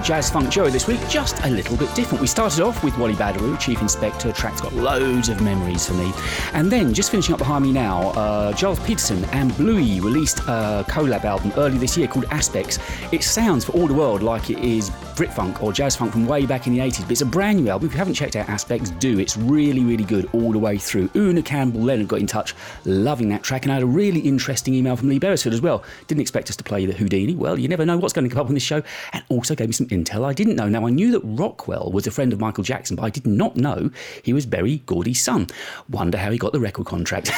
Our 0.00 0.06
Jazz 0.06 0.30
Funk 0.30 0.50
Duo 0.50 0.70
this 0.70 0.86
week, 0.86 0.98
just 1.10 1.44
a 1.44 1.50
little 1.50 1.76
bit 1.76 1.94
different. 1.94 2.22
We 2.22 2.26
started 2.26 2.62
off 2.62 2.82
with 2.82 2.96
Wally 2.96 3.12
Badarou, 3.12 3.60
Chief 3.60 3.82
Inspector, 3.82 4.32
track's 4.32 4.62
got 4.62 4.72
loads 4.72 5.28
of 5.28 5.42
memories 5.42 5.86
for 5.86 5.92
me. 5.92 6.10
And 6.54 6.72
then, 6.72 6.94
just 6.94 7.10
finishing 7.10 7.34
up 7.34 7.38
behind 7.38 7.64
me 7.64 7.70
now, 7.70 8.08
uh, 8.12 8.56
Gilles 8.56 8.80
Peterson 8.80 9.26
and 9.26 9.54
Bluey 9.58 10.00
released 10.00 10.38
a 10.40 10.86
collab 10.88 11.24
album 11.24 11.52
early 11.58 11.76
this 11.76 11.98
year 11.98 12.08
called 12.08 12.24
Aspects. 12.30 12.78
It 13.12 13.22
sounds 13.22 13.66
for 13.66 13.72
all 13.72 13.86
the 13.86 13.92
world 13.92 14.22
like 14.22 14.48
it 14.48 14.60
is 14.60 14.90
Brit 15.20 15.34
funk 15.34 15.62
or 15.62 15.70
jazz 15.70 15.96
funk 15.96 16.12
from 16.12 16.26
way 16.26 16.46
back 16.46 16.66
in 16.66 16.72
the 16.72 16.78
80s, 16.78 17.02
but 17.02 17.10
it's 17.10 17.20
a 17.20 17.26
brand 17.26 17.62
new 17.62 17.68
album. 17.68 17.88
If 17.88 17.92
you 17.92 17.98
haven't 17.98 18.14
checked 18.14 18.36
out 18.36 18.48
Aspects, 18.48 18.88
do. 18.88 19.18
It's 19.18 19.36
really, 19.36 19.84
really 19.84 20.02
good 20.02 20.30
all 20.32 20.50
the 20.50 20.58
way 20.58 20.78
through. 20.78 21.10
Una 21.14 21.42
Campbell 21.42 21.82
Leonard 21.82 22.08
got 22.08 22.20
in 22.20 22.26
touch, 22.26 22.54
loving 22.86 23.28
that 23.28 23.42
track, 23.42 23.64
and 23.64 23.70
I 23.70 23.74
had 23.74 23.82
a 23.82 23.86
really 23.86 24.20
interesting 24.20 24.72
email 24.72 24.96
from 24.96 25.10
Lee 25.10 25.18
Beresford 25.18 25.52
as 25.52 25.60
well. 25.60 25.84
Didn't 26.06 26.22
expect 26.22 26.48
us 26.48 26.56
to 26.56 26.64
play 26.64 26.86
the 26.86 26.94
Whodini. 26.94 27.36
Well, 27.36 27.58
you 27.58 27.68
never 27.68 27.84
know 27.84 27.98
what's 27.98 28.14
going 28.14 28.26
to 28.26 28.34
come 28.34 28.40
up 28.40 28.48
on 28.48 28.54
this 28.54 28.62
show, 28.62 28.82
and 29.12 29.22
also 29.28 29.54
gave 29.54 29.68
me 29.68 29.74
some 29.74 29.88
intel 29.88 30.24
I 30.24 30.32
didn't 30.32 30.56
know. 30.56 30.70
Now, 30.70 30.86
I 30.86 30.90
knew 30.90 31.12
that 31.12 31.20
Rockwell 31.22 31.92
was 31.92 32.06
a 32.06 32.10
friend 32.10 32.32
of 32.32 32.40
Michael 32.40 32.64
Jackson, 32.64 32.96
but 32.96 33.02
I 33.02 33.10
did 33.10 33.26
not 33.26 33.56
know 33.56 33.90
he 34.22 34.32
was 34.32 34.46
Berry 34.46 34.78
Gordy's 34.86 35.20
son. 35.20 35.48
Wonder 35.90 36.16
how 36.16 36.30
he 36.30 36.38
got 36.38 36.54
the 36.54 36.60
record 36.60 36.86
contract. 36.86 37.30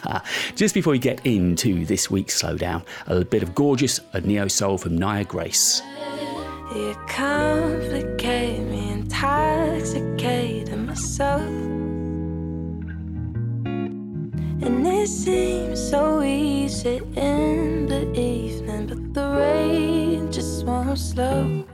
Just 0.56 0.72
before 0.72 0.92
we 0.92 0.98
get 0.98 1.26
into 1.26 1.84
this 1.84 2.10
week's 2.10 2.40
slowdown, 2.40 2.82
a 3.08 3.26
bit 3.26 3.42
of 3.42 3.54
gorgeous 3.54 4.00
neo 4.24 4.48
soul 4.48 4.78
from 4.78 4.96
Nia 4.96 5.24
Grace. 5.24 5.82
You 6.76 6.94
complicate 7.08 8.60
me, 8.60 8.92
intoxicating 8.92 10.84
myself. 10.86 11.40
And 14.64 14.86
it 14.86 15.08
seems 15.08 15.80
so 15.90 16.22
easy 16.22 17.00
in 17.16 17.86
the 17.86 18.02
evening, 18.12 18.86
but 18.88 19.14
the 19.14 19.26
rain 19.40 20.30
just 20.30 20.66
won't 20.66 20.98
slow. 20.98 21.64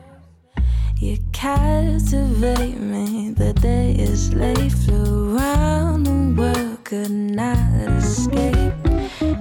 You 0.99 1.19
captivate 1.33 2.79
me, 2.79 3.31
the 3.31 3.53
day 3.55 3.97
is 3.99 4.33
late, 4.33 4.71
flew 4.71 5.37
around 5.37 6.05
the 6.05 6.41
world, 6.41 6.85
could 6.85 7.11
not 7.11 7.59
escape. 7.99 8.73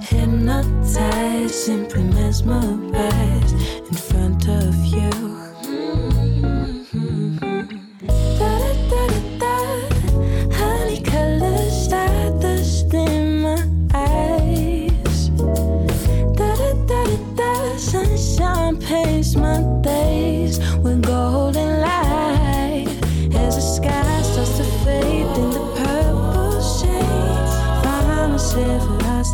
Hypnotized, 0.01 1.53
simply 1.53 2.01
mesmerized 2.03 3.55
in 3.89 3.95
front 3.95 4.47
of 4.49 4.73
you. 4.85 5.50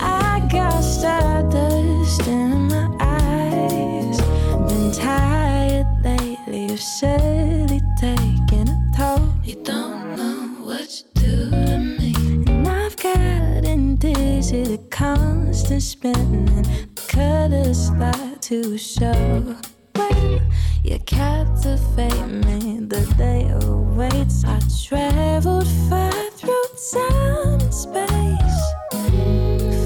I 0.00 0.48
got 0.50 0.80
stardust 0.80 2.26
in 2.26 2.68
my 2.68 2.88
eyes. 3.00 4.20
Been 4.68 4.90
tired 4.92 5.86
lately 6.02 6.72
of 6.72 6.80
steady 6.80 7.80
taking 8.00 8.68
a 8.68 8.92
toll. 8.96 9.28
You 9.44 9.56
don't 9.62 10.16
know 10.16 10.64
what 10.64 10.88
you 10.98 11.04
do 11.14 11.50
to 11.50 11.78
me. 11.78 12.14
And 12.46 12.66
I've 12.66 12.96
gotten 12.96 13.96
dizzy, 13.96 14.64
the 14.64 14.78
constant 14.90 15.82
spinning. 15.82 16.62
The 16.94 17.02
colors 17.08 17.86
start 17.86 18.42
to 18.42 18.78
show. 18.78 19.56
You 19.96 20.98
captivate 21.06 22.26
me, 22.26 22.80
the 22.80 23.00
day 23.16 23.48
awaits. 23.62 24.44
I 24.44 24.58
traveled 24.86 25.66
far 25.88 26.12
through 26.30 26.64
time 26.92 27.60
and 27.60 27.74
space 27.74 28.62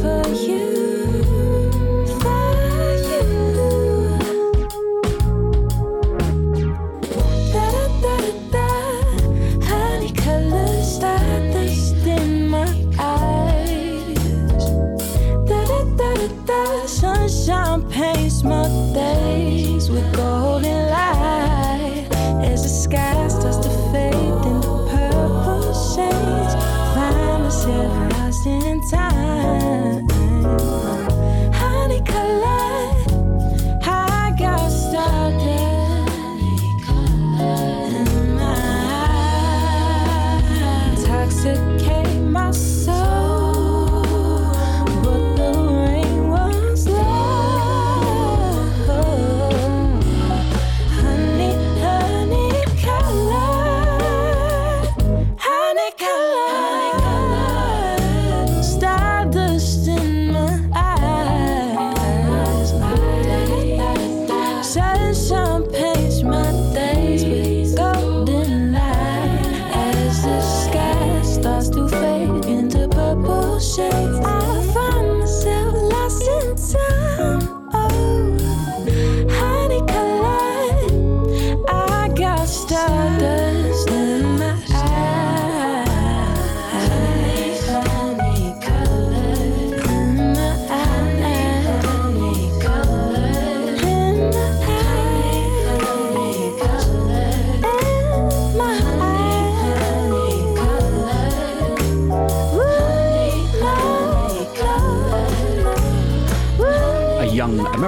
for 0.01 0.29
you, 0.35 0.59
my 18.45 18.78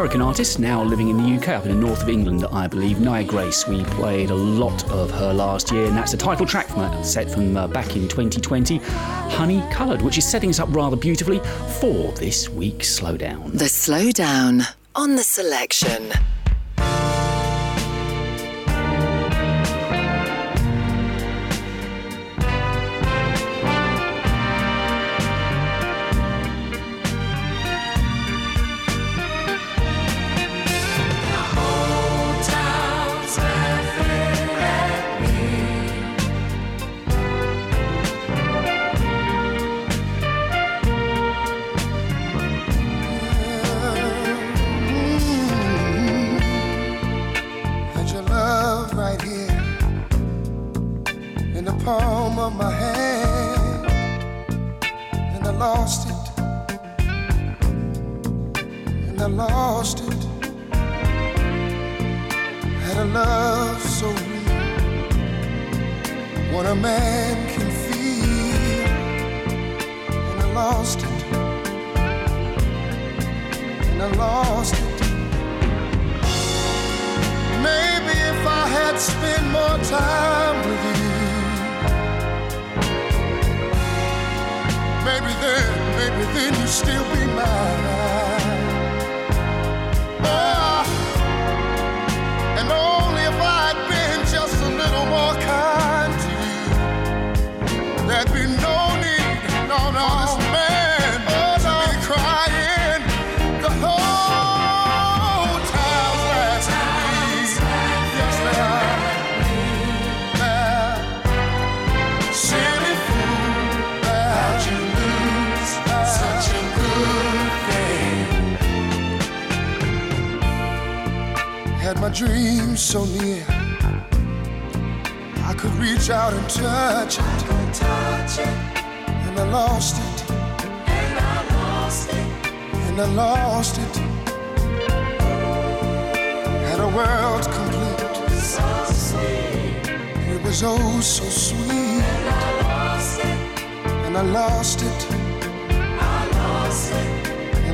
American 0.01 0.22
artist 0.22 0.59
now 0.59 0.82
living 0.82 1.09
in 1.09 1.18
the 1.18 1.36
UK, 1.36 1.48
up 1.48 1.66
in 1.66 1.72
the 1.72 1.86
north 1.86 2.02
of 2.02 2.09
England, 2.09 2.47
I 2.51 2.66
believe, 2.66 3.01
Nia 3.01 3.22
Grace. 3.22 3.68
We 3.68 3.85
played 3.85 4.31
a 4.31 4.35
lot 4.35 4.82
of 4.90 5.10
her 5.10 5.35
last 5.35 5.70
year, 5.70 5.85
and 5.85 5.94
that's 5.94 6.12
the 6.12 6.16
title 6.16 6.47
track 6.47 6.68
from 6.68 6.81
a 6.81 7.05
set 7.05 7.31
from 7.31 7.55
uh, 7.55 7.68
back 7.68 7.97
in 7.97 8.09
2020, 8.09 8.78
Honey 8.78 9.62
Coloured, 9.70 10.01
which 10.01 10.16
is 10.16 10.27
setting 10.27 10.48
us 10.48 10.59
up 10.59 10.74
rather 10.74 10.97
beautifully 10.97 11.39
for 11.81 12.12
this 12.12 12.48
week's 12.48 12.98
slowdown. 12.98 13.52
The 13.52 13.66
slowdown 13.66 14.66
on 14.94 15.16
the 15.16 15.22
selection. 15.22 16.14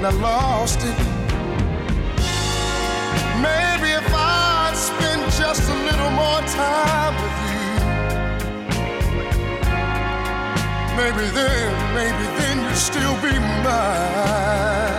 I 0.06 0.10
lost 0.10 0.78
it. 0.82 0.98
Maybe 3.42 3.90
if 3.90 4.06
I'd 4.14 4.76
spend 4.76 5.22
just 5.32 5.68
a 5.68 5.74
little 5.74 6.12
more 6.12 6.42
time 6.46 7.14
with 7.22 7.38
you, 7.50 7.66
maybe 10.96 11.26
then, 11.34 11.72
maybe 11.92 12.24
then 12.38 12.56
you'd 12.62 12.76
still 12.76 13.16
be 13.20 13.36
mine. 13.64 14.95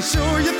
Show 0.00 0.38
you 0.38 0.59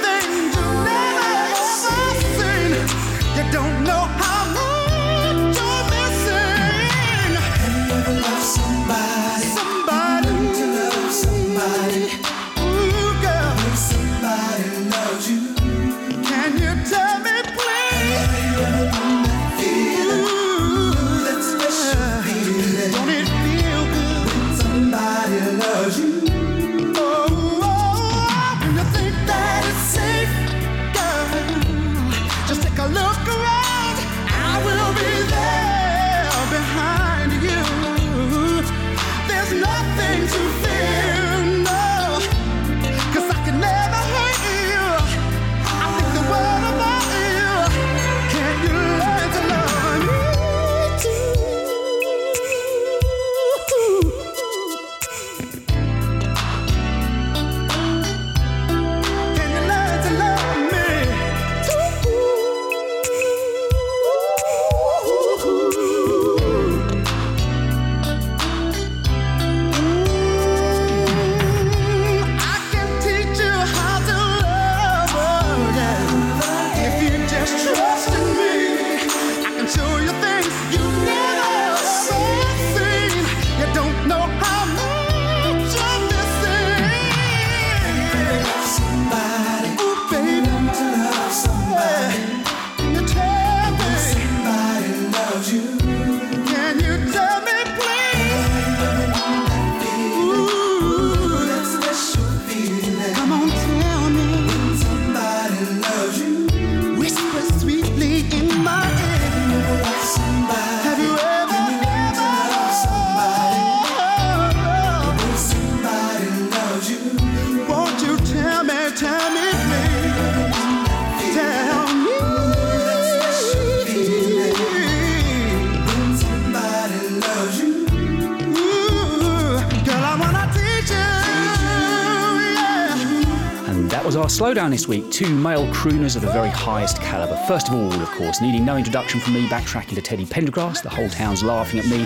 slowdown 134.50 134.70
this 134.70 134.88
week. 134.88 135.08
Two 135.12 135.28
male 135.28 135.64
crooners 135.68 136.16
of 136.16 136.22
the 136.22 136.32
very 136.32 136.48
highest 136.48 137.00
calibre. 137.00 137.36
First 137.46 137.68
of 137.68 137.74
all, 137.74 137.92
of 137.92 138.10
course, 138.10 138.40
needing 138.40 138.64
no 138.64 138.76
introduction 138.76 139.20
from 139.20 139.34
me, 139.34 139.46
backtracking 139.46 139.94
to 139.94 140.02
Teddy 140.02 140.26
Pendergrass, 140.26 140.82
the 140.82 140.88
whole 140.88 141.08
town's 141.08 141.44
laughing 141.44 141.78
at 141.78 141.86
me, 141.86 142.04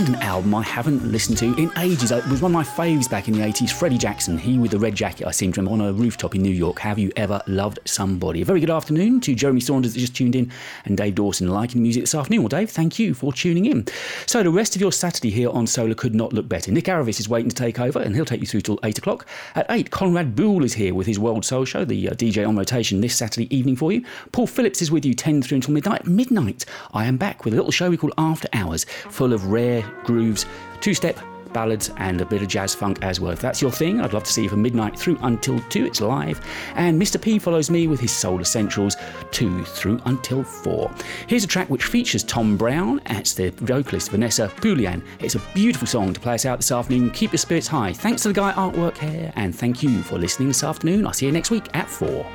and 0.00 0.16
an 0.16 0.22
album 0.22 0.54
I 0.54 0.62
haven't 0.62 1.12
listened 1.12 1.36
to 1.38 1.54
in 1.56 1.70
ages. 1.76 2.10
It 2.10 2.26
was 2.28 2.40
one 2.40 2.52
of 2.52 2.54
my 2.54 2.64
faves 2.64 3.10
back 3.10 3.28
in 3.28 3.34
the 3.34 3.40
80s, 3.40 3.70
Freddie 3.70 3.98
Jackson, 3.98 4.38
he 4.38 4.56
with 4.56 4.70
the 4.70 4.78
red 4.78 4.94
jacket, 4.94 5.26
I 5.26 5.30
seem 5.30 5.52
to 5.52 5.60
remember, 5.60 5.84
on 5.84 5.90
a 5.90 5.92
rooftop 5.92 6.34
in 6.34 6.40
New 6.40 6.54
York. 6.54 6.78
Have 6.78 6.98
you 6.98 7.12
ever 7.16 7.42
loved 7.46 7.80
somebody? 7.84 8.40
A 8.40 8.44
very 8.46 8.60
good 8.60 8.70
afternoon 8.70 9.20
to 9.20 9.34
Jeremy 9.34 9.60
Saunders 9.60 9.92
that 9.92 10.00
just 10.00 10.16
tuned 10.16 10.34
in, 10.34 10.50
and 10.86 10.96
Dave 10.96 11.16
Dawson 11.16 11.48
liking 11.48 11.76
the 11.76 11.82
music 11.82 12.04
this 12.04 12.14
afternoon. 12.14 12.42
Well, 12.42 12.48
Dave, 12.48 12.70
thank 12.70 12.98
you 12.98 13.12
for 13.12 13.30
tuning 13.30 13.66
in. 13.66 13.86
So, 14.24 14.42
the 14.42 14.50
rest 14.50 14.74
of 14.74 14.80
your 14.80 14.90
Saturday 14.90 15.28
here 15.28 15.50
on 15.50 15.66
Solar 15.66 15.94
could 15.94 16.14
not 16.14 16.32
look 16.32 16.48
better. 16.48 16.72
Nick 16.72 16.86
Aravis 16.86 17.20
is 17.20 17.28
waiting 17.28 17.50
to 17.50 17.56
take 17.56 17.78
over, 17.78 17.98
and 18.00 18.14
he'll 18.14 18.24
take 18.24 18.40
you 18.40 18.46
through 18.46 18.62
till 18.62 18.78
8 18.82 18.96
o'clock. 18.96 19.26
At 19.54 19.66
8, 19.68 19.90
Conrad 19.90 20.34
Boole 20.34 20.64
is 20.64 20.72
here 20.72 20.94
with 20.94 21.06
his 21.06 21.18
World 21.18 21.44
Soul 21.44 21.66
Show, 21.66 21.84
the 21.84 22.08
uh, 22.08 22.12
DJ 22.12 22.48
on 22.48 22.56
rotation 22.56 23.02
this 23.02 23.14
Saturday 23.14 23.54
evening 23.54 23.76
for 23.76 23.92
you. 23.92 24.02
Paul 24.32 24.46
Phillips 24.46 24.80
is 24.80 24.90
with 24.90 25.04
you 25.04 25.12
10 25.12 25.42
through 25.42 25.56
until 25.56 25.74
midnight. 25.74 26.06
Midnight, 26.06 26.64
I 26.94 27.04
am 27.04 27.18
back 27.18 27.44
with 27.44 27.52
a 27.52 27.56
little 27.56 27.70
show 27.70 27.90
we 27.90 27.98
call 27.98 28.14
After 28.16 28.48
Hours, 28.54 28.84
full 28.84 29.34
of 29.34 29.44
rare 29.46 29.89
grooves, 30.04 30.46
two 30.80 30.94
step 30.94 31.18
ballads 31.52 31.90
and 31.96 32.20
a 32.20 32.24
bit 32.24 32.42
of 32.42 32.48
jazz 32.48 32.74
funk 32.74 32.98
as 33.02 33.20
well. 33.20 33.32
If 33.32 33.40
that's 33.40 33.60
your 33.60 33.70
thing, 33.70 34.00
I'd 34.00 34.12
love 34.12 34.24
to 34.24 34.32
see 34.32 34.44
you 34.44 34.48
from 34.48 34.62
midnight 34.62 34.98
through 34.98 35.18
until 35.22 35.60
2. 35.60 35.86
It's 35.86 36.00
live. 36.00 36.40
And 36.74 37.00
Mr. 37.00 37.20
P 37.20 37.38
follows 37.38 37.70
me 37.70 37.86
with 37.86 38.00
his 38.00 38.12
Soul 38.12 38.40
Essentials 38.40 38.96
2 39.32 39.64
through 39.64 40.00
until 40.06 40.42
4. 40.42 40.90
Here's 41.26 41.44
a 41.44 41.48
track 41.48 41.68
which 41.70 41.84
features 41.84 42.24
Tom 42.24 42.56
Brown. 42.56 43.00
It's 43.06 43.34
the 43.34 43.50
vocalist 43.50 44.10
Vanessa 44.10 44.48
Poulian. 44.56 45.02
It's 45.18 45.34
a 45.34 45.42
beautiful 45.54 45.86
song 45.86 46.12
to 46.14 46.20
play 46.20 46.34
us 46.34 46.46
out 46.46 46.58
this 46.58 46.72
afternoon. 46.72 47.10
Keep 47.10 47.32
your 47.32 47.38
spirits 47.38 47.66
high. 47.66 47.92
Thanks 47.92 48.22
to 48.22 48.28
the 48.28 48.34
guy 48.34 48.52
Artwork 48.52 48.96
Hair, 48.96 49.32
and 49.36 49.54
thank 49.54 49.82
you 49.82 50.02
for 50.02 50.18
listening 50.18 50.48
this 50.48 50.64
afternoon. 50.64 51.06
I'll 51.06 51.12
see 51.12 51.26
you 51.26 51.32
next 51.32 51.50
week 51.50 51.66
at 51.74 51.88
4. 51.88 52.26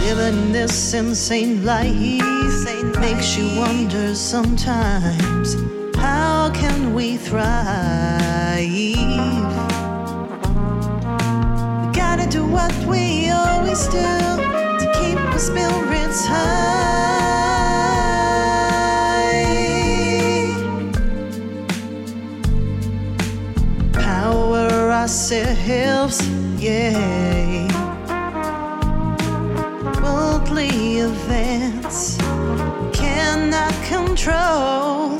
Living 0.00 0.52
this 0.52 0.92
insane 0.94 1.64
life 1.64 2.98
makes 2.98 3.36
you 3.36 3.58
wonder 3.60 4.14
sometimes 4.14 5.54
how 5.96 6.50
can 6.52 6.94
we 6.94 7.16
thrive? 7.16 8.58
We 11.82 11.92
gotta 11.92 12.28
do 12.28 12.44
what 12.44 12.74
we 12.86 13.30
always 13.30 13.86
do 13.86 14.10
to 14.80 14.92
keep 14.98 15.18
our 15.18 15.38
spirits 15.38 16.26
high. 16.26 16.81
Power 25.12 25.18
ourselves, 25.18 26.26
yeah. 26.58 27.68
Worldly 30.02 31.00
events 31.00 32.16
cannot 32.94 33.74
control. 33.84 35.18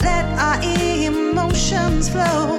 Let 0.00 0.24
our 0.38 0.62
emotions 0.62 2.08
flow 2.08 2.57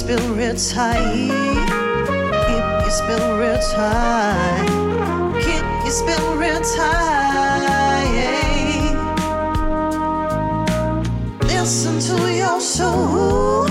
spirits 0.00 0.72
high. 0.72 1.28
Keep 2.48 2.66
your 2.84 2.90
spirits 2.90 3.70
high. 3.72 4.64
Keep 5.44 5.64
your 5.84 5.96
spirits 6.00 6.74
high. 6.74 8.00
Listen 11.42 12.00
to 12.08 12.16
your 12.32 12.60
soul 12.60 13.66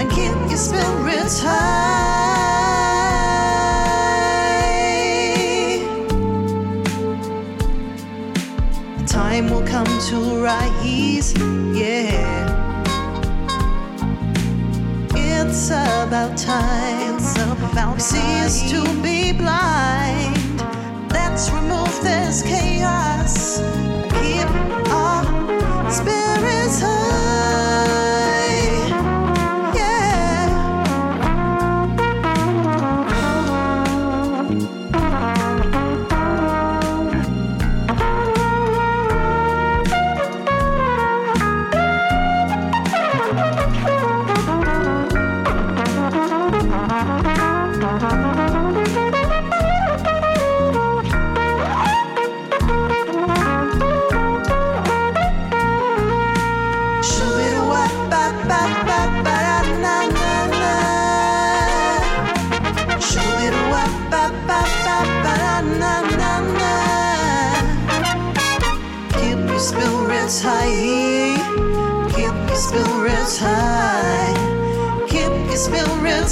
and 0.00 0.10
keep 0.10 0.32
your 0.48 0.56
spirits 0.56 1.42
high. 1.42 2.08
Time 9.06 9.50
will 9.50 9.66
come 9.66 9.92
to 10.08 10.16
rise, 10.42 11.34
It's 15.70 15.76
about 15.76 16.38
time. 16.38 17.16
It's 17.16 17.36
about 17.36 18.00
Cease 18.00 18.70
to 18.70 18.82
be 19.02 19.32
blind. 19.32 20.62
Let's 21.12 21.50
remove 21.50 21.92
this 22.02 22.40
chaos. 22.42 23.60
Keep 24.14 24.48
on 24.90 25.92
spinning. 25.92 26.27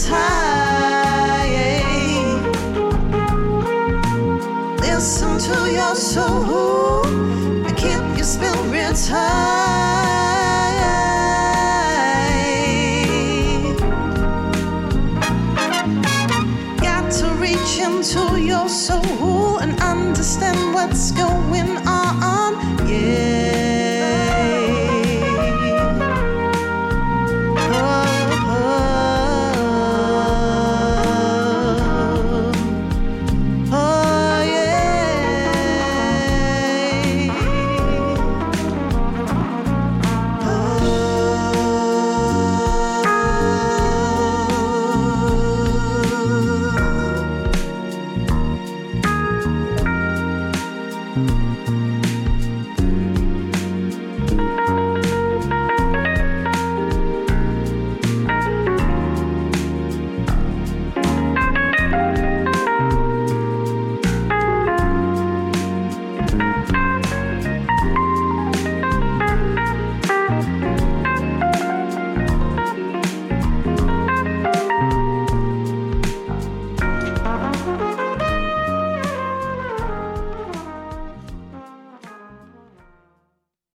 time. 0.07 0.46